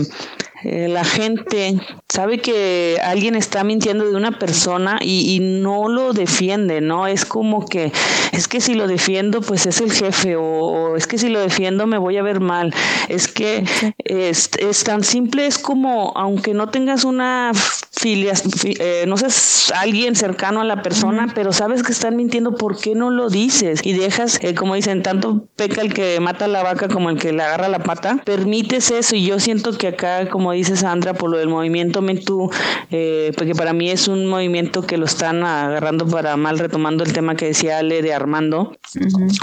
[0.63, 1.79] eh, la gente
[2.09, 7.07] sabe que alguien está mintiendo de una persona y, no lo defiende, ¿no?
[7.07, 7.91] Es como que,
[8.31, 11.85] es que si lo defiendo, pues es el jefe, o, es que si lo defiendo
[11.85, 12.73] me voy a ver mal.
[13.07, 13.63] Es que
[14.03, 17.51] es, es tan simple, es como, aunque no tengas una
[17.91, 19.27] filia, eh, no sé,
[19.75, 23.81] alguien cercano a la persona, pero sabes que están mintiendo, ¿por qué no lo dices?
[23.83, 27.31] Y dejas, eh, como dicen, tanto peca el que mata la vaca como el que
[27.31, 31.29] le agarra la pata, permites eso y yo siento que acá, como dice Sandra, por
[31.29, 32.49] lo del movimiento MeToo,
[32.91, 37.13] eh, porque para mí es un movimiento que lo están agarrando para mal, retomando el
[37.13, 38.77] tema que decía Ale de Armando.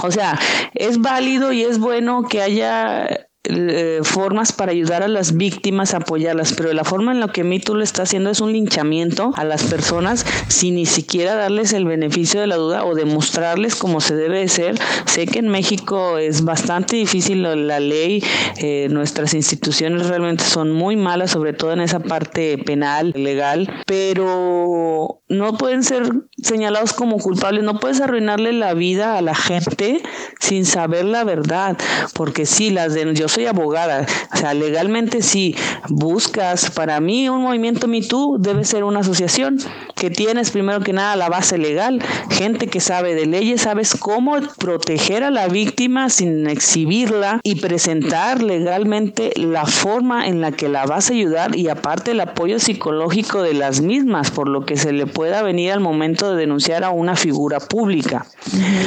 [0.03, 0.39] O sea,
[0.73, 6.53] es válido y es bueno que haya eh, formas para ayudar a las víctimas, apoyarlas,
[6.53, 9.63] pero la forma en la que MeToo lo está haciendo es un linchamiento a las
[9.63, 14.39] personas sin ni siquiera darles el beneficio de la duda o demostrarles cómo se debe
[14.39, 14.75] de ser.
[15.05, 18.23] Sé que en México es bastante difícil la, ley,
[18.57, 25.21] eh, nuestras instituciones realmente son muy malas, sobre todo en esa parte penal, legal, pero
[25.27, 26.09] no pueden ser
[26.41, 30.01] señalados como culpables, no puedes arruinarle la vida a la gente
[30.39, 31.77] sin saber la verdad,
[32.13, 35.55] porque sí, las de, yo soy abogada, o sea, legalmente si
[35.89, 39.59] buscas, para mí un movimiento MeToo debe ser una asociación
[39.93, 44.37] que tienes primero que nada la base legal, gente que sabe de leyes, sabes cómo
[44.57, 50.85] proteger a la víctima sin exhibirla y presentar legalmente la forma en la que la
[50.85, 54.93] vas a ayudar y aparte el apoyo psicológico de las mismas, por lo que se
[54.93, 58.27] le pueda venir al momento de denunciar a una figura pública.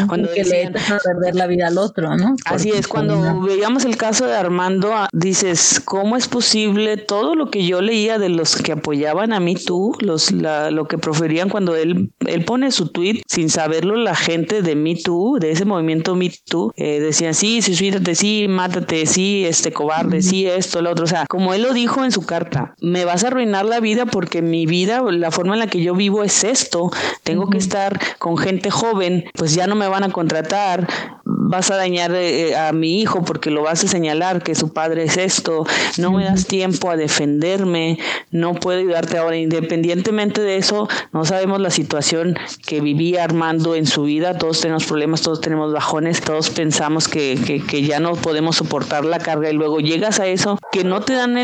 [0.08, 2.36] Cuando que le perder la vida al otro, ¿no?
[2.46, 7.50] así es, cuando veíamos el caso de Armando, ah, dices, ¿cómo es posible todo lo
[7.50, 11.76] que yo leía de los que apoyaban a mí tú, los, lo que proferían cuando
[11.76, 16.14] él, él pone su tweet, sin saberlo la gente de Me Too, de ese movimiento
[16.14, 21.04] Me Too, eh, decían, sí, suicídate, sí, mátate, sí, este cobarde, sí, esto, lo otro.
[21.04, 24.06] O sea, como él lo dijo en su carta, me vas a arruinar la vida
[24.06, 26.90] porque mi vida, la forma en la que yo vivo es esto.
[27.22, 30.88] Tengo que estar con gente joven, pues ya no me van a contratar,
[31.30, 35.04] vas a dañar eh, a mi hijo porque lo vas a señalar que su padre
[35.04, 35.66] es esto,
[35.98, 37.98] no me das tiempo a defenderme,
[38.30, 39.36] no puedo ayudarte ahora.
[39.36, 44.86] Independientemente de eso, no sabemos la situación que vivía Armando en su vida, todos tenemos
[44.86, 49.54] problemas, todos tenemos bajones, todos pensamos que, que, ya no podemos soportar la carga y
[49.54, 51.36] luego llegas a eso, que no te dan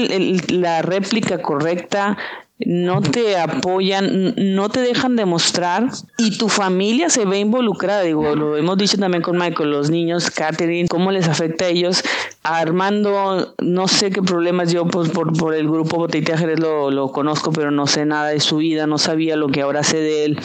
[0.48, 2.16] la réplica correcta,
[2.66, 5.88] no te apoyan, no te dejan demostrar
[6.18, 8.02] y tu familia se ve involucrada.
[8.02, 12.02] Digo, lo hemos dicho también con Michael, los niños, Catherine, cómo les afecta a ellos.
[12.42, 17.52] Armando, no sé qué problemas yo pues, por, por el grupo Botellita lo, lo conozco,
[17.52, 20.38] pero no sé nada de su vida, no sabía lo que ahora sé de él.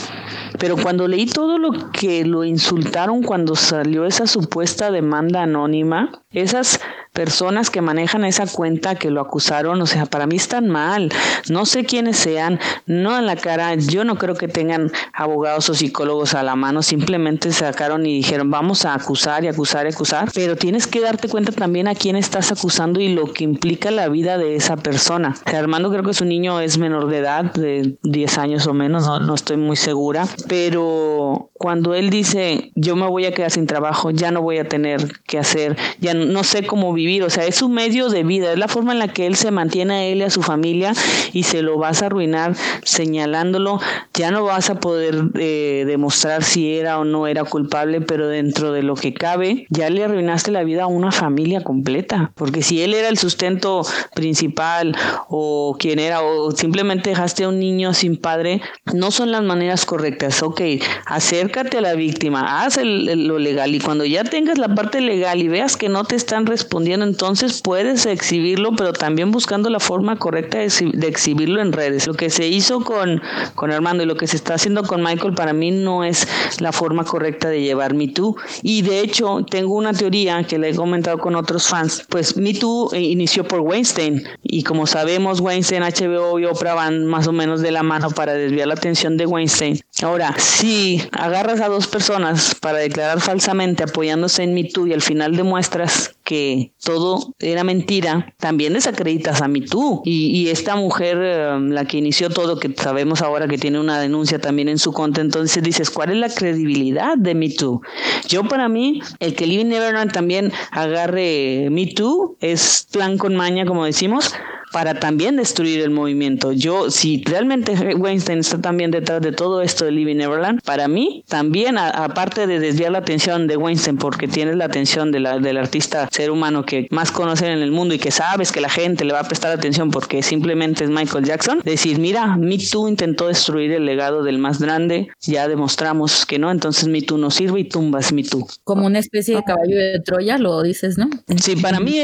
[0.60, 6.80] Pero cuando leí todo lo que lo insultaron cuando salió esa supuesta demanda anónima, esas
[7.14, 11.12] personas que manejan esa cuenta que lo acusaron, o sea, para mí están mal.
[11.50, 15.74] No sé quiénes sean, no en la cara, yo no creo que tengan abogados o
[15.74, 20.30] psicólogos a la mano, simplemente sacaron y dijeron, vamos a acusar y acusar y acusar,
[20.34, 24.08] pero tienes que darte cuenta también a quién estás acusando y lo que implica la
[24.08, 25.36] vida de esa persona.
[25.46, 29.20] Armando creo que su niño es menor de edad, de 10 años o menos, no,
[29.20, 34.12] no estoy muy segura, pero cuando él dice, yo me voy a quedar sin trabajo,
[34.12, 37.56] ya no voy a tener que hacer, ya no sé cómo vivir, o sea, es
[37.56, 40.18] su medio de vida, es la forma en la que él se mantiene a él
[40.18, 40.92] y a su familia
[41.32, 43.80] y se lo vas a arruinar señalándolo,
[44.14, 48.74] ya no vas a poder eh, demostrar si era o no era culpable, pero dentro
[48.74, 52.82] de lo que cabe, ya le arruinaste la vida a una familia completa, porque si
[52.82, 54.98] él era el sustento principal
[55.30, 58.62] o quien era, o simplemente dejaste a un niño sin padre,
[58.94, 60.62] no son las maneras correctas, ok,
[61.06, 65.48] acércate a la víctima, haz lo legal y cuando ya tengas la parte legal y
[65.48, 70.60] veas que no te están respondiendo, entonces puedes exhibirlo, pero también buscando la forma correcta
[70.60, 72.08] de, exhibirlo en redes.
[72.08, 73.22] Lo que se hizo con,
[73.56, 76.28] con Armando y lo que se está haciendo con Michael para mí no es
[76.60, 78.36] la forma correcta de llevar Me Too.
[78.64, 82.06] Y de hecho, tengo una teoría que le he comentado con otros fans.
[82.10, 84.24] Pues Me Too eh, inició por Weinstein.
[84.44, 88.34] Y como sabemos, Weinstein, HBO y Oprah van más o menos de la mano para
[88.34, 89.80] desviar la atención de Weinstein.
[90.02, 95.02] Ahora, si agarras a dos personas para declarar falsamente apoyándose en Me Too y al
[95.02, 100.04] final demuestras que todo era mentira, también desacreditas a mí tú.
[100.06, 101.18] Y, esta mujer,
[101.56, 104.94] um, la que inició todo, que sabemos ahora que tiene una denuncia también en su
[104.94, 107.82] contra, entonces dices, ¿cuál es la credibilidad de Me Too?
[108.28, 113.66] Yo para mí, el que Living Neverland también agarre Me Too es plan con maña,
[113.66, 114.32] como decimos,
[114.72, 116.52] para también destruir el movimiento.
[116.52, 121.24] Yo, si realmente Weinstein está también detrás de todo esto de Living Neverland, para mí
[121.28, 125.58] también, aparte de desviar la atención de Weinstein, porque tienes la atención de la, del
[125.58, 129.06] artista ser humano que más conocen en el mundo y que sabes que la gente
[129.06, 133.28] le va a prestar atención porque simplemente es Michael Jackson, decir, mira, Me Too intentó
[133.28, 137.62] destruir el legado del más grande, ya demostramos que no, entonces Me Too no sirve
[137.62, 138.48] y tumbas Me Too.
[138.64, 141.10] Como una especie de caballo de Troya, lo dices, ¿no?
[141.38, 142.00] Sí, para mí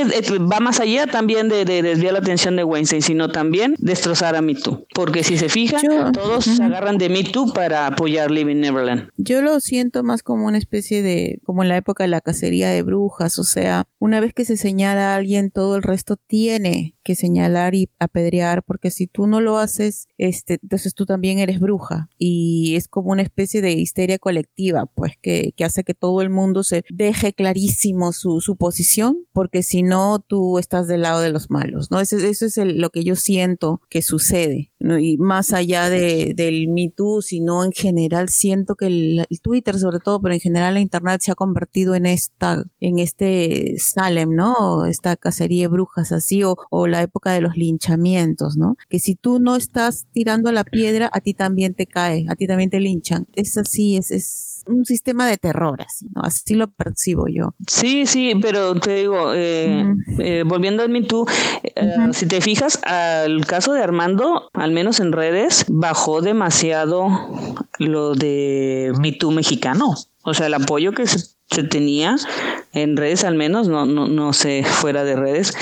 [0.52, 4.56] va más allá también de, desviar la atención de Weinstein, sino también destrozar a Me
[4.56, 4.86] Too.
[4.94, 9.10] Porque si se fijan, todos se agarran de Me Too para apoyar Living Neverland.
[9.18, 12.70] Yo lo siento más como una especie de, como en la época de la cacería
[12.70, 16.96] de brujas, o sea, una vez que se señala a alguien, todo el resto tiene
[17.04, 21.60] que señalar y apedrear, porque si tú no lo haces, este, entonces tú también eres
[21.60, 22.10] bruja.
[22.18, 26.32] Y es como una especie de histeria colectiva, pues, que, que hace que todo el
[26.32, 31.32] mundo se deje clarísimo su, su posición, porque si no, tú estás del lado de
[31.32, 32.00] los malos, ¿no?
[32.00, 34.72] Eso, es lo que yo siento que sucede.
[34.80, 40.00] Y más allá de, del Me Too, sino en general, siento que el, Twitter sobre
[40.00, 44.86] todo, pero en general la Internet se ha convertido en esta, en este Salem, ¿no?
[44.86, 48.78] Esta cacería de brujas así, o, o la época de los linchamientos, ¿no?
[48.90, 52.48] Que si tú no estás tirando la piedra, a ti también te cae, a ti
[52.48, 53.28] también te linchan.
[53.36, 56.22] Es así, es, es un sistema de terror, así, ¿no?
[56.24, 57.54] Así lo percibo yo.
[57.68, 59.86] Sí, sí, pero te digo, eh,
[60.20, 61.26] eh, volviendo al Me Too,
[61.64, 67.08] eh, si te fijas, al caso de Armando, al menos en redes, bajó demasiado
[67.80, 69.96] lo de Me Too mexicano.
[70.24, 71.20] O sea, el apoyo que se,
[71.50, 72.16] se tenía
[72.74, 75.54] en redes al menos, no, no, no sé, fuera de redes,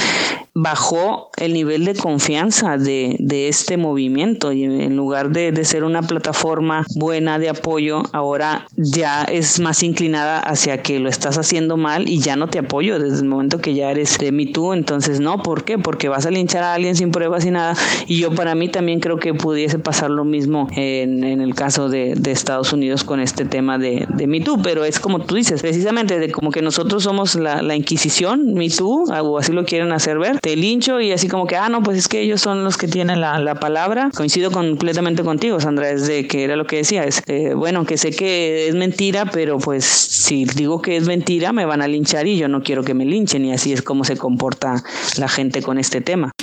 [0.56, 5.84] bajó el nivel de confianza de, de este movimiento y en lugar de, de, ser
[5.84, 11.76] una plataforma buena de apoyo, ahora ya es más inclinada hacia que lo estás haciendo
[11.76, 14.74] mal y ya no te apoyo desde el momento que ya eres de mí tú,
[14.74, 15.80] entonces no, ¿por qué?
[15.80, 17.76] Porque vas a linchar a alguien sin pruebas y nada.
[18.08, 21.90] Y yo para mí también creo que pudiese pasar lo mismo en, en el caso
[21.90, 25.36] de, de, Estados Unidos con este tema de, de Me Too, pero es como tú
[25.36, 29.66] dices, precisamente de como que nosotros somos la, la Inquisición, Me Too, o así lo
[29.66, 32.42] quieren hacer ver, te lincho y así como que, ah, no, pues es que ellos
[32.42, 34.10] son los que tienen la, la palabra.
[34.14, 37.98] Coincido completamente contigo, Sandra, es de que era lo que decía, es, eh, bueno, que
[37.98, 42.28] sé que es mentira, pero pues si digo que es mentira, me van a linchar
[42.28, 44.84] y yo no quiero que me linchen y así es como se comporta
[45.18, 46.34] la gente con este tema.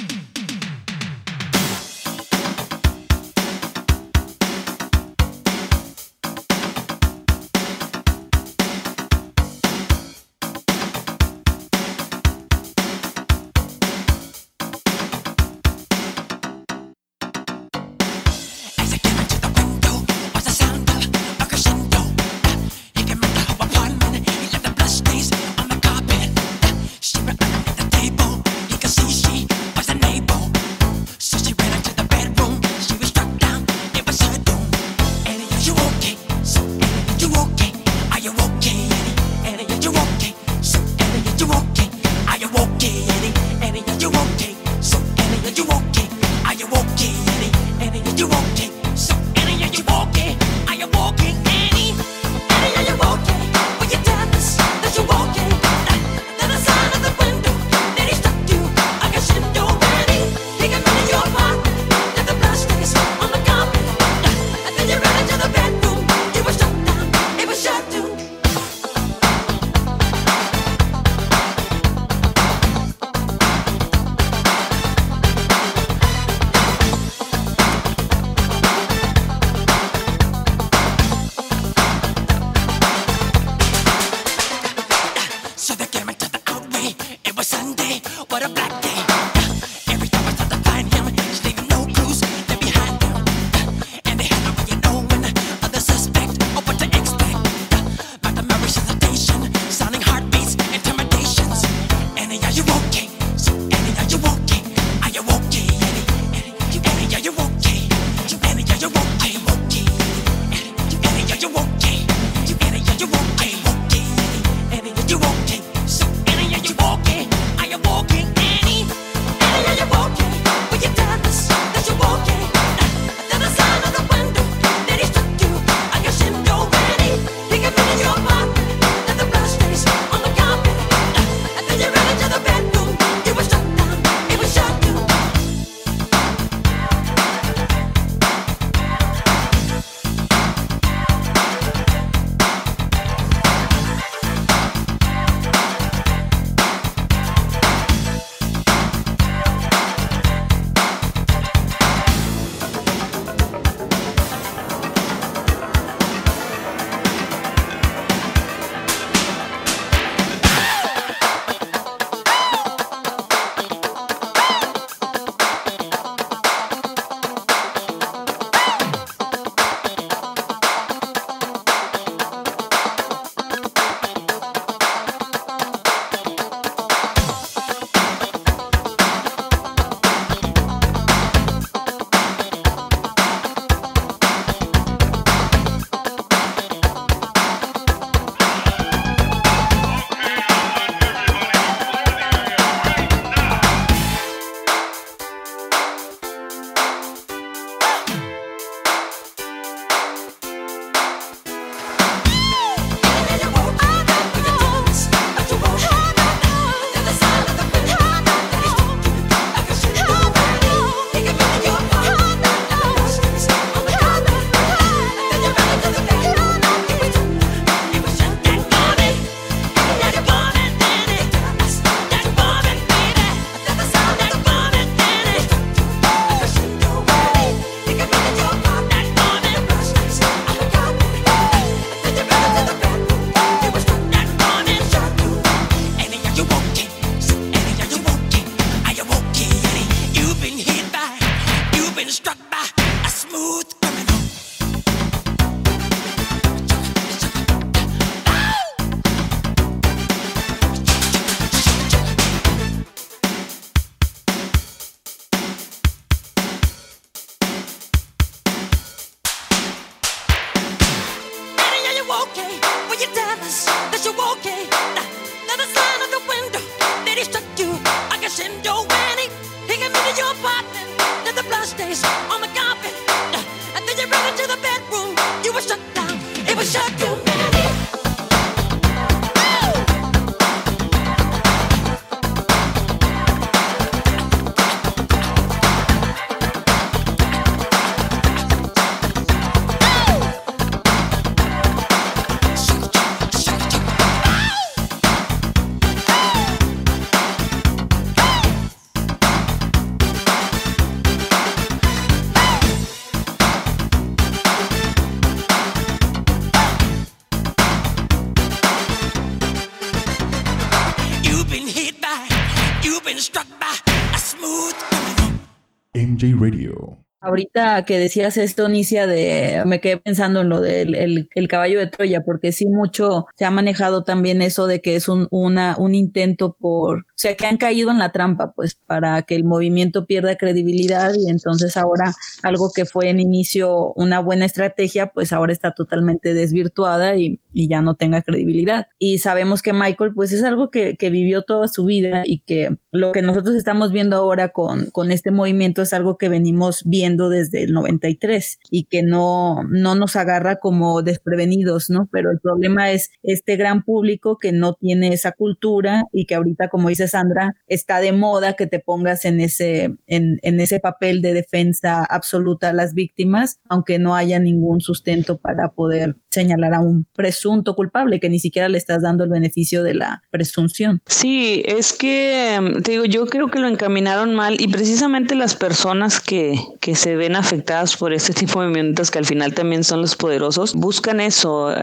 [317.85, 322.23] Que decías esto, Nicia, de, me quedé pensando en lo del el, caballo de Troya,
[322.23, 326.57] porque sí mucho se ha manejado también eso de que es un, una, un intento
[326.59, 330.35] por, o sea, que han caído en la trampa, pues, para que el movimiento pierda
[330.35, 332.12] credibilidad y entonces ahora
[332.43, 337.69] algo que fue en inicio una buena estrategia, pues ahora está totalmente desvirtuada y, y
[337.69, 338.89] ya no tenga credibilidad.
[338.99, 342.79] Y sabemos que Michael, pues, es algo que, que vivió toda su vida y que
[342.91, 347.29] lo que nosotros estamos viendo ahora con, con este movimiento es algo que venimos viendo
[347.29, 352.09] desde el 93 y que no, no nos agarra como desprevenidos, ¿no?
[352.11, 356.69] Pero el problema es este gran público que no tiene esa cultura y que ahorita,
[356.71, 361.23] como dice Sandra, está de moda que te pongas en ese, en, en ese papel
[361.23, 366.81] de defensa absoluta a las víctimas, aunque no haya ningún sustento para poder señalar a
[366.81, 371.01] un presunto culpable, que ni siquiera le estás dando el beneficio de la presunción.
[371.07, 376.20] Sí, es que, te digo, yo creo que lo encaminaron mal y precisamente las personas
[376.20, 380.01] que, que se ven afectadas por este tipo de movimientos que al final también son
[380.01, 381.74] los poderosos, buscan eso.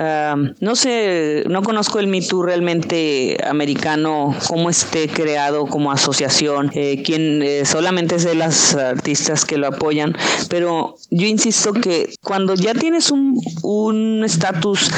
[0.59, 7.41] no sé, no conozco el Me realmente americano, cómo esté creado como asociación, eh, quien
[7.41, 10.15] eh, solamente sé las artistas que lo apoyan,
[10.49, 14.91] pero yo insisto que cuando ya tienes un estatus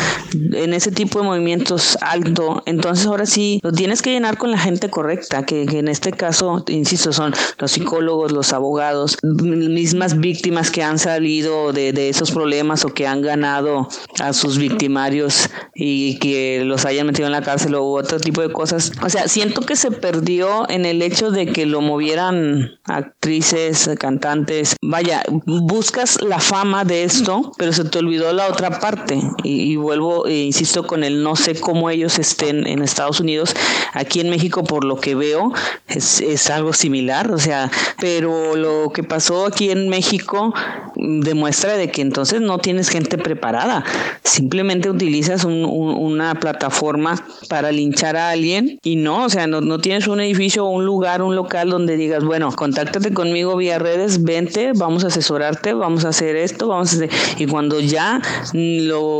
[0.54, 4.58] en ese tipo de movimientos alto, entonces ahora sí lo tienes que llenar con la
[4.58, 10.84] gente correcta, que, en este caso, insisto, son los psicólogos, los abogados, mismas víctimas que
[10.84, 13.88] han salido de, esos problemas o que han ganado
[14.20, 18.52] a sus victimarios y que los hayan metido en la cárcel o otro tipo de
[18.52, 18.92] cosas.
[19.02, 24.76] O sea, siento que se perdió en el hecho de que lo movieran actrices, cantantes.
[24.82, 29.20] Vaya, buscas la fama de esto, pero se te olvidó la otra parte.
[29.44, 33.56] Y, vuelvo, e insisto, con el no sé cómo ellos estén en Estados Unidos.
[33.94, 35.54] Aquí en México, por lo que veo,
[35.88, 37.32] es, es algo similar.
[37.32, 40.54] O sea, pero lo que pasó aquí en México
[40.96, 43.84] demuestra de que entonces no tienes gente preparada,
[44.24, 47.16] simplemente utilizas una plataforma
[47.48, 51.36] para linchar a alguien y no, o sea, no, tienes un edificio un lugar, un
[51.36, 56.36] local donde digas, bueno, contáctate conmigo vía redes, vente, vamos a asesorarte, vamos a hacer
[56.36, 57.10] esto, vamos a hacer...
[57.38, 58.22] Y cuando ya
[58.54, 59.19] lo,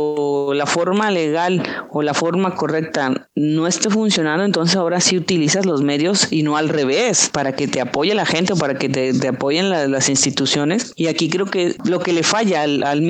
[0.54, 5.82] la forma legal o la forma correcta no esté funcionando, entonces ahora sí utilizas los
[5.82, 9.28] medios y no al revés, para que te apoye la gente o para que te,
[9.28, 13.00] apoyen las instituciones y aquí creo que lo que le falla al, al.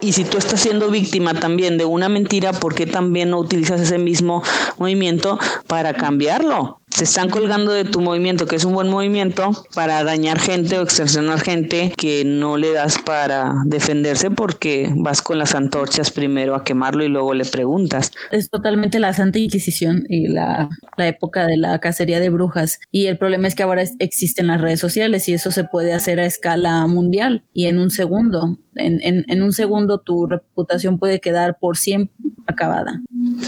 [0.00, 3.80] Y si tú estás siendo víctima también de una mentira, ¿por qué también no utilizas
[3.80, 4.42] ese mismo
[4.78, 6.81] movimiento para cambiarlo?
[6.94, 10.82] Se están colgando de tu movimiento, que es un buen movimiento, para dañar gente o
[10.82, 16.64] extorsionar gente que no le das para defenderse porque vas con las antorchas primero a
[16.64, 18.12] quemarlo y luego le preguntas.
[18.30, 22.78] Es totalmente la Santa Inquisición y la, la época de la cacería de brujas.
[22.90, 26.20] Y el problema es que ahora existen las redes sociales y eso se puede hacer
[26.20, 28.58] a escala mundial y en un segundo.
[28.76, 32.14] En, en, en un segundo tu reputación puede quedar por siempre
[32.46, 33.00] acabada.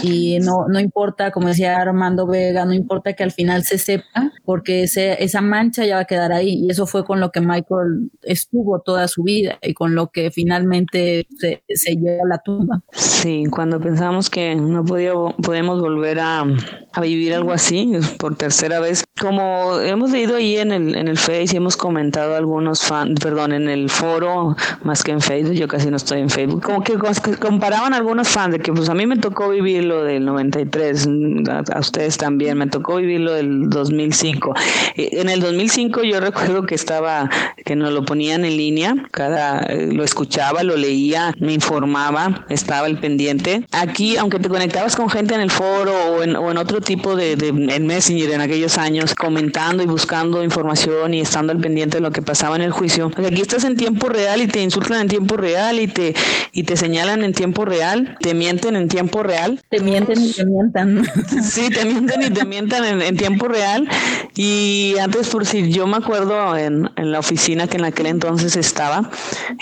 [0.03, 4.31] Y no, no importa, como decía Armando Vega, no importa que al final se sepa,
[4.45, 6.65] porque ese, esa mancha ya va a quedar ahí.
[6.65, 10.31] Y eso fue con lo que Michael estuvo toda su vida y con lo que
[10.31, 12.83] finalmente se, se lleva a la tumba.
[12.91, 16.45] Sí, cuando pensamos que no podía, podemos volver a,
[16.93, 21.17] a vivir algo así por tercera vez, como hemos leído ahí en el, en el
[21.17, 25.67] Face y hemos comentado algunos fans, perdón, en el foro, más que en Facebook, yo
[25.67, 26.61] casi no estoy en Facebook.
[26.61, 26.93] Como que
[27.39, 31.07] comparaban algunos fans de que pues a mí me tocó vivir lo del 93,
[31.49, 34.53] a, ustedes también, me tocó vivir lo del 2005.
[34.95, 37.29] En el 2005 yo recuerdo que estaba,
[37.63, 42.87] que nos lo ponían en línea, cada, eh, lo escuchaba, lo leía, me informaba, estaba
[42.87, 43.65] el pendiente.
[43.71, 47.15] Aquí, aunque te conectabas con gente en el foro o en, o en otro tipo
[47.15, 51.97] de, de en Messenger en aquellos años, comentando y buscando información y estando al pendiente
[51.97, 54.61] de lo que pasaba en el juicio, pues aquí estás en tiempo real y te
[54.61, 56.13] insultan en tiempo real y te,
[56.51, 59.61] y te señalan en tiempo real, te mienten en tiempo real.
[59.69, 61.05] Te mienten y te mientan.
[61.43, 63.87] Sí, te mienten y te mientan en, tiempo real.
[64.35, 68.55] Y antes, por si yo me acuerdo en, en la oficina que en aquel entonces
[68.55, 69.09] estaba,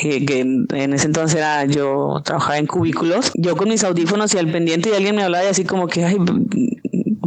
[0.01, 4.37] eh, que en, ese entonces era yo trabajaba en cubículos, yo con mis audífonos y
[4.37, 6.17] al pendiente y alguien me hablaba y así como que, ay,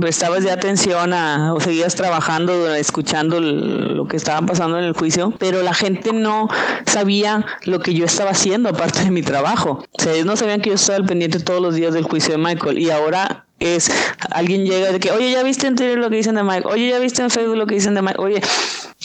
[0.01, 5.33] prestabas de atención a, o seguías trabajando, escuchando lo que estaba pasando en el juicio,
[5.39, 6.49] pero la gente no
[6.87, 9.85] sabía lo que yo estaba haciendo aparte de mi trabajo.
[9.93, 12.33] O sea, ellos no sabían que yo estaba al pendiente todos los días del juicio
[12.33, 13.91] de Michael y ahora es
[14.31, 16.91] alguien llega de que, oye, ya viste en Twitter lo que dicen de Mike, oye,
[16.91, 18.43] ya viste en Facebook lo que dicen de Mike, oye,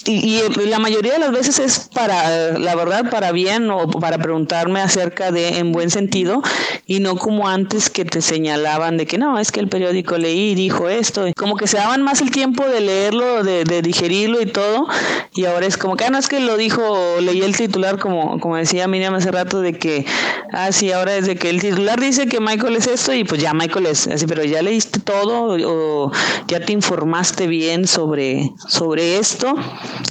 [0.05, 4.17] y, y, la mayoría de las veces es para, la verdad, para bien o para
[4.17, 6.41] preguntarme acerca de, en buen sentido,
[6.85, 10.51] y no como antes que te señalaban de que no, es que el periódico leí
[10.51, 14.41] y dijo esto, como que se daban más el tiempo de leerlo, de, de digerirlo
[14.41, 14.87] y todo,
[15.33, 16.81] y ahora es como que, ah, no es que lo dijo,
[17.21, 20.05] leí el titular, como, como decía Miriam hace rato, de que,
[20.51, 23.41] ah, sí, ahora es de que el titular dice que Michael es esto, y pues
[23.41, 26.11] ya Michael es así, pero ya leíste todo o
[26.47, 29.55] ya te informaste bien sobre, sobre esto,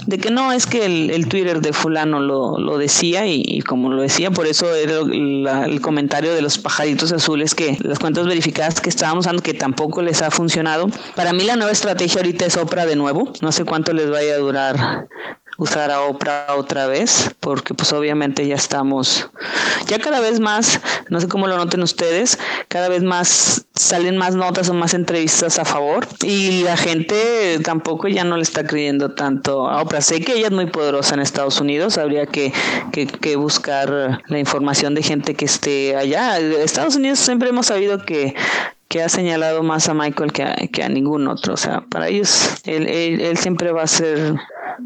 [0.07, 4.03] de que no es que el, Twitter de fulano lo, lo decía y, como lo
[4.03, 5.01] decía, por eso era
[5.65, 10.03] el comentario de los pajaritos azules que las cuentas verificadas que estábamos usando que tampoco
[10.03, 10.89] les ha funcionado.
[11.15, 14.35] Para mí la nueva estrategia ahorita es Opera de nuevo, no sé cuánto les vaya
[14.35, 15.09] a durar
[15.61, 19.31] usar a Oprah otra vez, porque pues obviamente ya estamos,
[19.87, 20.81] ya cada vez más,
[21.11, 22.39] no sé cómo lo noten ustedes,
[22.69, 28.09] cada vez más salen más notas o más entrevistas a favor y la gente tampoco
[28.09, 30.01] ya no le está creyendo tanto a Oprah.
[30.01, 32.55] Sé que ella es muy poderosa en Estados Unidos, habría que,
[32.91, 36.39] que, buscar la información de gente que esté allá.
[36.39, 38.35] Estados Unidos siempre hemos sabido que
[38.91, 41.55] que ha señalado más a Michael que a, que a ningún otro.
[41.55, 44.35] O sea, para ellos él, él siempre va a ser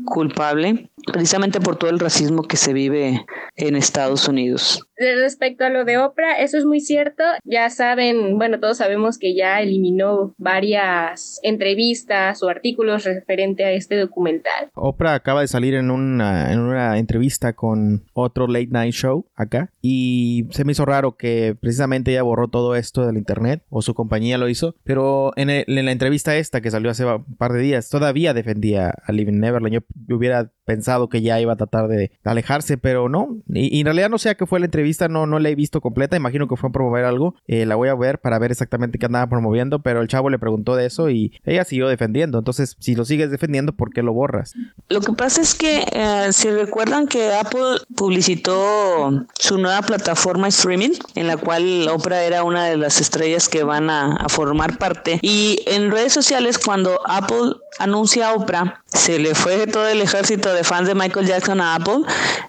[0.04, 3.24] culpable precisamente por todo el racismo que se vive
[3.56, 4.88] en Estados Unidos.
[4.96, 7.24] Respecto a lo de Oprah, eso es muy cierto.
[7.44, 13.96] Ya saben, bueno, todos sabemos que ya eliminó varias entrevistas o artículos referente a este
[13.96, 14.70] documental.
[14.74, 19.70] Oprah acaba de salir en una, en una entrevista con otro late night show acá
[19.82, 23.94] y se me hizo raro que precisamente ella borró todo esto del internet o su
[23.94, 27.60] compañía lo hizo, pero en, en la entrevista esta que salió hace un par de
[27.60, 29.74] días todavía defendía a Living Neverland.
[30.06, 33.36] Yo hubiera pensado que ya iba a tratar de alejarse, pero no.
[33.48, 35.80] Y, en realidad no sé a qué fue la entrevista, no, no la he visto
[35.80, 36.16] completa.
[36.16, 37.34] Imagino que fue a promover algo.
[37.46, 40.38] Eh, la voy a ver para ver exactamente qué andaba promoviendo, pero el chavo le
[40.38, 42.38] preguntó de eso y ella siguió defendiendo.
[42.38, 44.54] Entonces, si lo sigues defendiendo, ¿por qué lo borras?
[44.88, 50.92] Lo que pasa es que, eh, si recuerdan que Apple publicitó su nueva plataforma streaming,
[51.14, 55.18] en la cual Oprah era una de las estrellas que van a, a formar parte.
[55.22, 60.52] Y en redes sociales, cuando Apple anuncia a Oprah, se le fue todo el ejército
[60.52, 62.02] de fans de Michael Jackson a Apple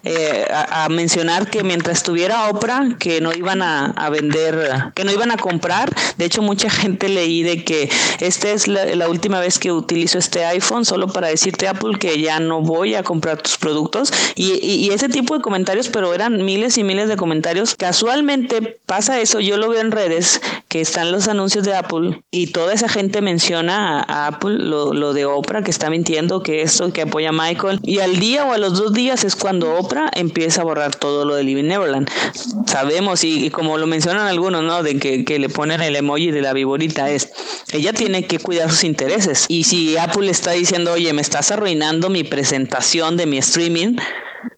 [0.08, 5.32] eh, a, mencionar que mientras estuviera Oprah, que no iban a, vender, que no iban
[5.32, 5.92] a comprar.
[6.16, 7.90] De hecho, mucha gente leí de que
[8.20, 12.38] esta es la, última vez que utilizo este iPhone solo para decirte Apple que ya
[12.38, 14.12] no voy a comprar tus productos.
[14.36, 17.74] Y, ese tipo de comentarios, pero eran miles y miles de comentarios.
[17.74, 22.48] Casualmente pasa eso, yo lo veo en redes, que están los anuncios de Apple y
[22.48, 26.92] toda esa gente menciona a, Apple lo, lo de Oprah, que está mintiendo, que esto,
[26.92, 27.80] que apoya a Michael.
[27.82, 31.24] Y al día o a los dos días es cuando Oprah empieza a borrar todo
[31.24, 32.08] lo de Living Neverland.
[32.66, 34.82] Sabemos, y, como lo mencionan algunos, ¿no?
[34.82, 37.30] De que, que, le ponen el emoji de la viborita, es,
[37.72, 39.46] ella tiene que cuidar sus intereses.
[39.48, 43.96] Y si Apple está diciendo, oye, me estás arruinando mi presentación de mi streaming,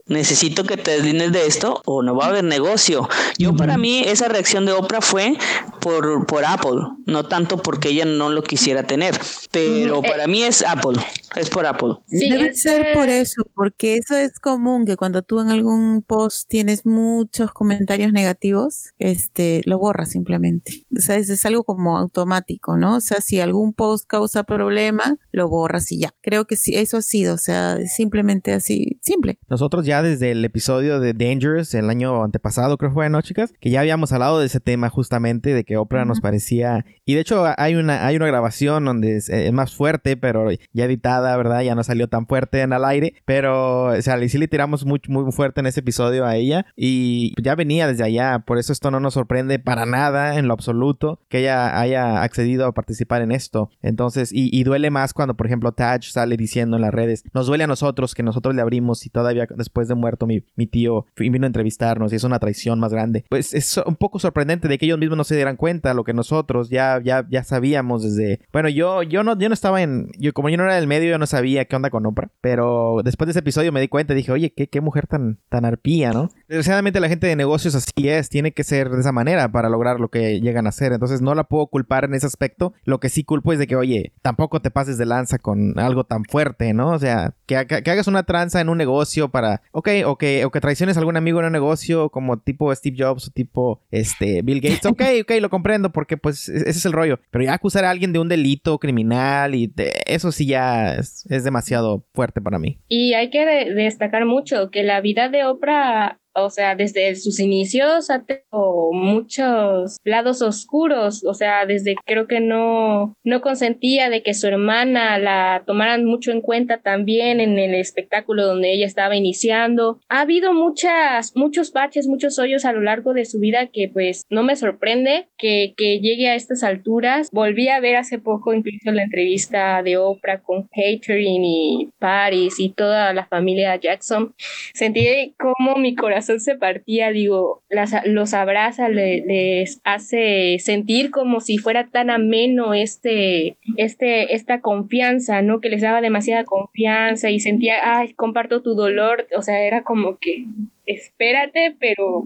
[0.07, 3.09] necesito que te deslines de esto o no va a haber negocio.
[3.39, 5.37] Yo para mí esa reacción de Oprah fue
[5.81, 9.19] por, por Apple, no tanto porque ella no lo quisiera tener,
[9.51, 10.99] pero para mí es Apple,
[11.37, 11.97] es por Apple.
[12.09, 16.87] Debe ser por eso, porque eso es común que cuando tú en algún post tienes
[16.87, 20.85] muchos comentarios negativos, este, lo borras simplemente.
[20.97, 22.97] O sea, es, es algo como automático, ¿no?
[22.97, 26.15] O sea, si algún post causa problema, lo borras y ya.
[26.21, 29.39] Creo que sí, eso ha sido, o sea, simplemente así, simple.
[29.49, 33.53] Nosotros ya desde el episodio de Dangerous el año antepasado, creo que fue, ¿no, chicas?
[33.61, 36.85] Que ya habíamos hablado de ese tema justamente, de que Oprah nos parecía...
[37.05, 41.37] Y de hecho hay una, hay una grabación donde es, más fuerte, pero ya editada
[41.37, 41.63] ¿verdad?
[41.63, 45.01] Ya no salió tan fuerte en el aire, pero, o sea, sí le tiramos muy,
[45.09, 48.91] muy fuerte en ese episodio a ella y ya venía desde allá, por eso esto
[48.91, 53.33] no nos sorprende para nada en lo absoluto que ella haya accedido a participar en
[53.33, 53.71] esto.
[53.83, 57.65] Entonces, y, duele más cuando, por ejemplo, Taj sale diciendo en las redes, nos duele
[57.65, 61.49] a nosotros que nosotros le abrimos y todavía después de muerto mi, tío vino a
[61.49, 63.25] entrevistarnos y es una traición más grande.
[63.29, 66.15] Pues es un poco sorprendente de que ellos mismos no se dieran cuenta lo que
[66.15, 68.41] nosotros ya, ya, ya sabíamos desde...
[68.53, 70.11] Bueno, yo, yo, no, yo no estaba en...
[70.19, 72.31] Yo, como yo no era del medio, yo no sabía qué onda con Oprah.
[72.41, 75.39] Pero después de ese episodio me di cuenta y dije, oye, qué, qué mujer tan,
[75.49, 76.29] tan arpía, ¿no?
[76.49, 80.01] Desgraciadamente la gente de negocios así es, tiene que ser de esa manera para lograr
[80.01, 80.93] lo que llegan a hacer.
[80.93, 82.73] Entonces no la puedo culpar en ese aspecto.
[82.85, 86.05] Lo que sí culpo es de que, oye, tampoco te pases de lanza con algo
[86.05, 86.91] tan fuerte, ¿no?
[86.91, 90.61] O sea, que hagas una tranza en un negocio para, ok, o que, o que
[90.61, 94.61] traiciones a algún amigo en un negocio como tipo Steve Jobs o tipo este, Bill
[94.61, 94.87] Gates.
[94.87, 97.21] Ok, ok, lo comprendo porque pues e-, ese es el rollo.
[97.31, 99.73] Pero ya acusar a alguien de un delito criminal y
[100.07, 102.79] eso sí ya es, demasiado fuerte para mí.
[102.89, 103.45] Y hay que
[103.75, 109.99] destacar mucho que la vida de Oprah o sea, desde sus inicios ha tenido muchos
[110.05, 115.63] lados oscuros, o sea, desde creo que no, no consentía de que su hermana la
[115.67, 120.01] tomaran mucho en cuenta también en el espectáculo donde ella estaba iniciando.
[120.09, 124.23] Ha habido muchas, muchos baches, muchos hoyos a lo largo de su vida que pues
[124.31, 127.29] no me sorprende que, que llegue a estas alturas.
[127.33, 132.71] Volví a ver hace poco incluso la entrevista de Oprah con Catherine y Paris y
[132.71, 134.35] toda la familia Jackson.
[134.75, 141.59] Sentí como mi corazón se partía, digo, las, los abraza, les hace sentir como si
[141.59, 145.61] fuera tan ameno este, este, esta confianza, ¿no?
[145.61, 150.19] Que les daba demasiada confianza y sentía, ay, comparto tu dolor, o sea, era como
[150.19, 150.45] que
[150.89, 152.25] espérate, pero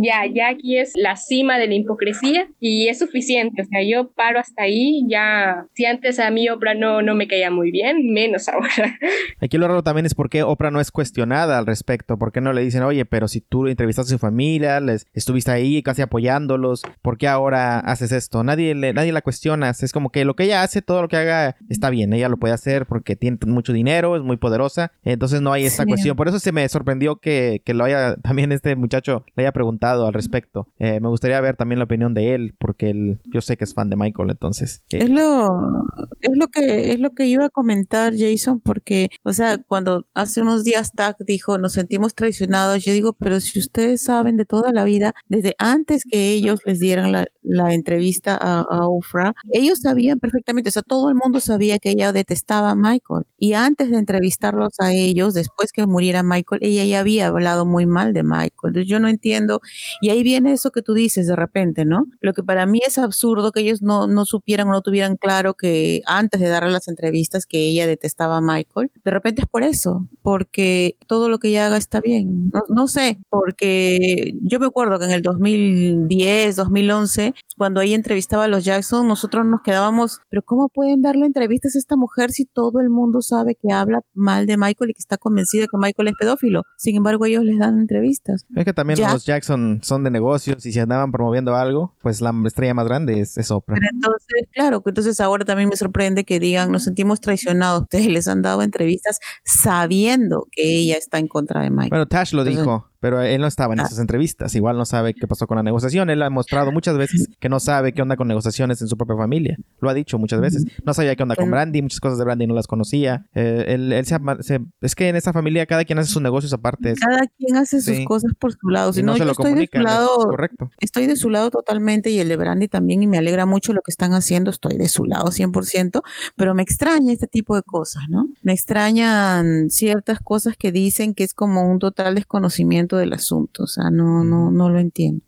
[0.00, 4.10] ya, ya aquí es la cima de la hipocresía y es suficiente, o sea, yo
[4.10, 8.12] paro hasta ahí, ya, si antes a mí Oprah no, no me caía muy bien,
[8.12, 8.98] menos ahora.
[9.40, 12.40] Aquí lo raro también es por qué Oprah no es cuestionada al respecto, por qué
[12.40, 16.02] no le dicen, oye, pero si tú entrevistaste a su familia, les estuviste ahí casi
[16.02, 18.44] apoyándolos, ¿por qué ahora haces esto?
[18.44, 21.16] Nadie, le, nadie la cuestiona, es como que lo que ella hace, todo lo que
[21.16, 25.40] haga está bien, ella lo puede hacer porque tiene mucho dinero, es muy poderosa, entonces
[25.40, 28.76] no hay esa cuestión, por eso se me sorprendió que, que lo haya también este
[28.76, 30.68] muchacho le haya preguntado al respecto.
[30.78, 33.74] Eh, me gustaría ver también la opinión de él, porque él, yo sé que es
[33.74, 34.82] fan de Michael, entonces.
[34.90, 35.04] Eh.
[35.04, 35.84] Es lo,
[36.20, 40.42] es lo que, es lo que iba a comentar Jason, porque, o sea, cuando hace
[40.42, 44.72] unos días Tack dijo, nos sentimos traicionados, yo digo, pero si ustedes saben de toda
[44.72, 49.80] la vida, desde antes que ellos les dieran la, la entrevista a, a Ufra, ellos
[49.80, 53.26] sabían perfectamente, o sea, todo el mundo sabía que ella detestaba a Michael.
[53.38, 57.83] Y antes de entrevistarlos a ellos, después que muriera Michael, ella ya había hablado muy
[57.86, 58.50] mal de Michael.
[58.64, 59.60] Entonces yo no entiendo.
[60.00, 62.06] Y ahí viene eso que tú dices de repente, ¿no?
[62.20, 65.54] Lo que para mí es absurdo que ellos no, no supieran o no tuvieran claro
[65.54, 68.90] que antes de darle las entrevistas que ella detestaba a Michael.
[69.04, 72.50] De repente es por eso, porque todo lo que ella haga está bien.
[72.68, 78.48] No, sé, porque yo me acuerdo que en el 2010, 2011, cuando ella entrevistaba a
[78.48, 82.80] los Jackson, nosotros nos quedábamos, pero ¿cómo pueden darle entrevistas a esta mujer si todo
[82.80, 86.08] el mundo sabe que habla mal de Michael y que está convencido de que Michael
[86.08, 86.62] es pedófilo?
[86.76, 88.46] Sin embargo, ellos les dan entrevistas.
[88.54, 92.32] Es que también los Jackson son de negocios y si andaban promoviendo algo, pues la
[92.46, 93.76] estrella más grande es, es Oprah.
[93.76, 97.82] Pero entonces, claro, entonces ahora también me sorprende que digan, nos sentimos traicionados.
[97.82, 101.90] Ustedes les han dado entrevistas sabiendo que ella está en contra de Michael.
[101.90, 102.90] Bueno, Tash lo dijo.
[103.04, 103.82] Pero él no estaba en ah.
[103.82, 104.54] esas entrevistas.
[104.54, 106.08] Igual no sabe qué pasó con la negociación.
[106.08, 109.14] Él ha mostrado muchas veces que no sabe qué onda con negociaciones en su propia
[109.14, 109.58] familia.
[109.78, 110.64] Lo ha dicho muchas veces.
[110.86, 111.82] No sabía qué onda con Brandy.
[111.82, 113.26] Muchas cosas de Brandy no las conocía.
[113.34, 116.94] Eh, él, se, es que en esa familia cada quien hace sus negocios aparte.
[116.94, 118.94] Cada quien hace sus cosas por su lado.
[118.94, 120.08] Si no, yo estoy de su lado.
[120.24, 120.70] Correcto.
[120.80, 123.02] Estoy de su lado totalmente y el de Brandy también.
[123.02, 124.50] Y me alegra mucho lo que están haciendo.
[124.50, 126.00] Estoy de su lado 100%.
[126.36, 128.30] Pero me extraña este tipo de cosas, ¿no?
[128.40, 133.90] Me extrañan ciertas cosas que dicen que es como un total desconocimiento del asunto sea,
[133.90, 135.24] no, no, no lo entiendo.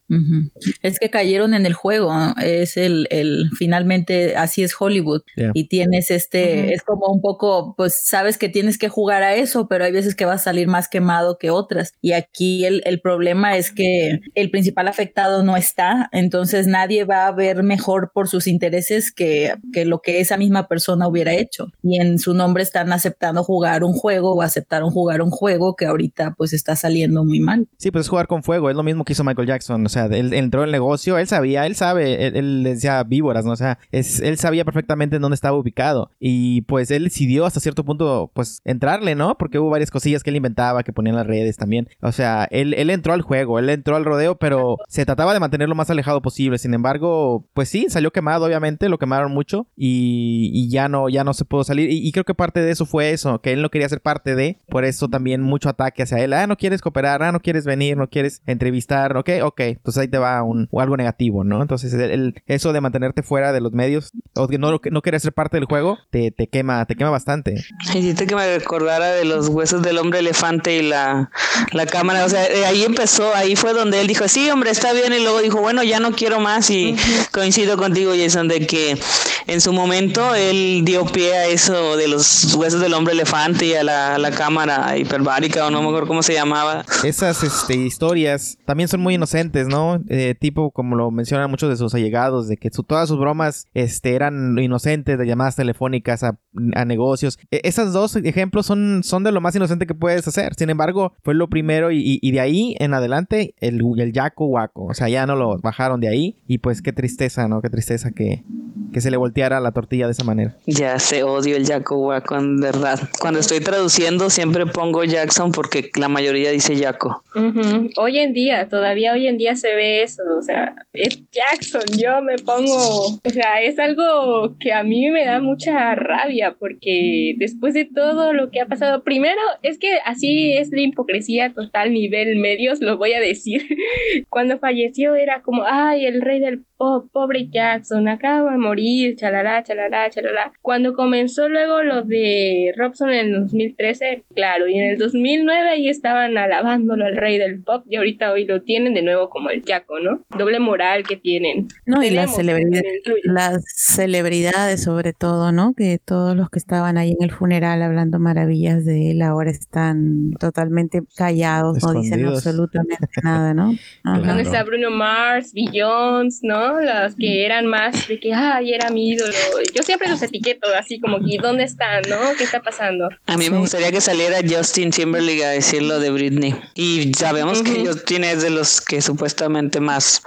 [0.82, 5.22] Es que cayeron en el juego, es el, el, finalmente así es Hollywood.
[5.52, 9.66] Y tienes este, es como un poco, pues sabes que tienes que jugar a eso,
[9.66, 11.94] pero hay veces que vas a salir más quemado que otras.
[12.00, 17.26] Y aquí el, el problema es que el principal afectado no está, entonces nadie va
[17.26, 21.66] a ver mejor por sus intereses que, que lo que esa misma persona hubiera hecho.
[21.82, 25.86] Y en su nombre están aceptando jugar un juego o aceptaron jugar un juego que
[25.86, 27.45] ahorita pues está saliendo muy mal.
[27.76, 30.06] Sí, pues es jugar con fuego, es lo mismo que hizo Michael Jackson, o sea,
[30.06, 33.52] él, él entró en el negocio, él sabía, él sabe, él, él decía víboras, ¿no?
[33.52, 37.60] O sea, es, él sabía perfectamente en dónde estaba ubicado y pues él decidió hasta
[37.60, 39.36] cierto punto, pues, entrarle, ¿no?
[39.38, 42.46] Porque hubo varias cosillas que él inventaba, que ponía en las redes también, o sea,
[42.50, 45.90] él, él entró al juego, él entró al rodeo, pero se trataba de mantenerlo más
[45.90, 50.88] alejado posible, sin embargo, pues sí, salió quemado, obviamente, lo quemaron mucho y, y ya
[50.88, 53.40] no, ya no se pudo salir y, y creo que parte de eso fue eso,
[53.40, 56.46] que él no quería ser parte de, por eso también mucho ataque hacia él, ah,
[56.46, 60.18] no quieres cooperar, ah, no quieres venir, no quieres entrevistar, ok, ok, entonces ahí te
[60.18, 61.62] va un, o algo negativo, ¿no?
[61.62, 65.20] Entonces el, el- eso de mantenerte fuera de los medios o que no, no querer
[65.20, 67.54] ser parte del juego, te, te quema, te quema bastante.
[67.94, 71.30] Hiciste que me recordara de los huesos del hombre elefante y la,
[71.72, 72.24] la cámara.
[72.24, 75.12] O sea, eh, ahí empezó, ahí fue donde él dijo, sí, hombre, está bien.
[75.12, 76.70] Y luego dijo, bueno, ya no quiero más.
[76.70, 76.96] Y
[77.32, 78.98] coincido contigo, Jason, de que
[79.46, 83.74] en su momento él dio pie a eso de los huesos del hombre elefante y
[83.74, 86.84] a la, a la cámara hiperbárica, o no me acuerdo cómo se llamaba.
[87.30, 90.00] Esas este, historias también son muy inocentes, ¿no?
[90.08, 94.14] Eh, tipo, como lo mencionan muchos de sus allegados, de que todas sus bromas este,
[94.14, 96.38] eran inocentes, de llamadas telefónicas a,
[96.86, 97.38] negocios.
[97.50, 100.54] E- esas dos ejemplos son, son de lo más inocente que puedes hacer.
[100.54, 104.84] Sin embargo, fue lo primero y, de ahí en adelante el, el yaco guaco.
[104.84, 107.60] O sea, ya no lo bajaron de ahí y pues qué tristeza, ¿no?
[107.60, 108.44] Qué tristeza que,
[108.92, 110.56] que se le volteara la tortilla de esa manera.
[110.66, 113.00] Ya se odio el Jaco Waco, en verdad.
[113.20, 116.76] Cuando estoy traduciendo siempre pongo Jackson porque la mayoría dice
[117.24, 117.40] Jaco.
[117.40, 117.90] Ujú.
[117.96, 122.22] Hoy en día, todavía hoy en día se ve eso, o sea, es Jackson, yo
[122.22, 127.74] me pongo, o sea, es algo que a mí me da mucha rabia porque después
[127.74, 132.36] de todo lo que ha pasado, primero es que así es la hipocresía total nivel
[132.36, 133.62] medios, lo voy a decir.
[134.28, 139.62] Cuando falleció era como, ay, el rey del pop, pobre Jackson, acaba de morir, chalala,
[139.62, 140.52] chalala, chalala.
[140.62, 145.88] Cuando comenzó luego lo de Robson en el 2013, claro, y en el 2009 ahí
[145.88, 149.62] estaban alabándolo al rey del pop y ahorita hoy lo tienen de nuevo como el
[149.64, 150.24] Jaco, ¿no?
[150.36, 151.68] Doble moral que tienen.
[151.86, 155.74] No, y las celebridades, las celebridades sobre todo, ¿no?
[155.74, 160.32] Que todos los que estaban ahí en el funeral hablando maravillas de él ahora están
[160.38, 163.74] totalmente callados, no dicen absolutamente nada, ¿no?
[164.04, 164.16] Ajá.
[164.16, 164.26] Claro.
[164.26, 166.80] ¿Dónde está Bruno Mars, Beyoncé, no?
[166.80, 169.32] Las que eran más de que, ay, era mi ídolo.
[169.74, 172.16] Yo siempre los etiqueto así como que, ¿dónde están, no?
[172.36, 173.08] ¿Qué está pasando?
[173.26, 176.54] A mí me gustaría que saliera Justin Timberlake a decir lo de Britney.
[176.74, 177.86] Y sabemos que.
[177.86, 180.22] Justin es de los que supuestamente más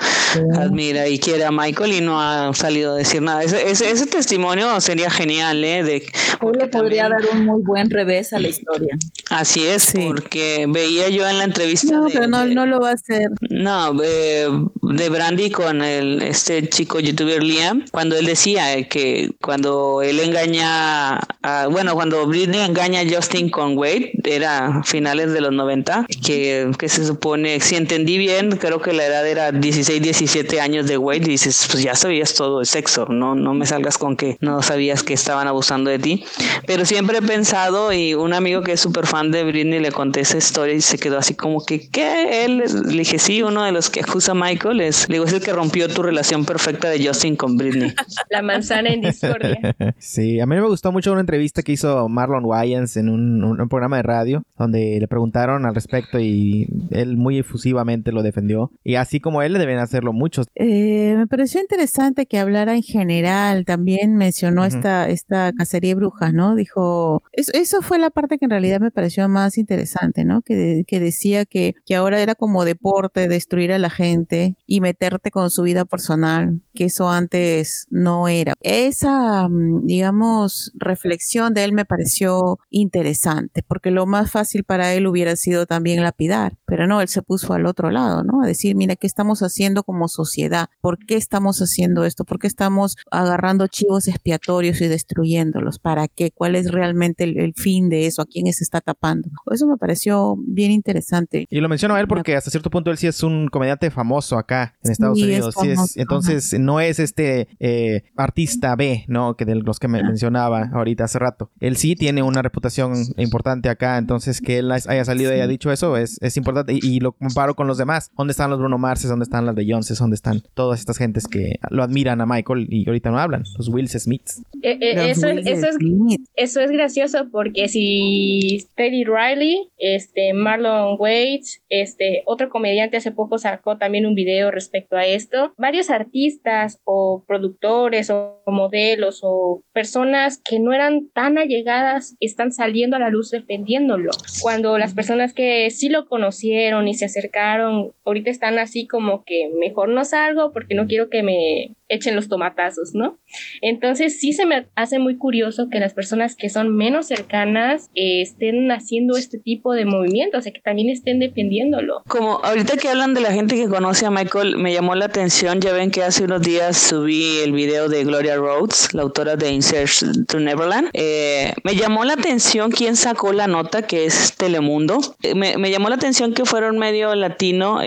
[0.58, 3.44] admira y quiere a Michael y no ha salido a decir nada.
[3.44, 5.84] Ese, ese, ese testimonio sería genial, ¿eh?
[5.84, 6.06] De,
[6.42, 8.96] Hoy le podría también- dar un muy buen revés a la historia.
[9.30, 10.06] así es, Sí.
[10.08, 11.92] porque veía yo en la entrevista.
[11.94, 13.30] No, de- pero no, de- no lo va a hacer.
[13.50, 14.48] No, eh,
[14.82, 21.18] de Brandy con el, este chico youtuber Liam, cuando él decía que cuando él engaña,
[21.44, 26.06] a, bueno, cuando Britney engaña a Justin con Wade, era a finales de los 90,
[26.26, 30.88] que, que se supone, si entendí bien, creo que la edad era 16, 17 años
[30.88, 34.16] de Wade, y dices, pues ya sabías todo el sexo, no, no me salgas con
[34.16, 36.24] que no sabías que estaban abusando de ti,
[36.66, 40.22] pero siempre he pensado, y un amigo que es súper fan de Britney le conté
[40.22, 42.46] esa historia y se quedó así como que, ¿qué?
[42.46, 45.34] Él, le dije, sí, uno de los que acusa a Michael es, le digo, es
[45.34, 47.94] el que rompió tu relación perfecta de Justin con Britney.
[48.30, 49.58] La manzana en discordia.
[49.98, 53.60] Sí, a mí me gustó mucho una entrevista que hizo Marlon Wayans en un, un-
[53.62, 56.49] un programa de radio donde le preguntaron al respecto y
[56.92, 58.72] él muy efusivamente lo defendió.
[58.84, 60.48] Y así como él, deben hacerlo muchos.
[60.56, 63.66] Eh, me pareció interesante que hablara en general.
[63.66, 64.76] También mencionó Ujú.
[64.76, 66.56] esta, esta cacería de brujas, ¿no?
[66.56, 70.42] Dijo, eso, eso fue la parte que en realidad me pareció más interesante, ¿no?
[70.42, 74.82] Que, de- que decía que, que ahora era como deporte destruir a la gente y
[74.82, 78.54] meterte con su vida personal, que eso antes no era.
[78.62, 85.08] Esa, mm, digamos, reflexión de él me pareció interesante, porque lo más fácil para él
[85.08, 88.42] hubiera sido también lapidar, pero no, él se puso al otro lado, ¿no?
[88.44, 90.70] A decir, mira, ¿qué estamos haciendo como sociedad?
[90.82, 92.26] ¿Por qué estamos haciendo esto?
[92.26, 95.80] ¿Por qué estamos agarrando chivos expiatorios y destruyéndolos?
[95.80, 96.32] ¿Para qué?
[96.32, 98.22] ¿Cuál es realmente el, el fin de eso?
[98.22, 99.30] ¿A quién se está tapando?
[99.52, 101.46] Eso me pareció bien interesante.
[101.50, 104.38] Y lo menciono a él porque hasta cierto punto él sí es un comediante famoso
[104.38, 105.56] acá en Estados Sí, es Unidos.
[105.62, 109.36] Sí es- famoso, entonces no es este eh, artista B, ¿no?
[109.36, 111.52] Que de los que me mencionaba ahorita hace rato.
[111.60, 115.72] Él sí tiene una reputación importante acá, entonces que él haya salido y haya dicho
[115.72, 116.74] eso es, es importante.
[116.74, 118.12] Y, y lo comparo con los demás.
[118.18, 119.10] ¿Dónde están los Bruno Marses?
[119.10, 120.00] ¿Dónde están las de Joneses?
[120.00, 123.44] ¿Dónde están todas estas gentes que lo admiran a Michael y ahorita no hablan?
[123.58, 124.42] Los Will Smiths.
[124.62, 126.22] Eh, eh, eso, eso es Smith.
[126.36, 133.16] eso es gracioso porque si Teddy Riley, este Marlon Waits, este otro comediante hace hace
[133.16, 135.54] poco sacó también un video respecto a esto.
[135.58, 142.96] Varios artistas o productores o modelos o personas que no eran tan allegadas están saliendo
[142.96, 144.12] a la luz defendiéndolo.
[144.42, 149.50] Cuando las personas que sí lo conocieron y se acercaron, ahorita están así como que
[149.58, 153.20] mejor no salgo porque no quiero que me echen los tomatazos, ¿no?
[153.62, 158.22] Entonces sí se me hace muy curioso que las personas que son menos cercanas eh,
[158.22, 162.04] estén haciendo este tipo de movimientos, o sea, que también estén defendiéndolo.
[162.08, 165.60] Como ahorita que hablan de la gente que conoce a Michael, me llamó la atención,
[165.60, 169.52] ya ven que hace unos días subí el video de Gloria Rhodes, la autora de
[169.52, 169.90] Insert
[170.28, 170.90] to Neverland.
[170.94, 175.00] Eh, me llamó la atención quién sacó la nota, que es Telemundo.
[175.24, 177.80] Eh, me, me, llamó la atención que fuera un medio latino,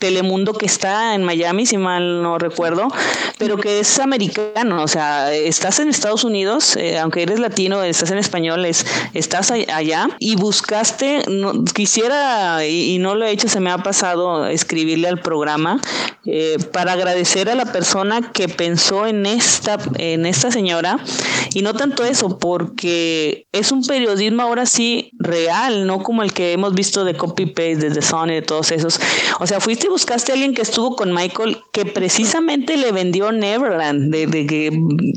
[0.00, 2.88] Telemundo, que está en Miami, si mal no recuerdo
[3.38, 8.10] pero que es americano, o sea, estás en Estados Unidos, eh, aunque eres latino, estás
[8.10, 8.66] en español,
[9.14, 11.22] estás allá y buscaste,
[11.74, 15.80] quisiera, y, no lo he hecho, se me ha pasado escribirle al programa
[16.24, 20.98] eh, para agradecer a la persona que pensó en esta, en esta señora,
[21.54, 26.52] y no tanto eso, porque es un periodismo ahora sí real, no como el que
[26.52, 29.00] hemos visto de copy-paste, de The Sun y de todos esos.
[29.40, 33.15] O sea, fuiste y buscaste a alguien que estuvo con Michael, que precisamente le vendió
[33.32, 34.70] Neverland, de, que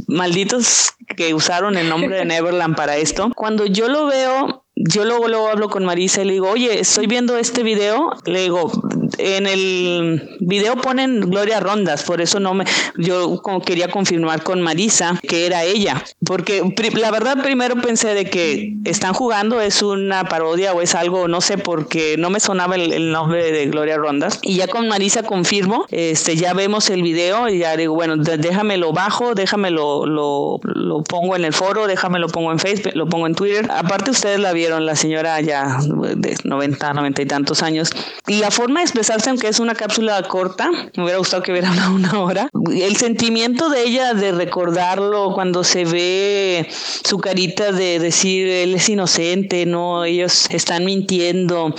[0.07, 3.31] malditos que usaron el nombre de Neverland para esto.
[3.35, 7.06] Cuando yo lo veo, yo luego, luego hablo con Marisa y le digo, oye, estoy
[7.06, 8.14] viendo este video.
[8.26, 8.72] Le digo,
[9.18, 12.64] en el video ponen Gloria Rondas, por eso no me,
[12.97, 16.64] yo quería confirmar con Marisa que era ella, porque
[16.95, 21.41] la verdad primero pensé de que están jugando, es una parodia o es algo, no
[21.41, 24.39] sé, porque no me sonaba el, nombre de Gloria Rondas.
[24.43, 28.93] Y ya con Marisa confirmo, este, ya vemos el video y ya digo, bueno, déjamelo
[28.93, 33.35] bajo, déjamelo, lo, lo pongo en el foro, déjamelo pongo en Facebook, lo pongo en
[33.35, 33.68] Twitter.
[33.72, 35.79] Aparte ustedes la vieron la señora ya
[36.15, 37.89] de 90, 90 y tantos años.
[38.27, 41.69] Y la forma de expresarse, aunque es una cápsula corta, me hubiera gustado que hubiera
[41.71, 47.99] hablado una hora, el sentimiento de ella de recordarlo cuando se ve su carita de
[47.99, 51.73] decir él es inocente, no, ellos están mintiendo.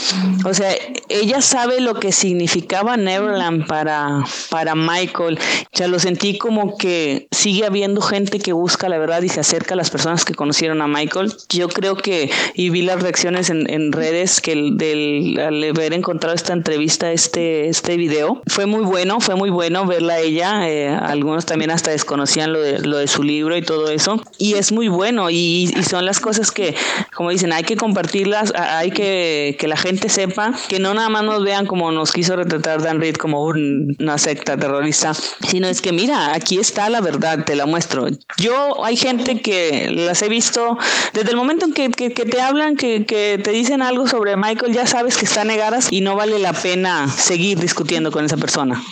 [0.45, 0.73] O sea,
[1.09, 5.39] ella sabe lo que significaba Neverland para, para Michael.
[5.73, 9.41] O sea, lo sentí como que sigue habiendo gente que busca la verdad y se
[9.41, 11.33] acerca a las personas que conocieron a Michael.
[11.49, 16.35] Yo creo que, y las reacciones en, en redes que el, del, al haber encontrado
[16.35, 20.69] esta entrevista, este, este video, fue muy bueno, fue muy bueno verla a ella.
[20.69, 24.23] Eh, algunos también hasta desconocían lo de, lo de su libro y todo eso.
[24.39, 26.75] Y es muy bueno y, y, son las cosas que,
[27.15, 31.23] como dicen, hay que compartirlas, hay que que la gente sepa, que no nada más
[31.23, 35.93] nos vean como nos quiso retratar Dan Reed como una secta terrorista, sino es que
[35.93, 38.09] mira, aquí está la verdad, te la muestro.
[38.39, 40.79] Yo hay gente que las he visto
[41.13, 42.41] desde el momento en que, que, que te
[42.77, 46.53] que, te dicen algo sobre Michael, ya sabes que está negadas y no vale la
[46.53, 48.83] pena seguir discutiendo con esa persona.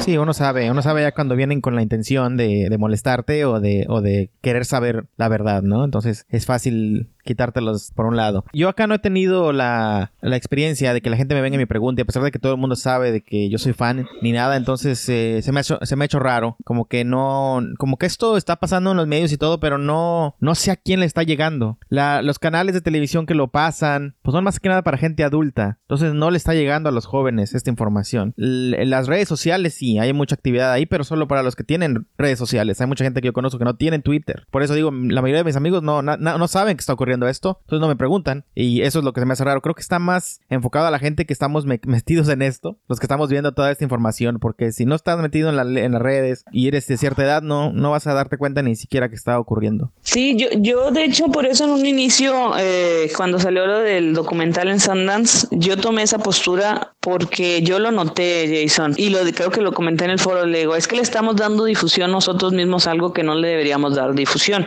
[0.00, 3.86] Sí, uno sabe, uno sabe ya cuando vienen con la intención de, molestarte o de,
[3.88, 5.84] o de querer saber la verdad, ¿no?
[5.84, 8.44] Entonces es fácil quitártelos por un lado.
[8.54, 11.58] Yo acá no he tenido la, la, experiencia de que la gente me venga y
[11.58, 14.06] me pregunte, a pesar de que todo el mundo sabe de que yo soy fan
[14.22, 16.56] ni nada, entonces eh, se, me ha hecho, se me ha hecho raro.
[16.64, 20.36] Como que no, como que esto está pasando en los medios y todo, pero no,
[20.40, 21.78] no sé a quién le está llegando.
[21.90, 25.22] La, los canales de televisión que lo pasan, pues son más que nada para gente
[25.22, 25.80] adulta.
[25.82, 28.32] Entonces no le está llegando a los jóvenes esta información.
[28.36, 32.80] las redes sociales hay mucha actividad ahí, pero solo para los que tienen redes sociales.
[32.80, 34.46] Hay mucha gente que yo conozco que no tienen Twitter.
[34.50, 37.60] Por eso digo, la mayoría de mis amigos no, no saben que está ocurriendo esto,
[37.62, 39.62] entonces no me preguntan y eso es lo que se me hace raro.
[39.62, 43.06] Creo que está más enfocado a la gente que estamos metidos en esto, los que
[43.06, 46.86] estamos viendo toda esta información, porque si no estás metido en, las redes y eres
[46.86, 49.92] de cierta edad, no, no vas a darte cuenta ni siquiera que está ocurriendo.
[50.02, 54.14] Sí, yo, yo de hecho por eso en un inicio, eh, cuando salió lo del
[54.14, 59.50] documental en Sundance, yo tomé esa postura porque yo lo noté, Jason, y lo creo
[59.50, 62.52] que lo comenté en el foro, le digo, es que le estamos dando difusión nosotros
[62.52, 64.66] mismos algo que no le deberíamos dar difusión.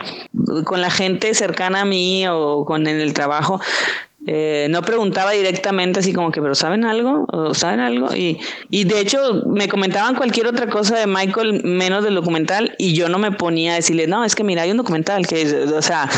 [0.64, 3.60] Con la gente cercana a mí o con en el trabajo,
[4.26, 7.26] eh, no preguntaba directamente así como que, pero ¿saben algo?
[7.28, 8.14] ¿O ¿Saben algo?
[8.14, 8.38] Y,
[8.70, 13.08] y de hecho me comentaban cualquier otra cosa de Michael menos del documental y yo
[13.08, 16.08] no me ponía a decirle, no, es que mira, hay un documental que, o sea,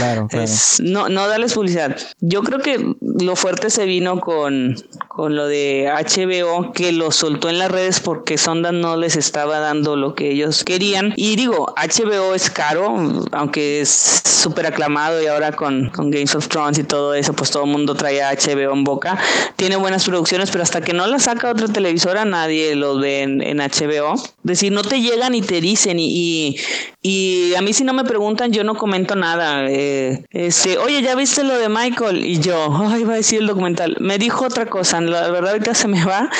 [0.81, 1.97] no, no darles publicidad.
[2.21, 4.77] Yo creo que lo fuerte se vino con,
[5.09, 9.61] con lo de HBO que lo soltó en las redes porque Sonda no les estaba
[9.61, 11.15] dando lo que ellos querían.
[11.17, 12.95] Y digo, HBO es caro,
[13.33, 13.91] aunque es
[14.25, 17.71] súper aclamado y ahora con, con Games of Thrones y todo eso, pues todo el
[17.71, 19.19] mundo trae HBO en boca.
[19.57, 23.59] Tiene buenas producciones, pero hasta que no la saca otra televisora, nadie lo ve en,
[23.59, 24.15] HBO.
[24.15, 25.99] Es decir, no te llegan y te dicen.
[25.99, 26.57] Y,
[27.03, 29.67] y, a mí, si no me preguntan, yo no comento nada.
[29.69, 32.25] Eh, este, oye, ¿ya viste lo de Michael?
[32.25, 33.97] Y yo, ay, va a decir el documental.
[34.01, 36.31] Me dijo otra cosa, la verdad ahorita se me va,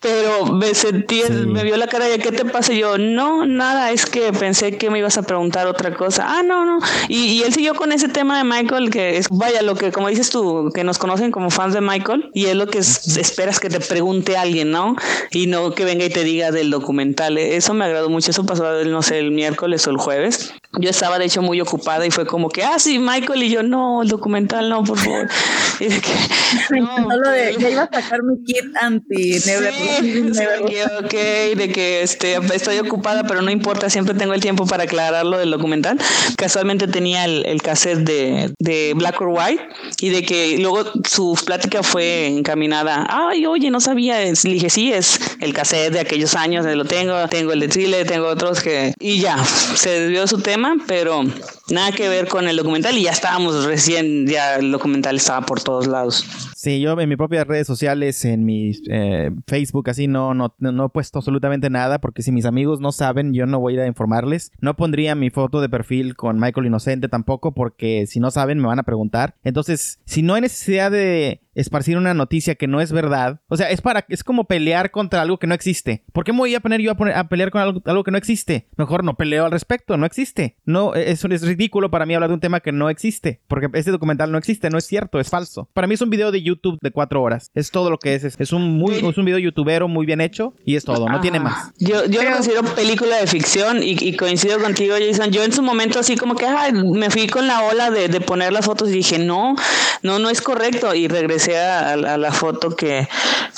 [0.00, 2.72] pero me sentí, me vio la cara de ¿qué te pasa?
[2.72, 6.24] Y yo, no, nada, es que pensé que me ibas a preguntar otra cosa.
[6.26, 6.78] Ah, no, no.
[7.08, 10.30] Y, él siguió con ese tema de Michael, que es, vaya, lo que, como dices
[10.30, 13.80] tú, que nos conocen como fans de Michael, y es lo que esperas que te
[13.80, 14.96] pregunte alguien, ¿no?
[15.30, 17.38] Y no que venga y te diga del documental.
[17.38, 20.52] Eso me agradó mucho, eso pasó, no sé, el miércoles o el jueves.
[20.78, 23.62] Yo estaba de hecho muy ocupada y fue como que, ah, sí, Michael, y yo,
[23.62, 25.28] no, el documental, no, por favor.
[25.78, 29.50] Y de que, no, de, ya iba a sacar mi kit anti sí,
[31.04, 31.12] ok,
[31.54, 35.36] de que este, estoy ocupada, pero no importa, siempre tengo el tiempo para aclarar lo
[35.36, 35.98] del documental.
[36.38, 39.62] Casualmente tenía el, el cassette de, de, Black or White
[40.00, 44.92] y de que luego su plática fue encaminada, ay, oye, no sabía, le dije, sí,
[44.92, 48.94] es el cassette de aquellos años, lo tengo, tengo el de Chile, tengo otros que...
[48.98, 50.55] Y ya, se desvió su tema,
[50.86, 51.22] pero
[51.70, 55.62] nada que ver con el documental y ya estábamos recién, ya el documental estaba por
[55.62, 56.24] todos lados.
[56.56, 60.86] Sí, yo en mis propias redes sociales, en mi eh, Facebook, así no, no, no
[60.86, 63.80] he puesto absolutamente nada, porque si mis amigos no saben, yo no voy a ir
[63.82, 64.52] a informarles.
[64.60, 68.66] No pondría mi foto de perfil con Michael Inocente tampoco, porque si no saben me
[68.66, 69.34] van a preguntar.
[69.44, 73.40] Entonces, si no hay necesidad de esparcir una noticia que no es verdad.
[73.48, 76.04] O sea, es para es como pelear contra algo que no existe.
[76.12, 78.10] ¿Por qué me voy a poner yo a, poner, a pelear con algo, algo, que
[78.10, 78.68] no existe?
[78.76, 80.56] Mejor no peleo al respecto, no existe.
[80.64, 83.90] No, eso es ridículo para mí hablar de un tema que no existe, porque este
[83.90, 85.68] documental no existe, no es cierto, es falso.
[85.72, 87.50] Para mí es un video de YouTube de cuatro horas.
[87.54, 88.24] Es todo lo que es.
[88.24, 91.40] Es, un muy es un video youtubero muy bien hecho y es todo, no tiene
[91.40, 91.72] más.
[91.78, 95.30] Yo, yo lo considero película de ficción y, coincido contigo, Jason.
[95.30, 98.52] Yo en su momento así como que me fui con la ola de, de poner
[98.52, 99.56] las fotos y dije, no,
[100.02, 100.94] no, no es correcto.
[100.94, 103.06] Y regresé a, la foto que,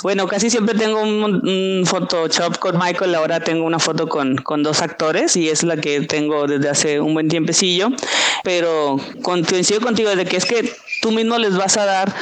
[0.03, 4.81] bueno, casi siempre tengo un, Photoshop con Michael, ahora tengo una foto con, con, dos
[4.81, 7.89] actores y es la que tengo desde hace un buen tiempecillo,
[8.43, 12.13] pero coincido contigo de que es que tú mismo les vas a dar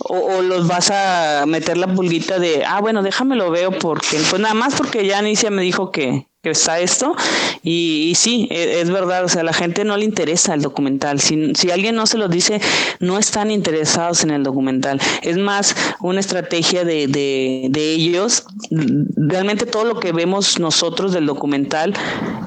[0.00, 4.20] o, o, los vas a meter la pulguita de, ah, bueno, déjame lo veo porque,
[4.30, 7.16] pues nada más porque ya Anicia me dijo que, que está esto
[7.62, 11.20] y, sí, e, es, verdad, o sea, a la gente no le interesa el documental.
[11.20, 12.60] Si, si alguien no se lo dice,
[13.00, 15.00] no están interesados en el documental.
[15.22, 18.46] Es más una estrategia de, de, de ellos.
[18.70, 21.94] Realmente todo lo que vemos nosotros del documental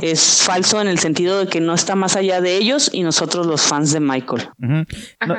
[0.02, 3.46] es falso en el sentido de que no está más allá de ellos y nosotros
[3.46, 4.50] los fans de Michael.
[4.58, 4.86] no,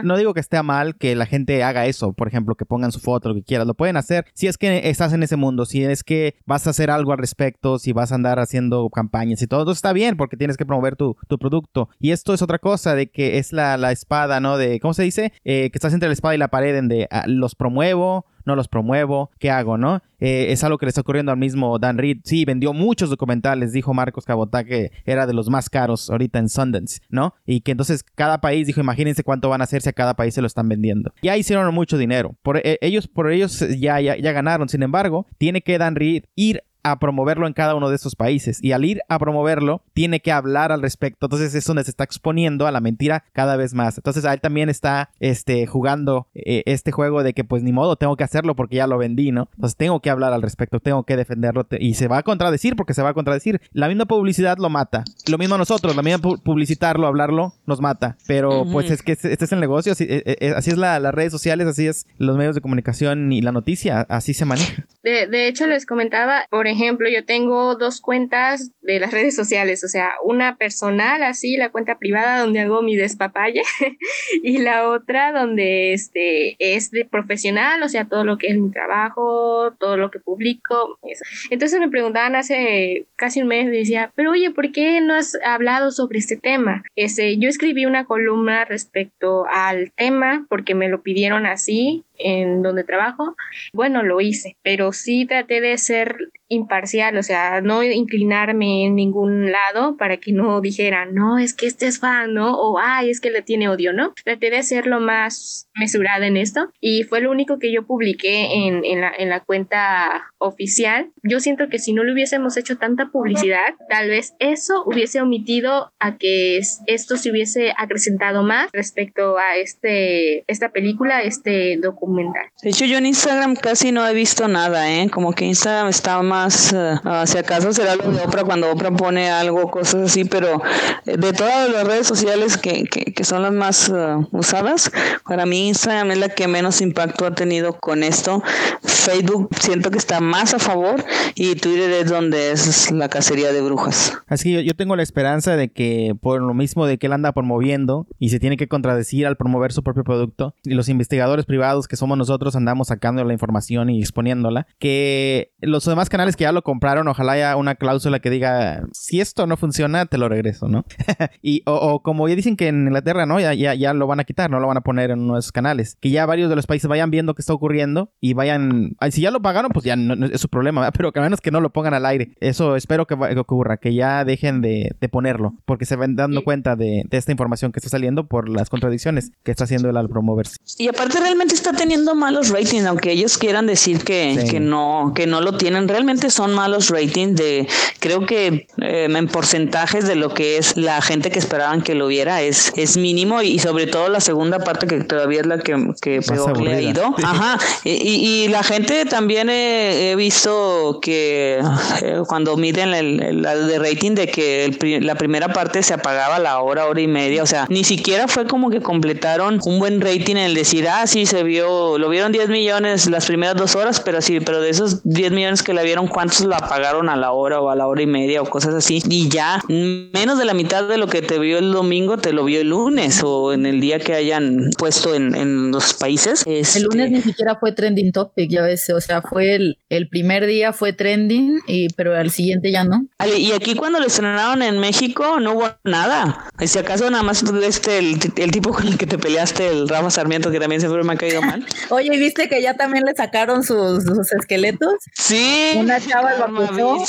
[0.03, 3.01] no, digo que esté mal que la gente haga eso, por ejemplo, que pongan su
[3.01, 4.27] foto, lo que quieran, lo pueden hacer.
[4.35, 7.19] Si es que estás en ese mundo, si es que vas a hacer algo al
[7.19, 10.97] respecto, si vas a andar haciendo campañas y todo, está bien porque tienes que promover
[10.97, 11.89] tu, producto.
[11.99, 14.57] Y esto es otra cosa de que es la, espada, ¿no?
[14.57, 15.33] De, ¿cómo se dice?
[15.45, 18.57] Eh, que estás entre la espada y la pared en de ah, los promuevo, no
[18.57, 20.03] los promuevo, ¿qué hago, no?
[20.21, 22.19] Eh, es algo que le está ocurriendo al mismo Dan Reed.
[22.25, 26.49] Sí, vendió muchos documentales, dijo Marcos Cabotá que era de los más caros ahorita en
[26.49, 27.35] Sundance, ¿no?
[27.47, 30.35] Y que entonces cada país dijo, imagínense cuánto van a hacer si a cada país
[30.35, 31.13] se lo están vendiendo.
[31.23, 32.37] Ya hicieron mucho dinero.
[32.43, 34.69] Por eh, ellos, por ellos ya, ya, ya ganaron.
[34.69, 38.59] Sin embargo, tiene que Dan Reed ir a promoverlo en cada uno de esos países.
[38.63, 41.27] Y al ir a promoverlo, tiene que hablar al respecto.
[41.27, 43.99] Entonces es donde se está exponiendo a la mentira cada vez más.
[43.99, 47.97] Entonces a él también está este, jugando eh, este juego de que pues ni modo,
[47.97, 49.49] tengo que hacerlo porque ya lo vendí, ¿no?
[49.55, 51.67] Entonces tengo que hablar al respecto, tengo que defenderlo.
[51.79, 53.61] y se va a contradecir porque se va a contradecir.
[53.73, 55.05] La misma publicidad lo mata.
[55.29, 58.17] Lo mismo a nosotros, la misma publicitarlo, hablarlo, nos mata.
[58.27, 61.15] Pero pues es que este es el negocio, así, eh, eh, así es la, las
[61.15, 64.87] redes sociales, así es los medios de comunicación y la noticia, así se maneja.
[65.03, 69.85] De, de hecho, les comentaba, por ejemplo, yo tengo dos cuentas de las redes sociales,
[69.85, 73.63] o sea, una personal, así, la cuenta privada donde hago mi despapalle,
[74.43, 78.71] y la otra donde este, es de profesional, o sea, todo lo que es mi
[78.71, 80.99] trabajo, todo lo que publico.
[81.03, 81.25] Eso.
[81.51, 85.39] Entonces me preguntaban hace casi un mes, me decía, pero oye, ¿por qué no has
[85.45, 86.83] hablado sobre este tema?
[86.97, 92.85] Este, yo escribí una columna respecto al tema porque me lo pidieron así en donde
[92.85, 93.37] trabajo,
[93.73, 96.17] bueno, lo hice, pero sí traté de ser
[96.49, 101.67] imparcial, o sea, no inclinarme en ningún lado para que no dijeran, no, es que
[101.67, 102.55] este es fan, ¿no?
[102.55, 104.13] O, ay, es que le tiene odio, ¿no?
[104.23, 108.67] Traté de ser lo más mesurada en esto y fue lo único que yo publiqué
[108.67, 111.11] en, en, la, en la cuenta oficial.
[111.23, 115.91] Yo siento que si no le hubiésemos hecho tanta publicidad, tal vez eso hubiese omitido
[115.99, 121.79] a que esto se hubiese acrecentado más respecto a este, esta película, este
[122.13, 122.43] documental.
[122.63, 125.11] De hecho, yo en Instagram casi no he visto nada, ¿eh?
[125.11, 129.31] Como que Instagram está más, uh, si acaso será lo de Oprah cuando Oprah pone
[129.31, 130.63] algo, cosas así, pero
[131.07, 134.91] eh, de todas las redes sociales que, que, que son las más uh, usadas,
[135.27, 138.43] para mí Instagram es la que menos impacto ha tenido con esto.
[138.83, 143.61] Facebook siento que está más a favor y Twitter es donde es la cacería de
[143.61, 144.13] brujas.
[144.29, 147.33] Así que yo, tengo la esperanza de que por lo mismo de que él anda
[147.33, 151.89] promoviendo y se tiene que contradecir al promover su propio producto y los investigadores privados
[151.89, 156.51] que somos nosotros andamos sacando la información y exponiéndola, que los demás canales que ya
[156.51, 160.67] lo compraron, ojalá haya una cláusula que diga, si esto no funciona, te lo regreso,
[160.67, 160.85] ¿no?
[161.43, 163.39] y o, como ya dicen que en Inglaterra, ¿no?
[163.39, 165.97] Ya, ya, ya lo van a quitar, no lo van a poner en nuestros canales.
[166.01, 169.31] Que ya varios de los países vayan viendo qué está ocurriendo y vayan, si ya
[169.31, 171.71] lo pagaron, pues ya no, es su problema, pero que a menos que no lo
[171.71, 172.35] pongan al aire.
[172.41, 177.05] Eso espero que, ocurra, que ya dejen de, ponerlo, porque se van dando cuenta de,
[177.13, 180.57] esta información que está saliendo por las contradicciones que está haciendo el al promoverse.
[180.79, 185.27] Y aparte realmente está teniendo malos ratings, aunque ellos quieran decir que, que no, que
[185.27, 187.67] no lo tienen, realmente son malos ratings de,
[187.99, 192.07] creo que eh, en porcentajes de lo que es la gente que esperaban que lo
[192.07, 196.21] viera es, es mínimo y sobre todo la segunda parte que todavía es la que,
[196.23, 197.15] peor le ha ido.
[197.25, 197.59] Ajá.
[197.85, 201.61] Y, la gente también he, visto que
[202.03, 206.61] eh, cuando miden el, de rating de que la primera parte se apagaba a la
[206.61, 210.37] hora, hora y media, o sea, ni siquiera fue como que completaron un buen rating
[210.37, 214.01] en el decir, ah, sí, se vio, lo vieron 10 millones las primeras dos horas,
[214.01, 217.33] pero sí, pero de esos 10 millones que la vieron, ¿cuántos la apagaron a la
[217.33, 219.03] hora o a la hora y media o cosas así?
[219.09, 222.45] Y ya menos de la mitad de lo que te vio el domingo te lo
[222.45, 226.45] vio el lunes o en el día que hayan puesto en, en los países.
[226.47, 230.47] El lunes ni siquiera fue trending topic, ya ves, o sea, fue el, el primer
[230.47, 233.07] día fue trending, y, pero al siguiente ya no.
[233.37, 236.47] Y aquí cuando lo estrenaron en México no hubo nada.
[236.59, 240.11] Si acaso nada más este, el, el tipo con el que te peleaste, el Rafa
[240.11, 241.62] Sarmiento, que también siempre me ha caído mal.
[241.91, 244.95] Oye, ¿viste que ya también le sacaron sus, sus esqueletos?
[245.15, 245.73] Sí.
[245.77, 247.03] Una chava lo.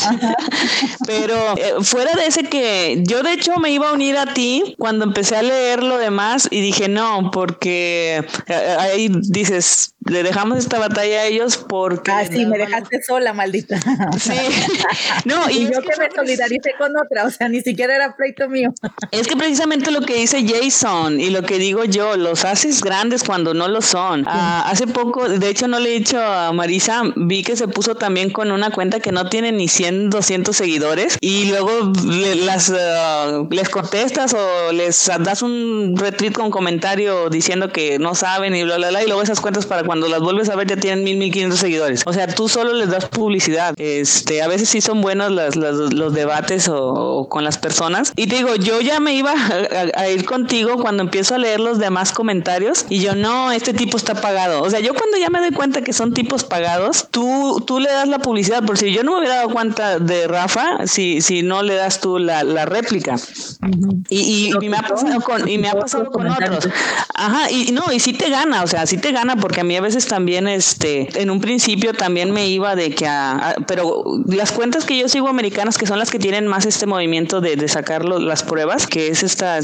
[1.08, 4.76] Pero eh, fuera de ese que yo de hecho me iba a unir a ti
[4.78, 10.58] cuando empecé a leer lo demás y dije no, porque eh, ahí dices, le dejamos
[10.58, 12.12] esta batalla a ellos porque...
[12.12, 13.80] Ah, sí, me dejaste sola, maldita.
[14.20, 14.34] Sí.
[15.26, 18.74] No, y, yo que, me solidaricé con otra, o sea, ni siquiera era pleito mío.
[19.12, 23.24] Es que precisamente lo que dice Jason y lo que digo yo, los haces grandes
[23.24, 24.26] cuando no lo son.
[24.28, 27.96] Ah, hace poco, de hecho no le he dicho a Marisa, vi que se puso
[27.96, 31.72] también con una cuenta que no tiene ni 100, 200 seguidores y luego
[32.46, 38.56] las, ah, les contestas o les das un retweet con comentario diciendo que no saben
[38.56, 40.78] y bla, bla, bla, y luego esas cuentas para cuando las vuelves a ver ya
[40.78, 42.04] tienen mil, mil quinientos seguidores.
[42.06, 43.74] O sea, tú solo les das publicidad.
[43.78, 48.14] Este, a veces sí son buenos los debates o, con las personas.
[48.16, 49.34] Y te digo, yo ya me iba
[49.96, 53.98] a, ir contigo cuando empiezo a leer los demás comentarios y yo, no, este tipo
[53.98, 54.64] está pagado.
[54.64, 57.90] O sea, yo cuando ya me doy cuenta que son tipos pagados, tú, tú le
[57.90, 58.64] das la publicidad.
[58.64, 62.00] Por si yo no me hubiera dado cuenta de Rafa, si, si no le das
[62.00, 63.16] tú la, réplica.
[64.10, 66.70] Y, y, me ha pasado con, y me ha pasado con otros.
[67.14, 69.76] Ajá, y no, y sí te gana, o sea, sí te gana porque a mí
[69.76, 74.52] a veces también, este, en un principio también me iba de que a, pero las
[74.52, 77.68] cuentas que yo sigo americanas, que son las que tienen más este movimiento de, de
[77.68, 79.60] sacar las pruebas, que es esta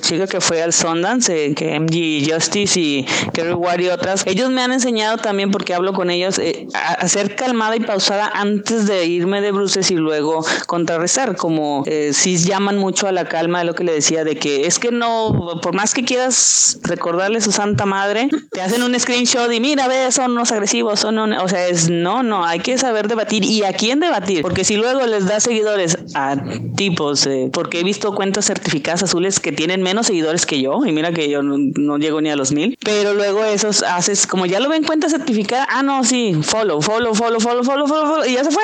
[0.00, 3.80] chica que fue al Sundance, eh, que MG Justice y Kerry Ward
[4.26, 8.30] ellos me han enseñado también, porque hablo con ellos, eh, a, ser calmada y pausada
[8.34, 13.28] antes de irme de bruces y luego contrarrestar, como eh, si llaman mucho a la
[13.28, 17.40] calma lo que le decía, de que es que no, por más que quieras recordarle
[17.40, 21.48] su santa madre, te hacen un screenshot y mira, ve, son unos agresivos, son o
[21.48, 25.06] sea, es no, no, hay que saber debatir y a quién debatir, porque si luego
[25.06, 26.36] les da seguidores a
[26.76, 30.92] tipos, eh, porque he visto cuentas certificadas azules que tienen menos seguidores que yo, y
[30.92, 34.60] mira que yo no, llego ni a los mil, pero luego esos haces, como ya
[34.60, 38.44] lo ven cuenta certificada, ah, no, sí, follow, follow, follow, follow, follow, follow, y ya
[38.44, 38.62] se fue.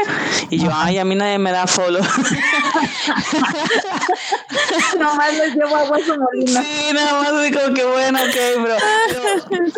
[0.51, 2.03] Y yo, ay, a mí nadie me da follow.
[4.99, 6.63] Nomás les llevo agua su molina.
[6.63, 8.77] Sí, nada más digo que bueno, ok, bro.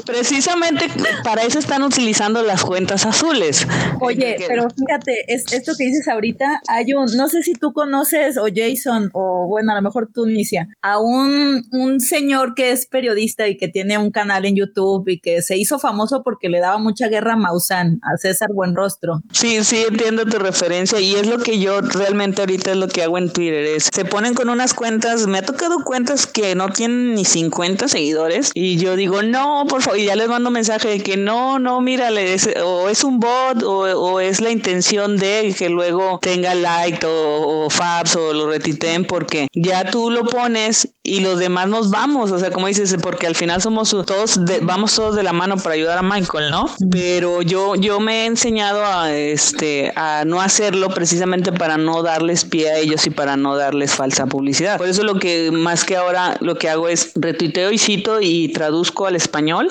[0.04, 0.88] precisamente
[1.22, 3.66] para eso están utilizando las cuentas azules.
[4.00, 8.38] Oye, pero fíjate, es, esto que dices ahorita, hay un, no sé si tú conoces
[8.38, 12.86] o Jason, o bueno, a lo mejor tú, Nicia, a un, un señor que es
[12.86, 16.60] periodista y que tiene un canal en YouTube y que se hizo famoso porque le
[16.60, 19.22] daba mucha guerra a Maussan, a César Buenrostro.
[19.32, 23.02] Sí, sí, entiendo tu referencia y es lo que yo realmente ahorita es lo que
[23.02, 26.70] hago en Twitter, es se ponen con unas cuentas, me ha tocado cuentas que no
[26.70, 30.88] tienen ni 50 seguidores y yo digo, no, por favor, y ya les mando mensaje
[30.88, 35.68] de que no, no, mírale, o es un bot o, es la intención de que
[35.68, 41.20] luego tenga like o, o fabs o lo retiten porque ya tú lo pones y
[41.20, 45.16] los demás nos vamos, o sea, como dices, porque al final somos todos, vamos todos
[45.16, 46.66] de la mano para ayudar a Michael, ¿no?
[46.90, 52.44] Pero yo, yo me he enseñado a, este, a no hacerlo precisamente para no darles
[52.44, 54.78] pie a ellos y para no darles falsa publicidad.
[54.78, 58.48] Por eso lo que más que ahora lo que hago es retuiteo y cito y
[58.48, 59.68] traduzco al español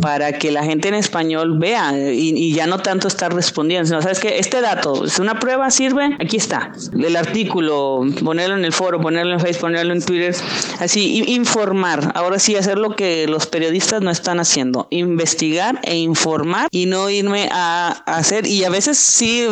[0.00, 4.18] para que la gente en español vea y, ya no tanto estar respondiendo, sino, ¿sabes
[4.18, 6.72] que Este dato, es una prueba, sirve, aquí está.
[6.92, 10.34] El artículo, ponerlo en el foro, ponerlo en Facebook, ponerlo en Twitter,
[10.80, 12.12] así, informar.
[12.14, 17.10] Ahora sí, hacer lo que los periodistas no están haciendo, investigar e informar y no
[17.10, 19.46] irme a hacer, y a veces sí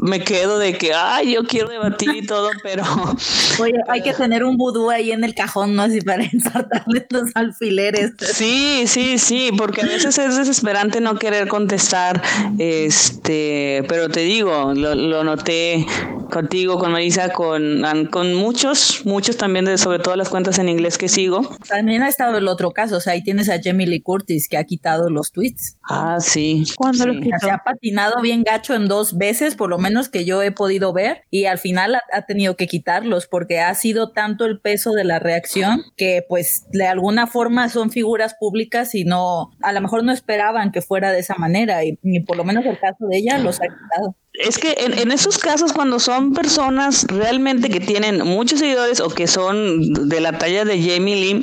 [0.00, 2.82] me quedo de que, ay, yo quiero debatir y todo, pero...
[3.60, 5.82] Oye, hay que tener un vudú ahí en el cajón, ¿no?
[5.82, 8.12] Así para ensartarle los alfileres.
[8.18, 12.22] Sí, sí, sí, porque a veces es desesperante no querer contestar,
[12.58, 15.86] este, pero te digo, lo, noté
[16.30, 20.96] contigo, con Marisa, con, con muchos, muchos también, de, sobre todo las cuentas en inglés
[20.96, 21.42] que sigo.
[21.68, 24.56] También ha estado el otro caso, o sea, ahí tienes a Jamie Lee Curtis que
[24.56, 25.76] ha quitado los tweets.
[25.82, 26.64] Ah, sí.
[26.76, 27.36] ¿Cuándo lo quitó?
[27.40, 30.92] Se ha patinado bien gacho en dos veces, por lo menos que yo he podido
[30.92, 35.04] ver y al final ha, tenido que quitarlos porque ha sido tanto el peso de
[35.04, 40.04] la reacción que pues de alguna forma son figuras públicas y no, a lo mejor
[40.04, 43.18] no esperaban que fuera de esa manera y, y por lo menos el caso de
[43.18, 48.24] ella los ha quitado es que en, esos casos cuando son personas realmente que tienen
[48.26, 51.42] muchos seguidores o que son de la talla de Jamie Lim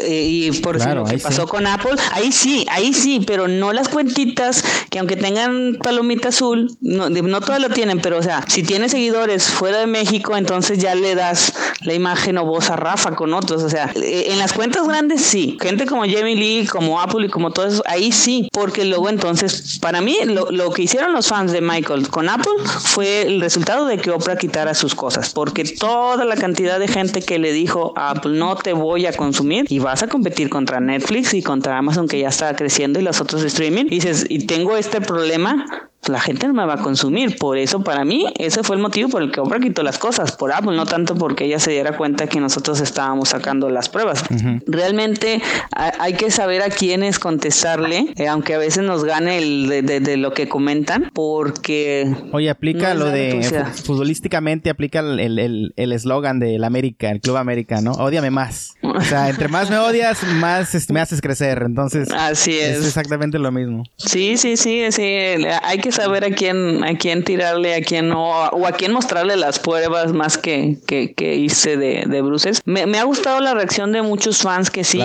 [0.00, 3.72] eh, y por ejemplo lo que pasó con Apple, ahí sí, ahí sí, pero no
[3.72, 8.44] las cuentitas que aunque tengan palomita azul, no, no todas lo tienen, pero o sea,
[8.48, 12.76] si tiene seguidores fuera de México, entonces ya le das la imagen o voz a
[12.76, 16.66] Rafa con otros, o sea, eh, en las cuentas grandes sí, gente como Jamie Lee,
[16.66, 20.70] como Apple y como todo eso, ahí sí, porque luego entonces, para mí, lo, lo
[20.70, 24.74] que hicieron los fans de Michael con Apple fue el resultado de que Oprah quitara
[24.74, 28.72] sus cosas, porque toda la cantidad de gente que le dijo a Apple no te
[28.72, 32.54] voy a consumir y vas a competir contra Netflix y contra Amazon que ya está
[32.56, 35.66] creciendo y los otros streaming, dices, y tengo este problema,
[36.08, 37.36] la gente no me va a consumir.
[37.36, 40.32] Por eso, para mí, ese fue el motivo por el que Oprah quitó las cosas,
[40.32, 44.24] por Apple, no tanto porque ella se diera cuenta que nosotros estábamos sacando las pruebas.
[44.66, 45.42] Realmente
[45.72, 50.32] hay que saber a quiénes contestarle, eh, aunque a veces nos gane el de, lo
[50.32, 52.14] que comentan, porque...
[52.32, 53.64] Oye, aplica lo de...
[53.84, 57.92] Futbolísticamente aplica el eslogan el, del América, el Club América, ¿no?
[57.92, 58.74] Ódiame más.
[58.82, 61.62] O sea, entre más me odias, más este, me haces crecer.
[61.66, 62.08] Entonces...
[62.12, 62.78] Así es.
[62.78, 63.84] Es exactamente lo mismo.
[63.96, 65.16] Sí, sí, sí, sí.
[65.62, 69.36] Hay que saber a quién, a quién tirarle, a quién no, o a quién mostrarle
[69.36, 72.60] las pruebas más que, que, que hice de, de bruces.
[72.66, 75.00] Me, me, ha gustado la reacción de muchos fans que sí,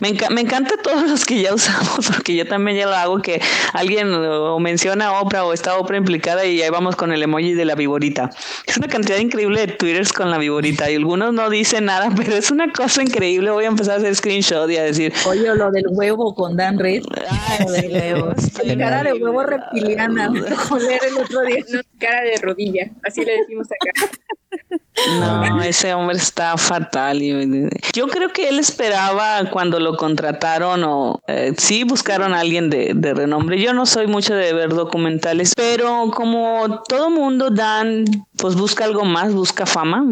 [0.00, 3.40] me, me encanta todos los que ya usamos, porque yo también ya lo hago, que
[3.72, 7.54] alguien o menciona a Oprah o está Oprah implicada y ahí vamos con el emoji
[7.54, 8.30] de la viborita.
[8.66, 12.34] Es una cantidad increíble de twitters con la viborita y algunos no dicen nada, pero
[12.34, 13.50] es una cosa increíble.
[13.50, 15.12] Voy a empezar a hacer screenshot y a decir...
[15.26, 17.04] Oye, lo del huevo con Dan Reed.
[17.28, 18.34] Ay, lo del huevo.
[18.78, 19.91] cara de huevo reptiliano
[20.68, 21.64] joder, el otro día.
[21.98, 24.10] cara de rodilla, así le decimos acá.
[25.20, 27.20] No, ese hombre está fatal.
[27.94, 32.92] Yo creo que él esperaba cuando lo contrataron o eh, sí buscaron a alguien de,
[32.94, 33.60] de, renombre.
[33.60, 38.04] Yo no soy mucho de ver documentales, pero como todo mundo, Dan,
[38.36, 40.04] pues busca algo más, busca fama.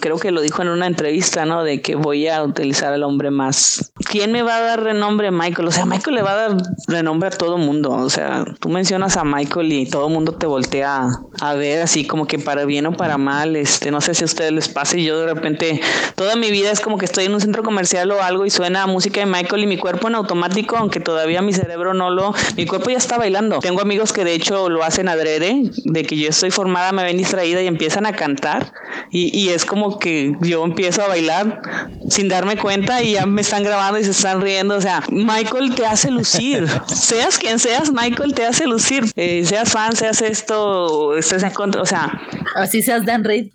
[0.00, 1.64] creo que lo dijo en una entrevista, ¿no?
[1.64, 3.92] De que voy a utilizar al hombre más.
[4.10, 5.30] ¿Quién me va a dar renombre?
[5.30, 5.68] Michael.
[5.68, 6.56] O sea, Michael le va a dar
[6.86, 7.90] renombre a todo mundo.
[7.92, 11.08] O sea, tú mencionas a Michael y todo mundo te voltea
[11.40, 13.56] a ver así como que para bien o para mal.
[13.56, 15.80] Este, no sé si a ustedes les pasa y yo de repente
[16.14, 18.86] toda mi vida es como que estoy en un centro comercial o algo y suena
[18.86, 22.66] música de Michael y mi cuerpo en automático, aunque todavía mi cerebro no lo, mi
[22.66, 23.60] cuerpo ya está bailando.
[23.60, 27.16] Tengo amigos que de hecho lo hacen adrede, de que yo estoy formada, me ven
[27.16, 28.72] distraída y empiezan a cantar
[29.10, 31.62] y, y es como que yo empiezo a bailar
[32.08, 34.76] sin darme cuenta y ya me están grabando y se están riendo.
[34.76, 36.66] O sea, Michael te hace lucir.
[36.86, 39.04] seas quien seas, Michael te hace lucir.
[39.16, 41.82] Eh, seas fan, seas esto, estés en contra.
[41.82, 42.20] O sea,
[42.56, 43.48] así seas Dan Reed.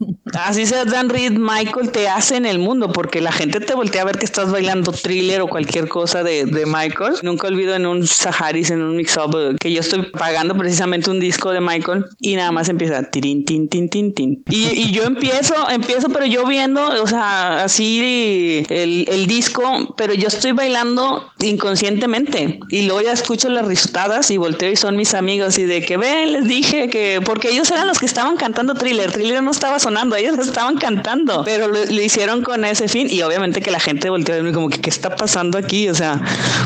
[0.45, 4.03] Así sea Dan Reed, Michael te hace en el mundo, porque la gente te voltea
[4.03, 7.15] a ver que estás bailando thriller o cualquier cosa de, de Michael.
[7.23, 11.51] Nunca olvido en un Saharis, en un mix-up, que yo estoy pagando precisamente un disco
[11.51, 14.43] de Michael y nada más empieza tirin, tin, tin, tin, tin.
[14.49, 20.13] Y, y yo empiezo, empiezo, pero yo viendo, o sea, así el, el disco, pero
[20.13, 22.59] yo estoy bailando inconscientemente.
[22.69, 25.97] Y luego ya escucho las ristadas y volteo y son mis amigos y de que
[25.97, 29.79] ven, les dije que, porque ellos eran los que estaban cantando thriller, thriller no estaba
[29.79, 34.09] sonando, ellos estaban cantando, pero lo, hicieron con ese fin y obviamente que la gente
[34.09, 35.89] volteó a verme como que, ¿qué está pasando aquí?
[35.89, 36.21] O sea,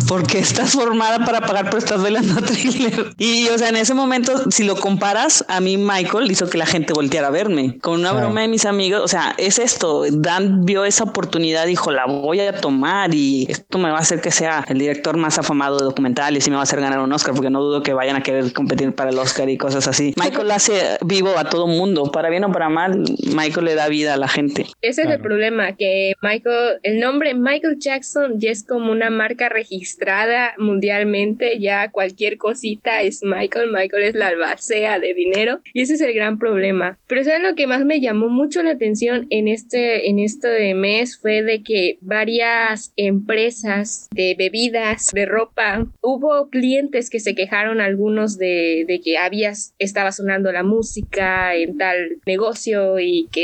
[0.07, 3.13] ¿por qué estás formada para pagar pero estás bailando thriller?
[3.17, 6.65] Y, o sea, en ese momento, si lo comparas, a mí Michael hizo que la
[6.65, 7.77] gente volteara a verme.
[7.79, 11.91] Con una broma de mis amigos, o sea, es esto, Dan vio esa oportunidad, dijo,
[11.91, 15.37] la voy a tomar y esto me va a hacer que sea el director más
[15.37, 17.93] afamado de documentales y me va a hacer ganar un Oscar, porque no dudo que
[17.93, 20.13] vayan a querer competir para el Oscar y cosas así.
[20.17, 23.89] Michael hace vivo a todo mundo, para bien o para mal, Michael Michael le da
[23.89, 24.67] vida a la gente.
[24.81, 29.49] Ese es el problema, que Michael, el nombre Michael Jackson ya es como una marca
[29.49, 35.95] registrada mundialmente, ya cualquier cosita es Michael, Michael es la albacea de dinero y ese
[35.95, 36.97] es el gran problema.
[37.07, 41.17] Pero ¿saben lo que más me llamó mucho la atención en este, en este mes?
[41.19, 48.37] Fue de que varias empresas de bebidas, de ropa, hubo clientes que se quejaron algunos
[48.37, 53.40] de, de que había, estaba sonando la música en tal negocio y que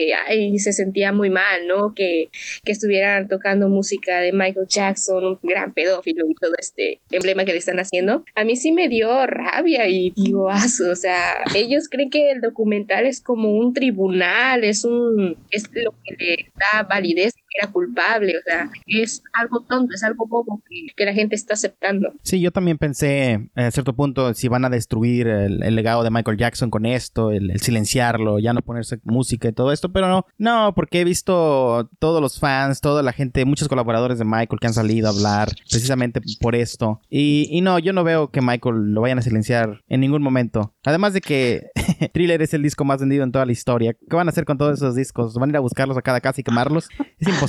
[0.58, 1.94] se sentía muy mal, ¿no?
[1.94, 2.30] Que,
[2.64, 7.54] que estuvieran tocando música de Michael Jackson, un gran pedófilo y todo este emblema que
[7.54, 8.24] le están haciendo.
[8.36, 12.42] A mí sí me dio rabia y digo, ah, o sea, ellos creen que el
[12.42, 18.38] documental es como un tribunal, es un, es lo que le da validez era culpable,
[18.38, 20.62] o sea, es algo tonto, es algo bobo
[20.96, 22.14] que, la gente está aceptando.
[22.22, 26.10] Sí, yo también pensé eh, a cierto punto si van a destruir el, legado de
[26.10, 30.26] Michael Jackson con esto, el, silenciarlo, ya no ponerse música y todo esto, pero no,
[30.38, 34.68] no, porque he visto todos los fans, toda la gente, muchos colaboradores de Michael que
[34.68, 37.02] han salido a hablar precisamente por esto.
[37.10, 40.76] Y, y no, yo no veo que Michael lo vayan a silenciar en ningún momento.
[40.84, 41.68] Además de que
[42.14, 43.94] Thriller es el disco más vendido en toda la historia.
[43.94, 45.34] ¿Qué van a hacer con todos esos discos?
[45.36, 46.90] ¿Van a ir a buscarlos a cada casa y quemarlos?
[47.18, 47.47] Es imposible.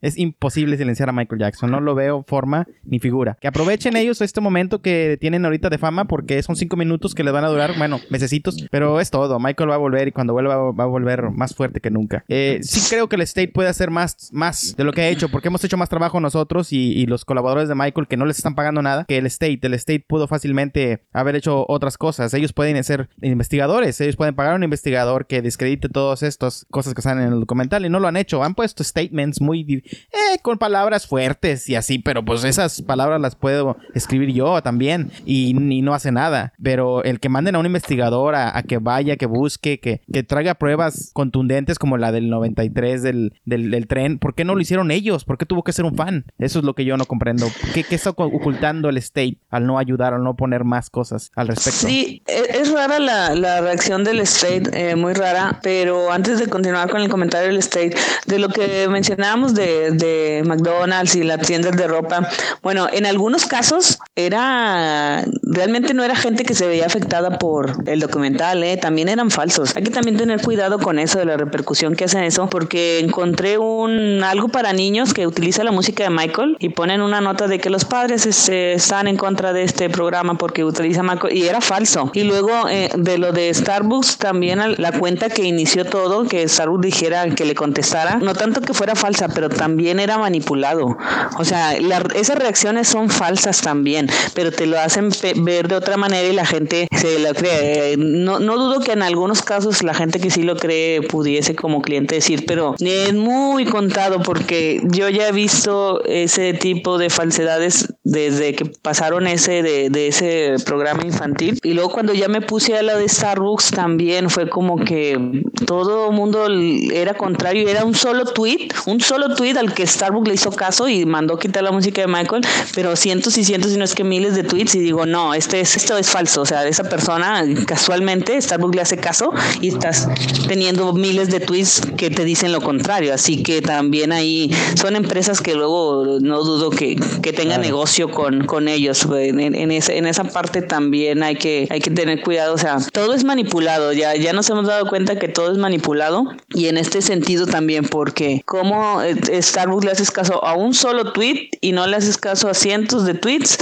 [0.00, 1.70] Es imposible silenciar a Michael Jackson.
[1.70, 3.36] No lo veo forma ni figura.
[3.40, 7.24] Que aprovechen ellos este momento que tienen ahorita de fama porque son cinco minutos que
[7.24, 8.56] les van a durar, bueno, mesecitos.
[8.70, 9.38] Pero es todo.
[9.38, 12.24] Michael va a volver y cuando vuelva va a volver más fuerte que nunca.
[12.28, 15.28] Eh, sí creo que el State puede hacer más, más de lo que ha hecho
[15.28, 18.38] porque hemos hecho más trabajo nosotros y, y los colaboradores de Michael que no les
[18.38, 19.60] están pagando nada que el State.
[19.62, 22.32] El State pudo fácilmente haber hecho otras cosas.
[22.34, 24.00] Ellos pueden ser investigadores.
[24.00, 27.40] Ellos pueden pagar a un investigador que descredite todas estas cosas que están en el
[27.40, 28.42] documental y no lo han hecho.
[28.42, 33.36] Han puesto statements muy eh, con palabras fuertes y así, pero pues esas palabras las
[33.36, 36.52] puedo escribir yo también y, no hace nada.
[36.62, 40.54] Pero el que manden a un investigador a, que vaya, que busque, que, que, traiga
[40.54, 45.24] pruebas contundentes como la del 93 del, del, tren, ¿por qué no lo hicieron ellos?
[45.24, 46.26] ¿Por qué tuvo que ser un fan?
[46.38, 47.46] Eso es lo que yo no comprendo.
[47.72, 51.48] ¿Qué, qué está ocultando el state al no ayudar, al no poner más cosas al
[51.48, 51.86] respecto?
[51.86, 56.48] Sí, e, es rara la, la reacción del state, eh, muy rara, pero antes de
[56.48, 57.94] continuar con el comentario del state,
[58.26, 58.88] de lo que
[59.20, 62.26] mencionábamos de, de McDonald's y las tiendas de ropa,
[62.62, 68.00] bueno, en algunos casos era, realmente no era gente que se veía afectada por el
[68.00, 68.78] documental, ¿eh?
[68.78, 69.76] también eran falsos.
[69.76, 73.58] Hay que también tener cuidado con eso, de la repercusión que hacen eso, porque encontré
[73.58, 77.58] un algo para niños que utiliza la música de Michael y ponen una nota de
[77.58, 81.60] que los padres este, están en contra de este programa porque utiliza Michael y era
[81.60, 82.10] falso.
[82.14, 86.82] Y luego eh, de lo de Starbucks, también la cuenta que inició todo, que Starbucks
[86.82, 90.96] dijera que le contestara, no tanto que fuera falsa, pero también era manipulado.
[91.38, 96.28] O sea, esas reacciones son falsas también, pero te lo hacen ver de otra manera
[96.28, 97.96] y la gente se lo cree.
[97.96, 101.82] No, no dudo que en algunos casos la gente que sí lo cree pudiese como
[101.82, 107.92] cliente decir, pero es muy contado porque yo ya he visto ese tipo de falsedades
[108.04, 112.76] desde que pasaron ese de, de ese programa infantil y luego cuando ya me puse
[112.76, 116.46] a la de Starbucks también fue como que todo mundo
[116.92, 120.88] era contrario, era un solo tweet, un solo tweet al que Starbucks le hizo caso
[120.88, 122.42] y mandó quitar la música de Michael,
[122.74, 125.60] pero cientos y cientos, y no es que miles de tweets, y digo, no, este
[125.60, 126.42] es, esto es falso.
[126.42, 130.08] O sea, esa persona casualmente Starbucks le hace caso y estás
[130.48, 133.14] teniendo miles de tweets que te dicen lo contrario.
[133.14, 138.46] Así que también ahí son empresas que luego no dudo que, que tengan negocio con,
[138.46, 139.06] con ellos.
[139.10, 142.54] En, en, esa, en esa parte también hay que, hay que tener cuidado.
[142.54, 143.92] O sea, todo es manipulado.
[143.92, 146.24] Ya, ya nos hemos dado cuenta que todo es manipulado.
[146.54, 151.12] Y en este sentido también, porque como eh, Starbucks le haces caso a un solo
[151.12, 153.58] tweet y no le haces caso a cientos de tweets,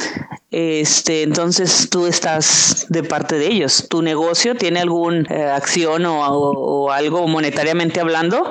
[0.50, 3.86] este, entonces tú estás de parte de ellos.
[3.90, 8.48] Tu negocio tiene alguna eh, acción o, o, algo monetariamente hablando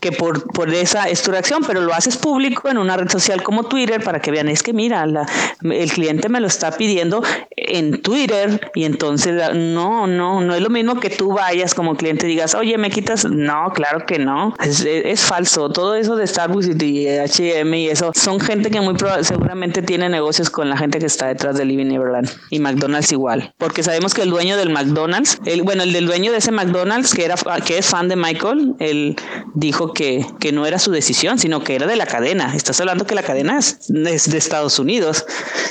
[0.00, 3.42] que por, por esa es tu reacción, pero lo haces público en una red social
[3.42, 5.26] como Twitter para que vean, es que mira, la,
[5.62, 7.22] el cliente me lo está pidiendo
[7.56, 12.26] en Twitter y entonces no, no, no es lo mismo que tú vayas como cliente
[12.26, 16.26] y digas, oye, me quitas, no, claro que no, es, es, falso, todo eso de
[16.26, 20.98] Starbucks y H&M y eso, son gente que muy seguramente tiene negocios con la gente
[20.98, 24.70] que está detrás de Living Neverland y McDonald's igual, porque sabemos que el dueño del
[24.70, 28.16] McDonald's, el, bueno, el del dueño de ese McDonald's que era que es fan de
[28.16, 29.16] Michael, él
[29.54, 32.54] dijo que, que, no era su decisión, sino que era de la cadena.
[32.54, 35.24] Estás hablando que la cadena es, de Estados Unidos.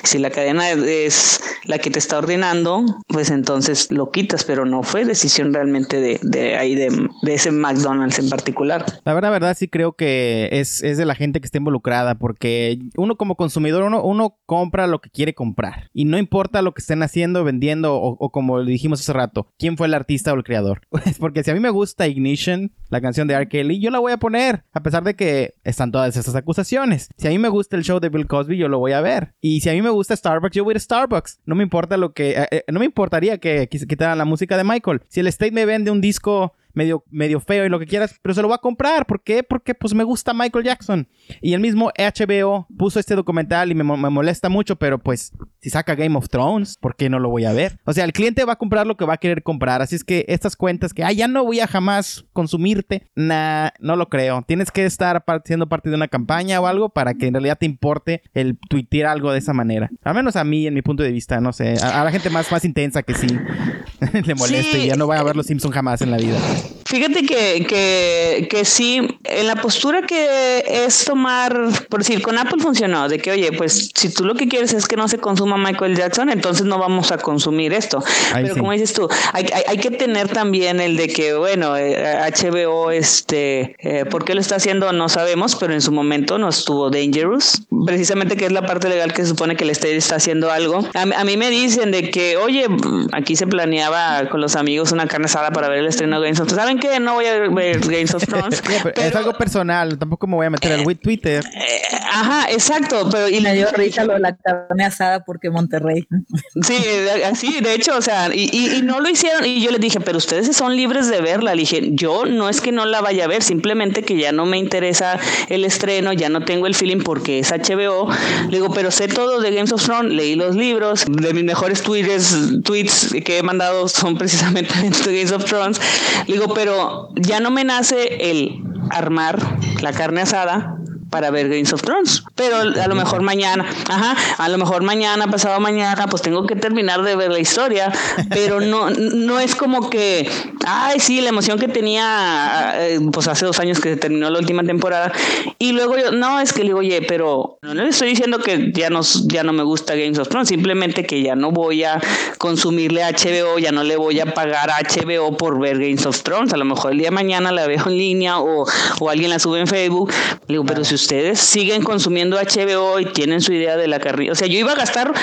[0.04, 4.84] Si la cadena es la que te está ordenando, pues entonces lo quitas, pero no
[4.84, 8.86] fue decisión realmente de, de ahí de, de ese McDonald's en particular.
[9.06, 12.80] La verdad, verdad, sí creo que es, es de la gente que está involucrada, porque
[12.98, 15.90] uno como consumidor, uno, uno compra lo que quiere comprar.
[15.94, 19.78] Y no importa lo que estén haciendo, vendiendo, o, o como dijimos hace rato, quién
[19.78, 20.82] fue el artista o el creador.
[21.00, 23.48] Pues porque si a mí me gusta Ignition, la canción de R.
[23.48, 27.10] Kelly, yo la voy a poner, a pesar de que están todas esas acusaciones.
[27.18, 29.34] Si a mí me gusta el show de Bill Cosby, yo lo voy a ver.
[29.42, 31.40] Y si a mí me gusta Starbucks, yo voy a Starbucks.
[31.46, 32.32] No me importa lo que...
[32.32, 35.02] eh, eh, no me importaría que quitaran la música de Michael.
[35.08, 38.34] Si el State me vende un disco medio, medio feo y lo que quieras, pero
[38.34, 39.06] se lo voy a comprar.
[39.06, 39.44] ¿Por qué?
[39.44, 41.08] Porque pues me gusta Michael Jackson.
[41.42, 45.32] Y el mismo HBO puso este documental y me, me molesta mucho, pero pues
[45.62, 47.80] si saca Game of Thrones, ¿por qué no lo voy a ver?
[47.86, 49.82] O sea, el cliente va a comprar lo que va a querer comprar.
[49.82, 53.96] Así es que estas cuentas que, ah, ya no voy a jamás consumirte, nah, no
[53.96, 54.44] lo creo.
[54.48, 57.66] Tienes que estar siendo parte de una campaña o algo para que en realidad te
[57.66, 59.90] importe el tuitear algo de esa manera.
[60.04, 61.76] Al menos a mí, en mi punto de vista, no sé.
[61.82, 63.28] A, la gente más, más intensa que sí
[64.26, 66.38] le molesta y ya no voy a ver los Simpsons jamás en la vida.
[66.86, 71.56] Fíjate que, que, que sí, en la postura que es tomar,
[71.88, 74.88] por decir, con Apple funcionó, de que, oye, pues si tú lo que quieres es
[74.88, 78.04] que no se consuma Michael Jackson, entonces no vamos a consumir esto.
[78.34, 78.60] Ahí Pero sí.
[78.60, 82.04] como dices tú, hay, hay, hay que tener también el de que, bueno, eh,
[82.36, 84.92] HBO, este, eh, ¿por qué lo está haciendo?
[84.92, 89.14] No sabemos, pero en su momento no estuvo Dangerous, precisamente que es la parte legal
[89.14, 90.84] que se supone que el State está haciendo algo.
[90.96, 92.66] A, a mí me dicen de que, oye,
[93.12, 96.40] aquí se planeaba con los amigos una carne asada para ver el estreno de Games
[96.40, 96.49] of.
[96.56, 97.00] ¿Saben qué?
[97.00, 98.62] No voy a ver Games of Thrones.
[98.84, 101.44] Pero es algo personal, tampoco me voy a meter al with Twitter.
[101.54, 106.08] Eh, ajá, exacto, pero y Me dio risa lo de la carne asada porque Monterrey.
[106.62, 106.78] Sí,
[107.26, 109.46] así, de hecho, o sea, y, y- y no lo hicieron.
[109.46, 111.56] Y yo les dije, pero ustedes son libres de verla.
[111.56, 114.46] Le dije, yo no es que no la vaya a ver, simplemente que ya no
[114.46, 118.10] me interesa el estreno, ya no tengo el feeling porque es HBO.
[118.50, 121.82] Le digo, pero sé todo de Games of Thrones, leí los libros, de mis mejores
[121.82, 125.80] tweets, tweets que he mandado son precisamente de Games of Thrones.
[126.28, 129.40] Le digo, pero ya no me nace el armar
[129.82, 130.76] la carne asada
[131.10, 132.24] para ver Games of Thrones.
[132.36, 136.56] Pero a lo mejor mañana, ajá, a lo mejor mañana, pasado mañana, pues tengo que
[136.56, 137.92] terminar de ver la historia,
[138.30, 140.30] pero no, no es como que,
[140.66, 144.64] ay, sí, la emoción que tenía, eh, pues hace dos años que terminó la última
[144.64, 145.12] temporada,
[145.58, 148.72] y luego yo, no, es que le digo, oye, pero no le estoy diciendo que
[148.74, 152.00] ya no, ya no me gusta Games of Thrones, simplemente que ya no voy a
[152.38, 156.58] consumirle HBO, ya no le voy a pagar HBO por ver Games of Thrones, a
[156.58, 158.66] lo mejor el día de mañana la veo en línea o,
[159.00, 160.12] o alguien la sube en Facebook,
[160.48, 164.32] le digo, pero si ustedes siguen consumiendo HBO y tienen su idea de la carrera,
[164.32, 165.14] o sea, yo iba a gastar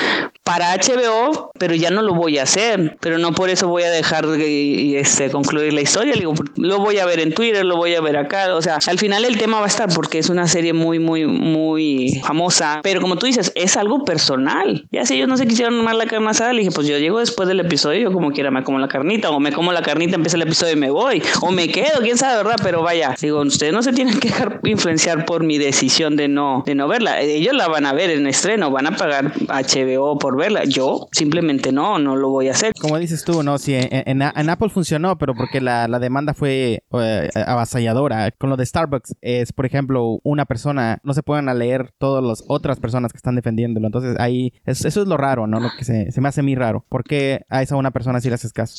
[0.43, 3.91] para HBO, pero ya no lo voy a hacer, pero no por eso voy a
[3.91, 7.95] dejar de este, concluir la historia, digo, lo voy a ver en Twitter, lo voy
[7.95, 10.47] a ver acá, o sea, al final el tema va a estar porque es una
[10.47, 15.29] serie muy, muy, muy famosa, pero como tú dices, es algo personal, ya si ellos
[15.29, 18.01] no se quisieron tomar la carne asada, le dije, pues yo llego después del episodio,
[18.01, 20.73] yo como quiera me como la carnita, o me como la carnita, empieza el episodio
[20.75, 22.57] y me voy, o me quedo, quién sabe, ¿verdad?
[22.63, 26.63] Pero vaya, digo, ustedes no se tienen que dejar influenciar por mi decisión de no,
[26.67, 30.37] de no verla, ellos la van a ver en estreno, van a pagar HBO por
[30.37, 32.73] verla, yo simplemente no, no lo voy a hacer.
[32.81, 33.59] Como dices tú, ¿no?
[33.59, 38.31] Sí, en, en- en Apple funcionó, pero porque la, la demanda fue eh, avasalladora.
[38.33, 42.43] Con lo de Starbucks, es, por ejemplo, una persona, no se pueden leer todas las
[42.49, 43.87] otras personas que están defendiéndolo.
[43.87, 45.61] Entonces, ahí, es- eso es lo raro, ¿no?
[45.61, 46.85] Lo que se, se me hace muy raro.
[46.89, 48.75] ¿Por qué a esa una persona sí le haces caso?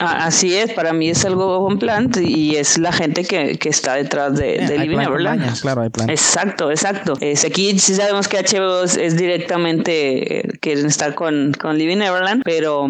[0.00, 3.94] Así es, para mí es algo con plant y es la gente que, que está
[3.94, 5.60] detrás de, Eh, de Living plan Neverland.
[5.60, 6.10] claro, hay plan.
[6.20, 7.14] Exacto, exacto.
[7.20, 12.42] Es, aquí sí sabemos que HBO es, directamente, eh, quieren estar con, con Living Neverland,
[12.44, 12.88] pero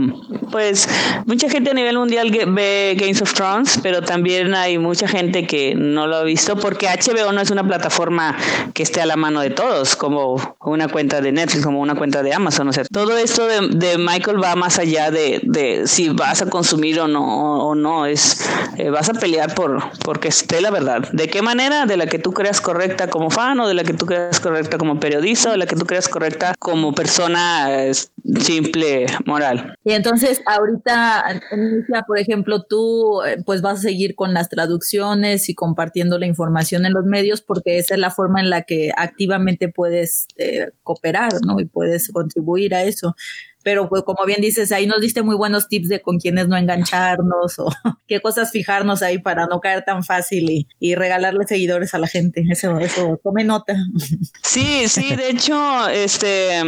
[0.51, 0.89] pues
[1.27, 5.75] mucha gente a nivel mundial ve Games of Thrones, pero también hay mucha gente que
[5.75, 8.37] no lo ha visto porque HBO no es una plataforma
[8.75, 12.23] que esté a la mano de todos, como una cuenta de Netflix, como una cuenta
[12.23, 12.69] de Amazon.
[12.69, 16.47] O sea, todo esto de, de Michael va más allá de, de si vas a
[16.51, 18.07] consumir o no, o no.
[18.07, 21.09] Es eh, vas a pelear por porque esté la verdad.
[21.13, 21.87] ¿De qué manera?
[21.87, 24.79] De la que tú creas correcta como fan o de la que tú creas correcta
[24.79, 27.69] como periodista o de la que tú creas correcta como persona
[28.41, 29.75] simple, moral.
[29.85, 31.43] Y entonces ahorita,
[32.07, 36.87] por ejemplo, tú eh, pues vas a seguir con las traducciones y compartiendo la información
[36.87, 41.33] en los medios porque esa es la forma en la que activamente puedes eh, cooperar,
[41.45, 41.61] ¿no?
[41.61, 43.17] Y puedes contribuir a eso.
[43.63, 46.57] Pero pues como bien dices, ahí nos diste muy buenos tips de con quiénes no
[46.57, 47.69] engancharnos o
[48.07, 52.07] qué cosas fijarnos ahí para no caer tan fácil y, y regalarle seguidores a la
[52.07, 52.45] gente.
[52.51, 53.75] Eso, eso, tome nota.
[54.43, 56.63] Sí, sí, de hecho, este,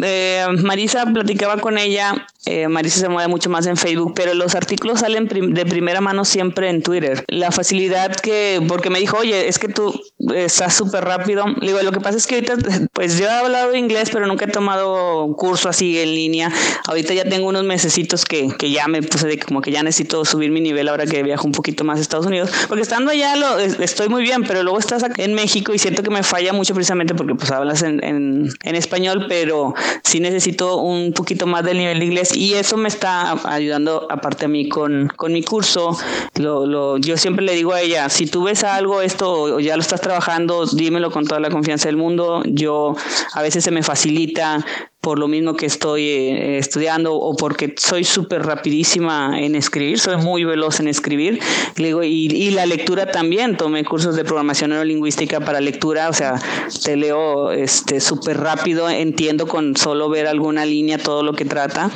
[0.00, 4.54] eh, Marisa platicaba con ella, eh, Marisa se mueve mucho más en Facebook, pero los
[4.54, 7.24] artículos salen de primera mano siempre en Twitter.
[7.28, 9.92] La facilidad que, porque me dijo, oye, es que tú
[10.34, 11.44] estás súper rápido.
[11.60, 12.56] Le digo, lo que pasa es que ahorita,
[12.92, 16.50] pues yo he hablado inglés, pero nunca he tomado curso así en línea.
[16.88, 20.24] Ahorita ya tengo unos mesecitos que, que ya me puse de como que ya necesito
[20.24, 23.36] subir mi nivel ahora que viajo un poquito más a Estados Unidos, porque estando allá
[23.36, 26.74] lo, estoy muy bien, pero luego estás en México y siento que me falla mucho
[26.74, 31.98] precisamente porque pues hablas en, en español, pero sí necesito un poquito más del nivel
[31.98, 35.96] de inglés y eso me está ayudando aparte a mí con, con mi curso.
[36.36, 39.76] Lo, lo, yo siempre le digo a ella, si tú ves algo, esto o ya
[39.76, 42.42] lo estás trabajando, dímelo con toda la confianza del mundo.
[42.46, 42.94] Yo
[43.34, 44.64] a veces se me facilita
[45.02, 50.16] por lo mismo que estoy eh, estudiando o porque soy súper rapidísima en escribir, soy
[50.16, 51.40] muy veloz en escribir.
[51.76, 56.40] Y, y, la lectura también, tomé cursos de programación neurolingüística para lectura, o sea,
[56.84, 61.90] te leo este súper rápido, entiendo con solo ver alguna línea todo lo que trata.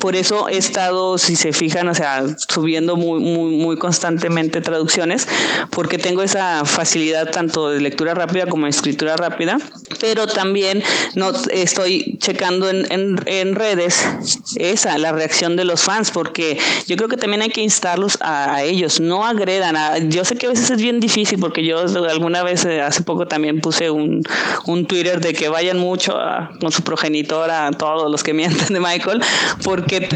[0.00, 5.26] Por eso he estado, si se fijan, o sea, subiendo muy, muy, muy constantemente traducciones,
[5.70, 9.58] porque tengo esa facilidad tanto de lectura rápida como de escritura rápida,
[10.00, 10.80] pero también
[11.16, 14.06] no estoy checando en, en, redes
[14.56, 18.62] esa, la reacción de los fans, porque yo creo que también hay que instarlos a,
[18.62, 19.76] ellos, no agredan.
[19.76, 23.02] A, yo sé que a veces es bien difícil, porque yo alguna vez eh, hace
[23.02, 24.22] poco también puse un,
[24.66, 26.14] un Twitter de que vayan mucho
[26.60, 29.22] con su progenitora, a todos los que mienten de Michael,
[29.62, 30.08] porque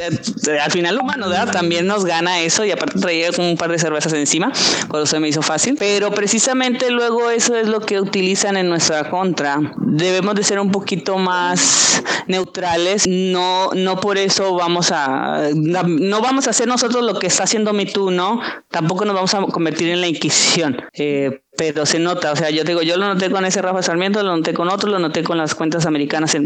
[0.62, 4.52] al final humano también nos gana eso y aparte traía un par de cervezas encima,
[4.89, 5.76] por eso me hizo fácil.
[5.78, 9.60] Pero precisamente luego eso es lo que utilizan en nuestra contra.
[9.76, 16.47] Debemos de ser un poquito más neutrales, no, no por eso vamos a, no vamos
[16.47, 18.40] a hacer nosotros lo que está haciendo MeToo, ¿no?
[18.70, 20.82] Tampoco nos vamos a convertir en la Inquisición.
[20.92, 24.22] Eh, pero se nota, o sea, yo digo, yo lo noté con ese Rafa Sarmiento,
[24.22, 26.36] lo noté con otro, lo noté con las cuentas americanas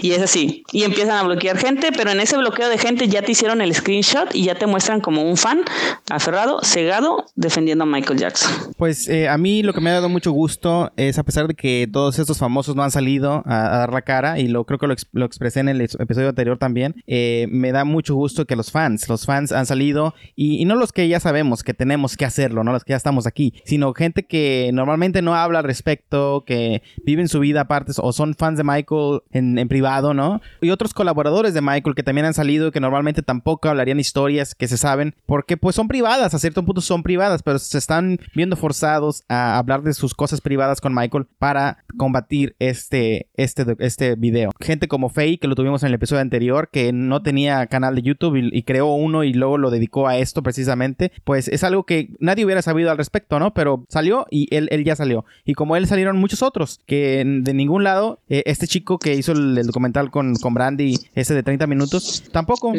[0.00, 0.62] y es así.
[0.70, 3.74] Y empiezan a bloquear gente, pero en ese bloqueo de gente ya te hicieron el
[3.74, 5.62] screenshot y ya te muestran como un fan
[6.08, 8.52] aferrado, cegado, defendiendo a Michael Jackson.
[8.76, 11.54] Pues eh, a mí lo que me ha dado mucho gusto es a pesar de
[11.54, 14.86] que todos estos famosos no han salido a, dar la cara y lo creo que
[14.86, 19.08] lo, expresé en el episodio anterior también, eh, me da mucho gusto que los fans,
[19.08, 22.62] los fans han salido y, y no los que ya sabemos que tenemos que hacerlo,
[22.62, 26.82] no los que ya estamos aquí, sino gente que normalmente no habla al respecto, que
[27.04, 30.40] viven su vida aparte o son fans de Michael en, privado, ¿no?
[30.60, 34.54] Y otros colaboradores de Michael que también han salido y que normalmente tampoco hablarían historias
[34.54, 38.18] que se saben, porque pues son privadas, a cierto punto son privadas, pero se están
[38.34, 44.14] viendo forzados a hablar de sus cosas privadas con Michael para combatir este, este, este
[44.16, 44.50] video.
[44.60, 48.02] Gente como Faye, que lo tuvimos en el episodio anterior, que no tenía canal de
[48.02, 51.84] YouTube y, y creó uno y luego lo dedicó a esto precisamente, pues es algo
[51.84, 53.54] que nadie hubiera sabido al respecto, ¿no?
[53.54, 55.24] Pero salió y él, ya salió.
[55.44, 59.32] Y como él salieron muchos otros, que de ningún lado, eh, este chico que hizo
[59.32, 62.72] el, documental con, con Brandy, ese de 30 minutos, tampoco,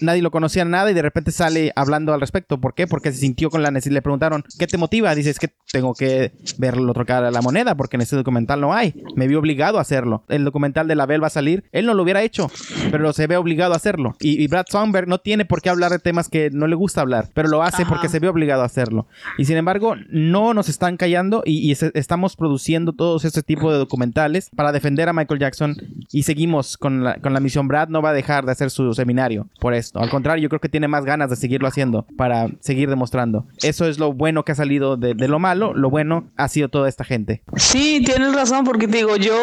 [0.00, 2.60] nadie lo conocía nada y de repente sale hablando al respecto.
[2.60, 2.86] ¿Por qué?
[2.86, 3.96] Porque se sintió con la necesidad.
[3.96, 5.14] Le preguntaron, ¿qué te motiva?
[5.14, 8.16] Dice, es que tengo que ver el otro cara de la moneda porque en este
[8.16, 8.94] documental no hay.
[9.14, 10.24] Me vi obligado a hacerlo.
[10.28, 11.64] El documental de la Bell va a salir.
[11.72, 12.50] Él no lo hubiera hecho,
[12.90, 14.16] pero se ve obligado a hacerlo.
[14.20, 17.28] Y, Brad Sonberg no tiene por qué hablar de temas que no le gusta hablar,
[17.34, 19.06] pero lo hace porque se ve obligado a hacerlo.
[19.38, 24.50] Y sin embargo, no nos están callando y, estamos produciendo todos este tipo de documentales
[24.54, 25.76] para defender a Michael Jackson
[26.12, 27.68] y seguimos con la, con la misión.
[27.68, 30.00] Brad no va a dejar de hacer su seminario por esto.
[30.00, 33.46] Al contrario, yo creo que tiene más ganas de seguirlo haciendo para seguir demostrando.
[33.62, 35.72] Eso es lo bueno que ha salido de, lo malo.
[35.74, 37.42] Lo bueno ha sido toda esta gente.
[37.56, 39.36] Sí, tienes razón porque te digo, yo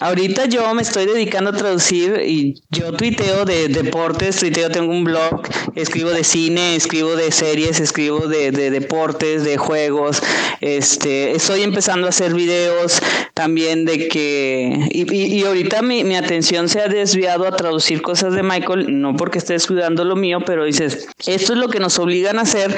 [0.00, 5.04] ahorita yo me estoy dedicando a traducir y yo tuiteo de deportes, tuiteo, tengo un
[5.04, 5.42] blog,
[5.74, 10.22] escribo de cine, escribo de series, escribo de, de deportes, de juegos,
[10.60, 13.00] este este, estoy empezando a hacer videos
[13.32, 18.42] también de que, y, ahorita mi, mi, atención se ha desviado a traducir cosas de
[18.42, 22.38] Michael, no porque esté descuidando lo mío, pero dices, esto es lo que nos obligan
[22.38, 22.74] a hacer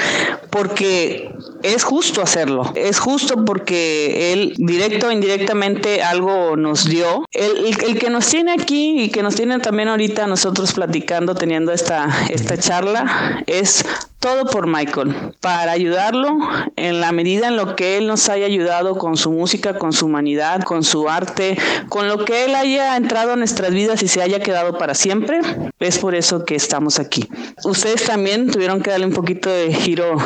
[0.50, 1.30] porque
[1.62, 7.24] es justo hacerlo, es justo porque él directo o indirectamente algo nos dio.
[7.32, 11.72] El, el, que nos tiene aquí y que nos tiene también ahorita nosotros platicando, teniendo
[11.72, 13.84] esta, esta charla, es
[14.18, 16.38] todo por Michael, para ayudarlo
[16.76, 20.06] en la medida en lo que él nos haya ayudado con su música, con su
[20.06, 21.56] humanidad, con su arte,
[21.88, 25.40] con lo que él haya entrado en nuestras vidas y se haya quedado para siempre.
[25.78, 27.28] Es por eso que estamos aquí.
[27.64, 30.16] Ustedes también tuvieron que darle un poquito de giro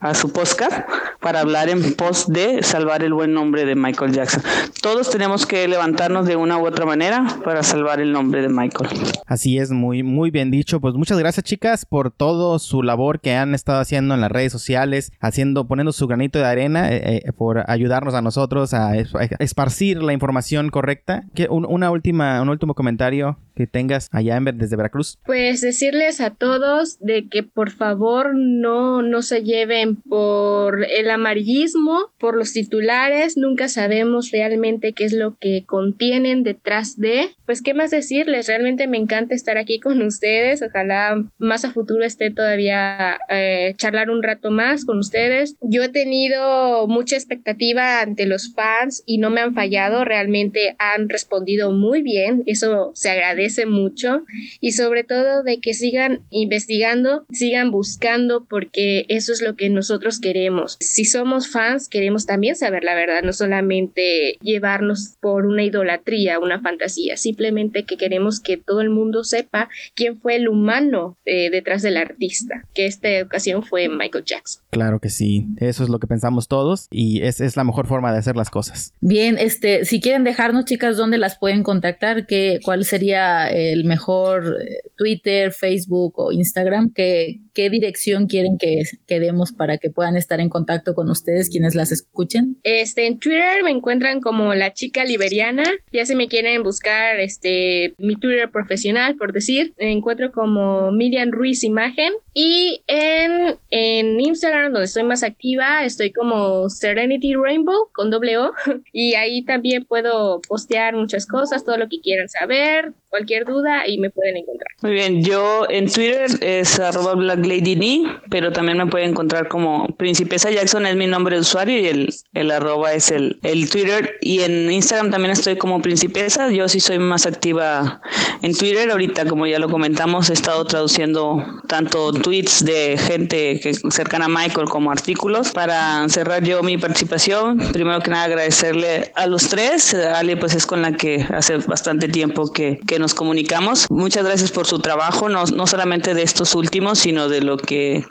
[0.00, 0.86] a su podcast
[1.20, 4.42] para hablar en pos de salvar el buen nombre de Michael Jackson.
[4.82, 8.90] Todos tenemos que levantarnos de una u otra manera para salvar el nombre de Michael.
[9.26, 10.80] Así es, muy, muy bien dicho.
[10.80, 14.52] Pues muchas gracias, chicas, por todo su labor que han estado haciendo en las redes
[14.52, 18.92] sociales, haciendo, poniendo su granito de arena, eh, eh, por ayudarnos a nosotros a,
[19.38, 21.24] esparcir la información correcta.
[21.48, 25.18] una última, un último comentario que tengas allá en, desde Veracruz.
[25.26, 32.12] Pues decirles a todos de que por favor no, no se lleven por el amarillismo,
[32.18, 37.30] por los titulares, nunca sabemos realmente qué es lo que contienen detrás de.
[37.46, 42.04] Pues qué más decirles, realmente me encanta estar aquí con ustedes, ojalá más a futuro
[42.04, 45.56] esté todavía eh, charlar un rato más con ustedes.
[45.62, 51.08] Yo he tenido mucha expectativa ante los fans y no me han fallado, realmente han
[51.08, 54.24] respondido muy bien, eso se agradece mucho
[54.60, 60.20] y sobre todo de que sigan investigando, sigan buscando porque eso es lo que nosotros
[60.20, 60.76] queremos.
[60.80, 66.60] Si somos fans, queremos también saber la verdad, no solamente llevarnos por una idolatría, una
[66.60, 71.82] fantasía, simplemente que queremos que todo el mundo sepa quién fue el humano eh, detrás
[71.82, 74.62] del artista, que esta ocasión fue Michael Jackson.
[74.70, 78.12] Claro que sí, eso es lo que pensamos todos y es, es la mejor forma
[78.12, 78.94] de hacer las cosas.
[79.00, 84.58] Bien, este, si quieren dejarnos, chicas, dónde las pueden contactar, ¿Qué, cuál sería el mejor
[84.60, 90.40] eh, Twitter, Facebook o Instagram, ¿qué, qué dirección quieren que, demos para que puedan estar
[90.40, 92.56] en contacto con ustedes quienes las escuchen?
[92.62, 97.94] Este, en Twitter me encuentran como la chica liberiana, ya si me quieren buscar este
[97.98, 104.70] mi Twitter profesional, por decir, me encuentro como Miriam Ruiz Imagen y en, en Instagram,
[104.72, 108.52] donde estoy más activa, estoy como Serenity Rainbow con doble O.
[108.92, 113.98] Y ahí también puedo postear muchas cosas, todo lo que quieran saber, cualquier duda y
[113.98, 114.68] me pueden encontrar.
[114.82, 120.50] Muy bien, yo en Twitter es arroba blackladyni, pero también me pueden encontrar como Principesa
[120.50, 124.16] Jackson es mi nombre de usuario y el, el arroba es el, el Twitter.
[124.20, 128.00] Y en Instagram también estoy como Principesa, yo sí soy más activa
[128.42, 133.72] en Twitter, ahorita como ya lo comentamos he estado traduciendo tanto tweets de gente que
[133.90, 139.26] cercana a Michael como artículos para cerrar yo mi participación, primero que nada agradecerle a
[139.26, 143.86] los tres, Ali pues es con la que hace bastante tiempo que, que nos comunicamos.
[143.88, 148.04] Muchas gracias por su trabajo, no, no solamente de estos últimos, sino de lo que,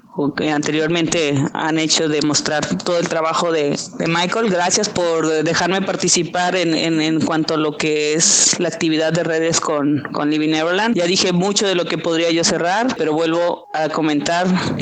[0.52, 4.50] anteriormente han hecho de mostrar todo el trabajo de, Michael.
[4.50, 9.60] Gracias por dejarme participar en, en, cuanto a lo que es la actividad de redes
[9.60, 10.96] con, con Living Neverland.
[10.96, 14.07] Ya dije mucho de lo que podría yo cerrar, pero vuelvo a comentar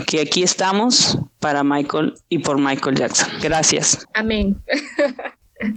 [0.07, 3.29] que aquí estamos para Michael y por Michael Jackson.
[3.41, 4.05] Gracias.
[4.13, 4.61] Amén.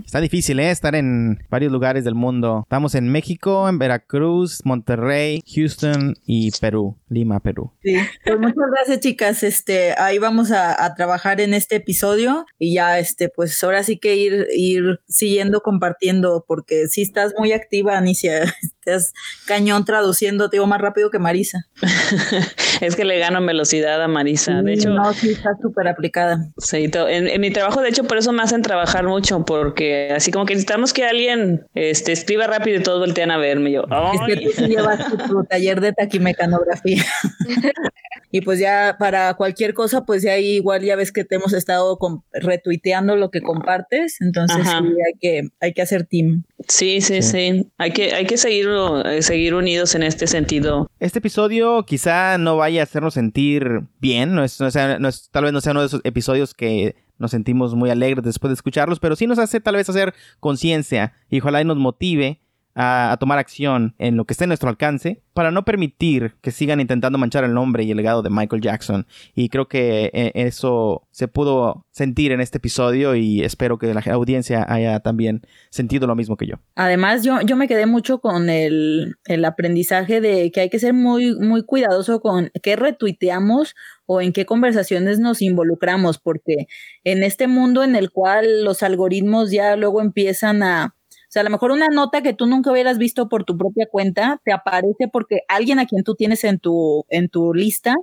[0.05, 0.70] Está difícil, ¿eh?
[0.70, 2.62] Estar en varios lugares del mundo.
[2.65, 6.99] Estamos en México, en Veracruz, Monterrey, Houston y Perú.
[7.09, 7.73] Lima, Perú.
[7.83, 7.94] Sí,
[8.25, 9.43] pues muchas gracias, chicas.
[9.43, 14.17] Este, ahí vamos a, trabajar en este episodio y ya, este, pues ahora sí que
[14.17, 18.52] ir, ir siguiendo compartiendo, porque si estás muy activa, Anicia.
[18.89, 19.12] Estás
[19.47, 21.67] cañón traduciendo, te digo, más rápido que Marisa.
[22.81, 24.62] es que le gano velocidad a Marisa.
[24.62, 26.49] De hecho, no, sí, está súper aplicada.
[26.58, 30.31] Sí, en, en mi trabajo, de hecho, por eso me hacen trabajar mucho, porque así
[30.31, 33.73] como que necesitamos que alguien este, escriba rápido y todos voltean a verme.
[33.73, 37.05] Yo, es que tú llevas tu taller de taquimecanografía.
[38.31, 41.99] y pues ya para cualquier cosa, pues ya igual ya ves que te hemos estado
[42.33, 46.44] retuiteando lo que compartes, entonces sí, hay que, hay que hacer team.
[46.67, 48.69] Sí, sí, sí, Hay que, hay que seguir,
[49.05, 50.91] eh, seguir unidos en este sentido.
[50.99, 55.53] Este episodio quizá no vaya a hacernos sentir bien, no es, no es, tal vez
[55.53, 59.15] no sea uno de esos episodios que nos sentimos muy alegres después de escucharlos, pero
[59.15, 62.41] sí nos hace tal vez hacer conciencia y ojalá y nos motive
[62.78, 66.81] a, tomar acción en lo que esté en nuestro alcance para no permitir que sigan
[66.81, 69.07] intentando manchar el nombre y el legado de Michael Jackson.
[69.34, 74.00] Y creo que eh, eso se pudo sentir en este episodio y espero que la
[74.12, 76.57] audiencia haya también sentido lo mismo que yo.
[76.76, 80.94] Además, yo, yo me quedé mucho con el, el aprendizaje de que hay que ser
[80.94, 83.74] muy, muy cuidadoso con qué retuiteamos
[84.07, 86.66] o en qué conversaciones nos involucramos, porque
[87.05, 90.94] en este mundo en el cual los algoritmos ya luego empiezan a
[91.28, 93.86] o sea, a lo mejor una nota que tú nunca hubieras visto por tu propia
[93.90, 97.97] cuenta te aparece porque alguien a quien tú tienes en tu, en tu lista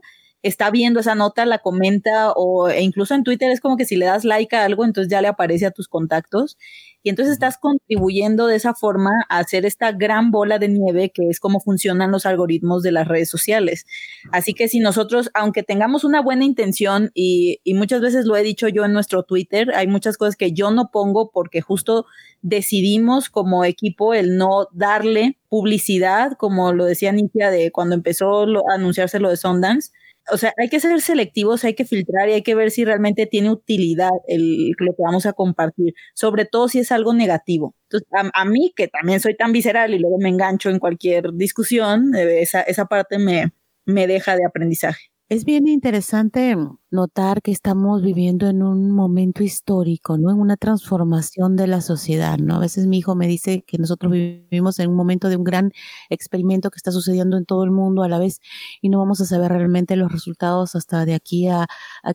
[0.44, 3.96] está viendo esa nota, la comenta o e incluso en Twitter es como que si
[3.96, 6.58] le das like a algo, entonces ya le aparece a tus contactos
[7.06, 11.30] y entonces estás contribuyendo de esa forma a hacer esta gran bola de nieve que
[11.30, 13.86] es como funcionan los algoritmos de las redes sociales.
[14.32, 18.42] Así que si nosotros, aunque tengamos una buena intención y, y muchas veces lo he
[18.42, 22.08] dicho yo en nuestro Twitter, hay muchas cosas que yo no pongo porque justo
[22.42, 28.74] decidimos como equipo el no darle publicidad, como lo decía Nitia de cuando empezó a
[28.74, 29.92] anunciarse lo de Sundance
[30.32, 33.26] o sea, hay que ser selectivos, hay que filtrar y hay que ver si realmente
[33.26, 37.76] tiene utilidad el, lo que vamos a compartir, sobre todo si es algo negativo.
[37.90, 42.16] Entonces, a, mí, que también soy tan visceral y luego me engancho en cualquier discusión,
[42.16, 43.52] eh, esa, esa parte me,
[43.86, 45.15] me deja de aprendizaje.
[45.28, 46.56] Es bien interesante
[46.92, 50.30] notar que estamos viviendo en un momento histórico, ¿no?
[50.30, 52.58] En una transformación de la sociedad, ¿no?
[52.58, 55.72] A veces mi hijo me dice que nosotros vivimos en un momento de un gran
[56.12, 58.40] experimento que está sucediendo en todo el mundo a la vez
[58.82, 61.66] y no vamos a saber realmente los resultados hasta de aquí a,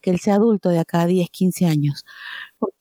[0.01, 2.05] que él sea adulto, de acá a 10, 15 años.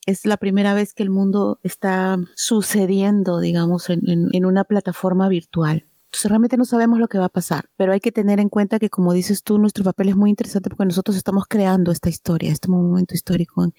[0.06, 5.89] Es la primera vez que el mundo está sucediendo, digamos, en una plataforma virtual.
[6.10, 8.80] Entonces realmente no sabemos lo que va a pasar, pero hay que tener en cuenta
[8.80, 12.50] que, como dices tú, nuestro papel es muy interesante porque nosotros estamos creando esta historia,
[12.50, 13.72] este momento histórico en,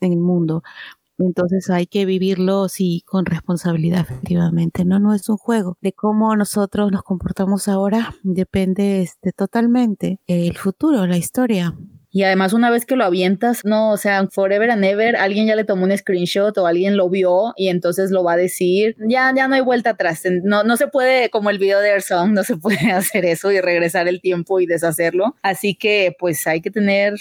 [0.00, 0.62] el mundo.
[1.18, 4.84] Entonces hay que vivirlo, sí, con responsabilidad, efectivamente.
[4.84, 5.76] No, no es un juego.
[5.80, 11.74] De cómo nosotros nos comportamos ahora depende este, totalmente el futuro, la historia.
[12.14, 15.56] Y además una vez que lo avientas, no, o sea, forever and ever, alguien ya
[15.56, 19.32] le tomó un screenshot o alguien lo vio y entonces lo va a decir, ya,
[19.34, 22.44] ya no hay vuelta atrás, no, no se puede, como el video de Earthsong, no
[22.44, 25.34] se puede hacer eso y regresar el tiempo y deshacerlo.
[25.42, 27.14] Así que pues hay que tener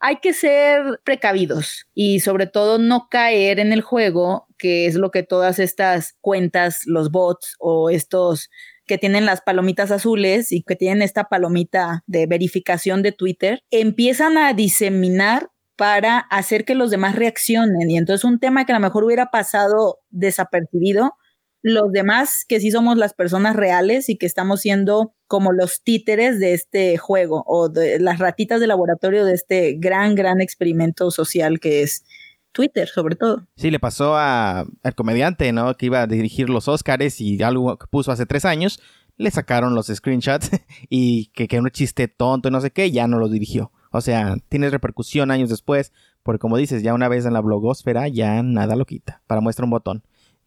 [0.00, 5.12] hay que ser precavidos y sobre todo no caer en el juego, que es lo
[5.12, 8.50] que todas estas cuentas, los bots o estos
[8.86, 14.36] que tienen las palomitas azules y que tienen esta palomita de verificación de Twitter, empiezan
[14.38, 17.90] a diseminar para hacer que los demás reaccionen.
[17.90, 21.14] Y entonces un tema que a lo mejor hubiera pasado desapercibido,
[21.62, 26.38] los demás que sí somos las personas reales y que estamos siendo como los títeres
[26.38, 31.82] de este juego o las ratitas de laboratorio de este gran, gran experimento social que
[31.82, 32.04] es
[32.54, 33.46] Twitter, sobre todo.
[33.56, 35.76] Sí, le pasó a, al comediante, ¿no?
[35.76, 38.80] Que iba a dirigir los Oscars y algo que puso hace tres años,
[39.18, 40.50] le sacaron los screenshots
[40.88, 43.70] y que, que un chiste tonto y no sé qué, ya no lo dirigió.
[43.90, 45.92] O sea, tiene repercusión años después,
[46.22, 49.64] porque como dices, ya una vez en la blogosfera ya nada lo quita, para muestra
[49.64, 50.02] un botón.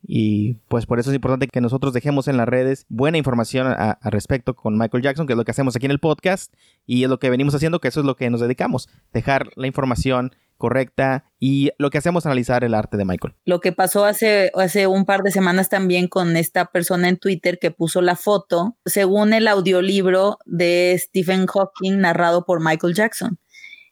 [0.06, 3.98] Y pues por eso es importante que nosotros dejemos en las redes buena información al
[4.04, 6.54] respecto con Michael Jackson, que es lo que hacemos aquí en el podcast
[6.86, 9.68] y es lo que venimos haciendo, que eso es lo que nos dedicamos, dejar la
[9.68, 13.36] información correcta y lo que hacemos es analizar el arte de Michael.
[13.46, 17.60] Lo que pasó hace, hace un par de semanas también con esta persona en Twitter
[17.60, 23.40] que puso la foto, según el audiolibro de Stephen Hawking narrado por Michael Jackson.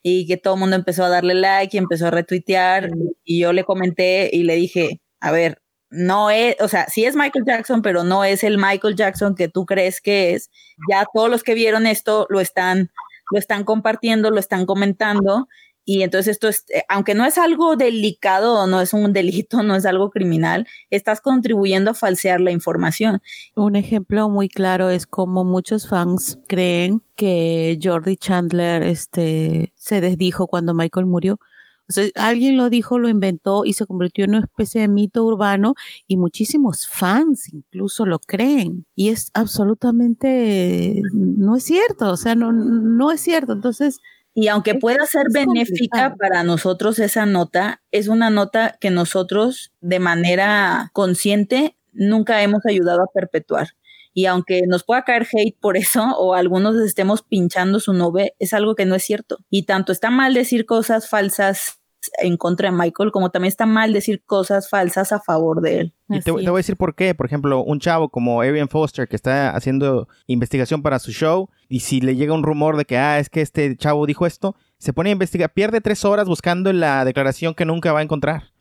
[0.01, 2.89] Y que todo el mundo empezó a darle like y empezó a retuitear.
[3.23, 7.15] Y yo le comenté y le dije, a ver, no es, o sea, sí es
[7.15, 10.51] Michael Jackson, pero no es el Michael Jackson que tú crees que es.
[10.89, 12.91] Ya todos los que vieron esto lo están,
[13.31, 15.47] lo están compartiendo, lo están comentando
[15.85, 19.75] y entonces esto es, eh, aunque no es algo delicado, no es un delito, no
[19.75, 23.21] es algo criminal, estás contribuyendo a falsear la información.
[23.55, 30.47] Un ejemplo muy claro es como muchos fans creen que Jordi Chandler este, se desdijo
[30.47, 31.39] cuando Michael murió.
[31.87, 35.23] O sea, alguien lo dijo, lo inventó y se convirtió en una especie de mito
[35.23, 35.75] urbano
[36.07, 38.87] y muchísimos fans incluso lo creen.
[38.95, 43.53] Y es absolutamente, no es cierto, o sea, no, no es cierto.
[43.53, 43.99] Entonces,
[44.37, 49.99] y aunque pueda ser benéfica para nosotros esa nota, es una nota que nosotros de
[49.99, 53.69] manera consciente nunca hemos ayudado a perpetuar.
[54.13, 58.53] Y aunque nos pueda caer hate por eso o algunos estemos pinchando su nube, es
[58.53, 59.37] algo que no es cierto.
[59.49, 61.79] Y tanto está mal decir cosas falsas
[62.19, 65.93] en contra de Michael, como también está mal decir cosas falsas a favor de él.
[66.09, 67.15] Y te, voy a decir por qué.
[67.15, 71.81] Por ejemplo, un chavo como Arian Foster que está haciendo investigación para su show y
[71.81, 74.93] si le llega un rumor de que, ah, es que este chavo dijo esto, se
[74.93, 78.55] pone a investigar, pierde tres horas buscando la declaración que nunca va a encontrar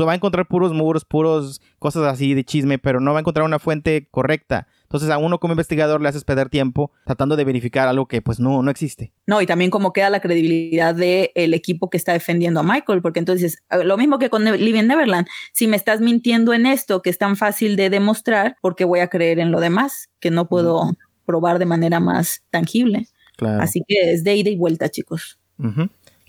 [0.00, 3.44] va a encontrar puros muros, puros cosas así de chisme, pero no va a encontrar
[3.44, 4.66] una fuente correcta.
[4.92, 8.38] Entonces a uno como investigador le haces perder tiempo tratando de verificar algo que pues
[8.38, 9.14] no, no existe.
[9.26, 13.00] No, y también como queda la credibilidad del el equipo que está defendiendo a Michael,
[13.00, 17.08] porque entonces lo mismo que con Living Neverland, si me estás mintiendo en esto que
[17.08, 20.90] es tan fácil de demostrar, porque voy a creer en lo demás, que no puedo
[21.24, 23.08] probar de manera más tangible.
[23.38, 25.38] Así que es de ida y vuelta, chicos.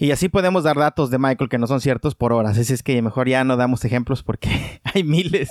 [0.03, 2.57] Y así podemos dar datos de Michael que no son ciertos por horas.
[2.57, 4.49] Así es que mejor ya no damos ejemplos porque
[4.83, 5.49] hay miles.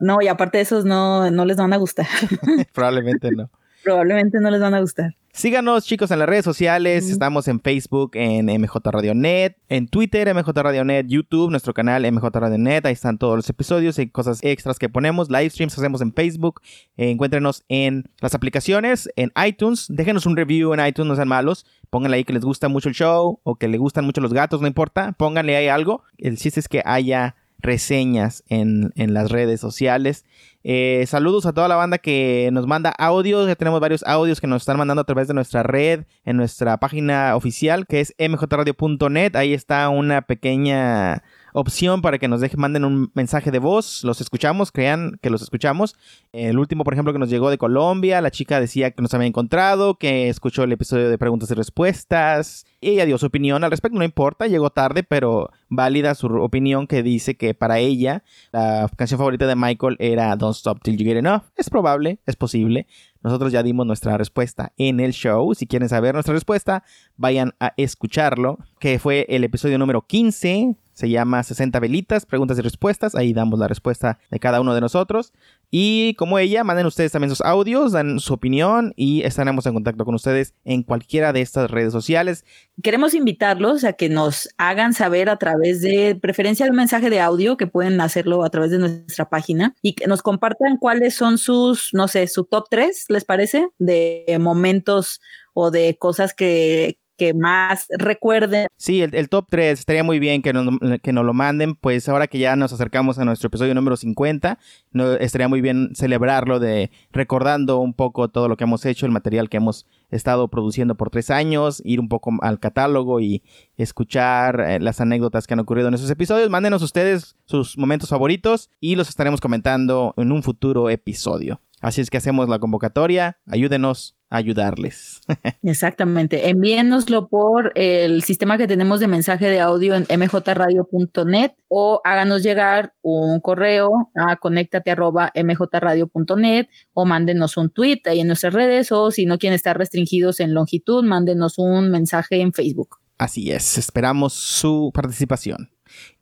[0.00, 2.06] No, y aparte de esos no, no les van a gustar.
[2.72, 3.50] Probablemente no.
[3.82, 5.14] Probablemente no les van a gustar.
[5.32, 10.52] Síganos chicos en las redes sociales, estamos en Facebook en MJ Radionet, en Twitter MJ
[10.60, 14.88] Radionet, YouTube, nuestro canal MJ Radionet, ahí están todos los episodios y cosas extras que
[14.88, 16.60] ponemos, live streams hacemos en Facebook,
[16.96, 22.16] encuéntrenos en las aplicaciones, en iTunes, déjenos un review en iTunes, no sean malos, pónganle
[22.16, 24.66] ahí que les gusta mucho el show o que les gustan mucho los gatos, no
[24.66, 30.24] importa, pónganle ahí algo, el chiste es que haya reseñas en, en las redes sociales
[30.62, 33.46] Eh, saludos a toda la banda que nos manda audios.
[33.48, 36.76] Ya tenemos varios audios que nos están mandando a través de nuestra red, en nuestra
[36.78, 39.36] página oficial, que es mjradio.net.
[39.36, 41.22] Ahí está una pequeña
[41.52, 44.04] opción para que nos dejen, manden un mensaje de voz.
[44.04, 45.96] Los escuchamos, crean que los escuchamos.
[46.32, 49.26] El último, por ejemplo, que nos llegó de Colombia, la chica decía que nos había
[49.26, 52.66] encontrado, que escuchó el episodio de preguntas y respuestas.
[52.80, 56.86] Y ella dio su opinión al respecto, no importa, llegó tarde, pero válida su opinión
[56.86, 58.22] que dice que para ella
[58.52, 61.42] la canción favorita de Michael era Don't Stop Till You Get Enough.
[61.56, 62.86] Es probable, es posible.
[63.22, 65.54] Nosotros ya dimos nuestra respuesta en el show.
[65.54, 66.84] Si quieren saber nuestra respuesta,
[67.16, 72.62] vayan a escucharlo, que fue el episodio número 15 se llama 60 velitas, preguntas y
[72.62, 73.14] respuestas.
[73.14, 75.32] Ahí damos la respuesta de cada uno de nosotros.
[75.70, 80.04] Y como ella, manden ustedes también sus audios, dan su opinión y estaremos en contacto
[80.04, 82.44] con ustedes en cualquiera de estas redes sociales.
[82.82, 87.56] Queremos invitarlos a que nos hagan saber a través de preferencia un mensaje de audio,
[87.56, 91.90] que pueden hacerlo a través de nuestra página y que nos compartan cuáles son sus,
[91.92, 93.68] no sé, su top 3, ¿les parece?
[93.78, 95.20] De momentos
[95.54, 98.68] o de cosas que, que más recuerden.
[98.78, 100.66] Sí, el, top 3 estaría muy bien que nos,
[101.02, 104.58] que nos lo manden, pues ahora que ya nos acercamos a nuestro episodio número 50,
[104.92, 109.12] no, estaría muy bien celebrarlo de recordando un poco todo lo que hemos hecho, el
[109.12, 113.42] material que hemos estado produciendo por tres años, ir un poco al catálogo y
[113.76, 116.48] escuchar eh, las anécdotas que han ocurrido en esos episodios.
[116.48, 121.60] Mándenos ustedes sus momentos favoritos y los estaremos comentando en un futuro episodio.
[121.82, 125.20] Así es que hacemos la convocatoria, ayúdenos ayudarles.
[125.62, 132.42] Exactamente, envíenoslo por el sistema que tenemos de mensaje de audio en mjradio.net o háganos
[132.42, 139.26] llegar un correo a conectate.mjradio.net o mándenos un tweet ahí en nuestras redes o si
[139.26, 142.98] no quieren estar restringidos en longitud, mándenos un mensaje en Facebook.
[143.18, 145.72] Así es, esperamos su participación.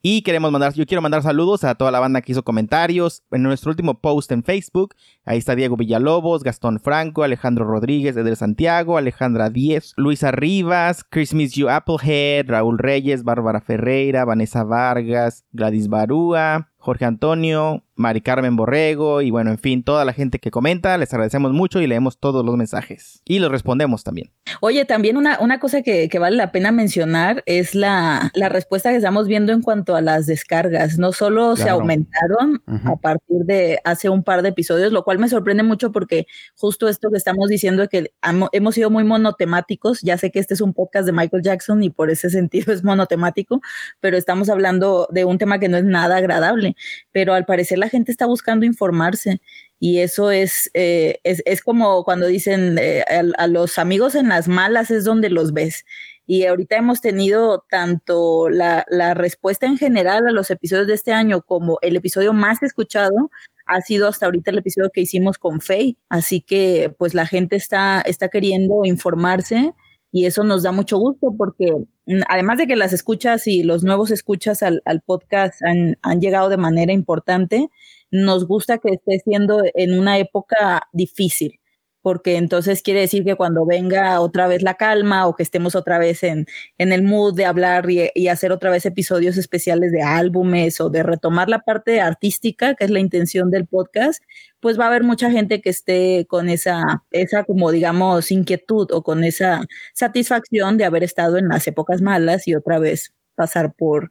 [0.01, 3.43] Y queremos mandar, yo quiero mandar saludos a toda la banda que hizo comentarios en
[3.43, 4.95] nuestro último post en Facebook.
[5.25, 11.35] Ahí está Diego Villalobos, Gastón Franco, Alejandro Rodríguez, Edel Santiago, Alejandra Díez, Luisa Rivas, Chris
[11.35, 18.57] Miss You Applehead, Raúl Reyes, Bárbara Ferreira, Vanessa Vargas, Gladys Barúa, Jorge Antonio, Mari Carmen
[18.57, 22.19] Borrego y bueno, en fin, toda la gente que comenta, les agradecemos mucho y leemos
[22.19, 24.31] todos los mensajes y los respondemos también.
[24.61, 28.97] Oye, también una, una cosa que, vale la pena mencionar es la, la, respuesta que
[28.97, 30.99] estamos viendo en cuanto a las descargas.
[30.99, 35.29] No solo se aumentaron a partir de hace un par de episodios, lo cual me
[35.29, 38.13] sorprende mucho porque justo esto que estamos diciendo es que
[38.53, 40.01] hemos sido muy monotemáticos.
[40.01, 42.83] Ya sé que este es un podcast de Michael Jackson y por ese sentido es
[42.83, 43.61] monotemático,
[44.01, 46.75] pero estamos hablando de un tema que no es nada agradable
[47.13, 49.41] pero al parecer la gente está buscando informarse
[49.81, 53.05] y eso es, eh, es, como cuando dicen eh,
[53.37, 55.85] a, los amigos en las malas es donde los ves.
[56.27, 61.13] Y ahorita hemos tenido tanto la, la respuesta en general a los episodios de este
[61.13, 63.31] año como el episodio más escuchado
[63.67, 65.97] ha sido hasta ahorita el episodio que hicimos con Faye.
[66.09, 69.75] Así que pues la gente está, está queriendo informarse
[70.13, 71.73] y eso nos da mucho gusto porque
[72.07, 76.49] mm, además de que las escuchas y los nuevos escuchas al, podcast han, han, llegado
[76.49, 77.69] de manera importante,
[78.11, 81.61] nos gusta que esté siendo en una época difícil
[82.09, 85.99] porque entonces quiere decir que cuando venga otra vez la calma o que estemos otra
[85.99, 86.47] vez en,
[86.79, 91.03] en el mood de hablar y, hacer otra vez episodios especiales de álbumes o de
[91.03, 94.23] retomar la parte artística, que es la intención del podcast,
[94.59, 99.03] pues va a haber mucha gente que esté con esa, esa como digamos inquietud o
[99.03, 104.11] con esa satisfacción de haber estado en las épocas malas y otra vez pasar por,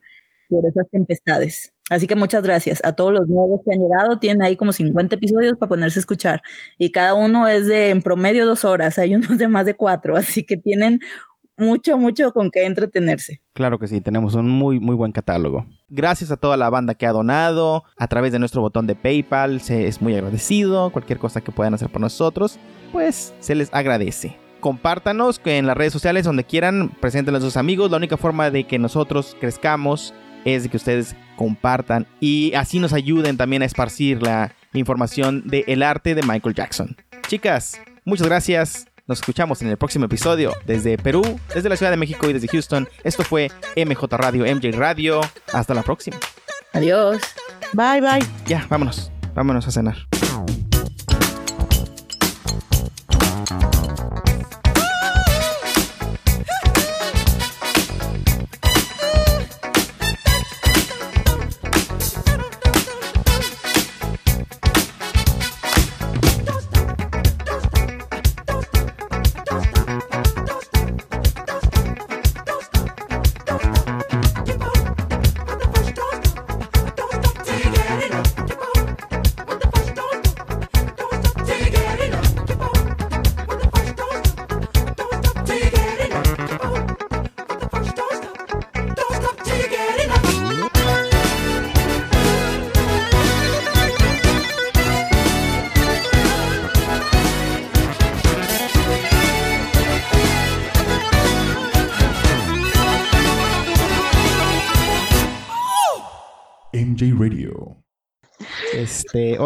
[0.50, 1.74] por esas tempestades.
[1.90, 4.20] Así que muchas gracias a todos los nuevos que han llegado.
[4.20, 6.42] Tienen ahí como 50 episodios para ponerse a escuchar
[6.78, 8.98] y cada uno es de en promedio dos horas.
[9.00, 11.00] Hay unos de más de cuatro, así que tienen
[11.58, 13.42] mucho, mucho con qué entretenerse.
[13.54, 15.66] Claro que sí, tenemos un muy, muy buen catálogo.
[15.90, 19.62] Gracias a toda la banda que ha donado a través de nuestro botón de PayPal.
[19.62, 20.92] Se es muy agradecido.
[20.92, 22.60] Cualquier cosa que puedan hacer por nosotros,
[22.92, 27.92] pues se les agradece compártanos en las redes sociales donde quieran, preséntenlo a sus amigos.
[27.92, 30.14] La única forma de que nosotros crezcamos
[30.46, 35.84] es de que ustedes compartan y así nos ayuden también a esparcir la información del
[35.84, 36.98] arte de Michael Jackson.
[37.28, 38.88] Chicas, muchas gracias.
[39.08, 42.50] Nos escuchamos en el próximo episodio desde Perú, desde la Ciudad de México y desde
[42.50, 42.90] Houston.
[43.06, 45.22] Esto fue MJ Radio, MJ Radio.
[45.54, 46.18] Hasta la próxima.
[46.74, 47.22] Adiós.
[47.72, 48.26] Bye, bye.
[48.46, 49.10] Ya, vámonos.
[49.34, 50.17] Vámonos a cenar.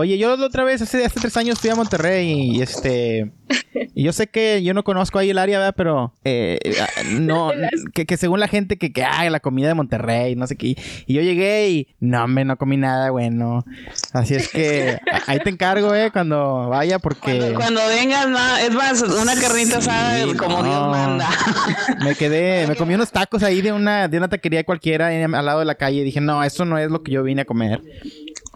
[0.01, 3.31] Oye, yo la otra vez, hace, hace tres años fui a Monterrey y este,
[3.93, 5.75] y yo sé que yo no conozco ahí el área, ¿verdad?
[5.77, 7.51] Pero, eh, ah, no,
[7.93, 10.75] que, que, según la gente que, que, ay, la comida de Monterrey, no sé qué,
[11.05, 13.63] y yo llegué y, no, me no comí nada bueno.
[14.13, 14.97] Así es que,
[15.27, 17.37] ahí te encargo, eh, cuando vaya, porque...
[17.37, 21.29] Cuando, cuando vengas, no, es más, una carnita asada como Dios manda.
[22.03, 25.59] Me quedé, me comí unos tacos ahí de una, de una taquería cualquiera al lado
[25.59, 27.81] de la calle y dije, no, eso no es lo que yo vine a comer.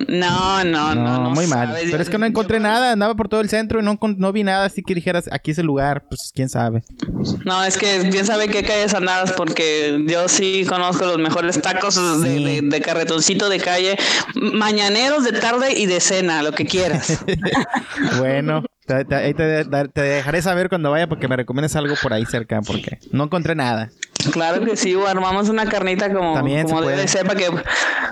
[0.08, 1.30] No, no, no, no.
[1.32, 1.74] muy mal.
[1.90, 2.92] Pero es que no encontré nada.
[2.92, 5.58] Andaba por todo el centro y no, no vi nada así que dijeras, aquí es
[5.58, 6.06] el lugar.
[6.10, 6.84] Pues quién sabe.
[7.46, 11.96] No, es que bien sabe qué calles andadas porque yo sí conozco los mejores tacos
[12.22, 13.98] de, carretoncito de calle.
[14.36, 17.24] Mañaneros de tarde y de cena, lo que quieras.
[18.20, 18.64] bueno.
[18.86, 23.24] Te, te, dejaré saber cuando vaya porque me recomiendes algo por ahí cerca porque no
[23.24, 23.90] encontré nada.
[24.32, 27.50] Claro que sí, armamos una carnita como, como debe ser para que,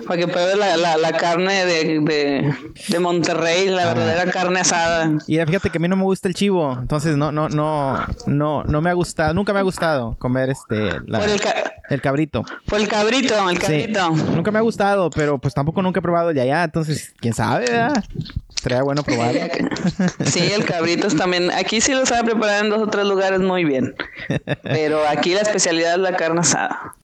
[0.06, 2.54] para que pruebe la, la, carne de,
[2.88, 5.12] de, Monterrey, la verdadera carne asada.
[5.28, 8.64] Y fíjate que a mí no me gusta el chivo, entonces no, no, no, no,
[8.64, 10.90] no me ha gustado, nunca me ha gustado comer este
[11.90, 12.44] el, cabrito.
[12.66, 14.12] Por el cabrito, el cabrito.
[14.12, 17.34] nunca me ha gustado, pero pues tampoco nunca he probado el de allá, entonces quién
[17.34, 18.04] sabe, ¿verdad?
[18.64, 19.42] Sería bueno probarlo.
[20.26, 21.52] Sí, el cabritos también.
[21.52, 23.94] Aquí sí lo sabe preparar en dos o tres lugares muy bien.
[24.64, 26.96] Pero aquí la especialidad es la carne asada.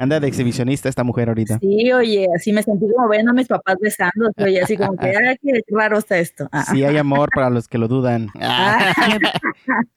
[0.00, 1.58] Anda de exhibicionista esta mujer ahorita.
[1.60, 5.08] Sí, oye, así me sentí como viendo a mis papás besando, oye, así como que,
[5.28, 6.48] ay, qué raro está esto.
[6.52, 6.64] Ah.
[6.70, 8.28] Sí, hay amor para los que lo dudan.
[8.42, 8.94] Ah.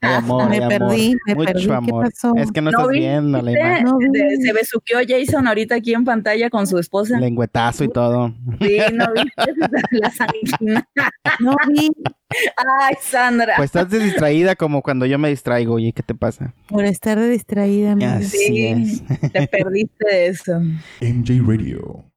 [0.02, 1.72] hay amor, me perdí, me Mucho perdí.
[1.72, 2.04] amor.
[2.04, 2.34] ¿Qué pasó?
[2.36, 3.86] Es que no, estás viendo la imagen.
[3.86, 3.98] No
[4.44, 7.20] se besuqueó Jason ahorita aquí en pantalla con su esposa.
[7.20, 8.34] Lengüetazo y todo.
[8.62, 9.54] Sí, no viste
[9.92, 10.88] la sanguina.
[11.40, 11.90] No vi.
[12.82, 13.56] Ay, Sandra.
[13.58, 15.76] Pues estás distraída como cuando yo me distraigo.
[15.76, 16.54] Oye, ¿qué te pasa?
[16.68, 17.96] Por estar de distraída.
[18.16, 19.32] Así sí, es.
[19.32, 20.60] Te perdiste de eso.
[21.02, 22.13] MJ Radio.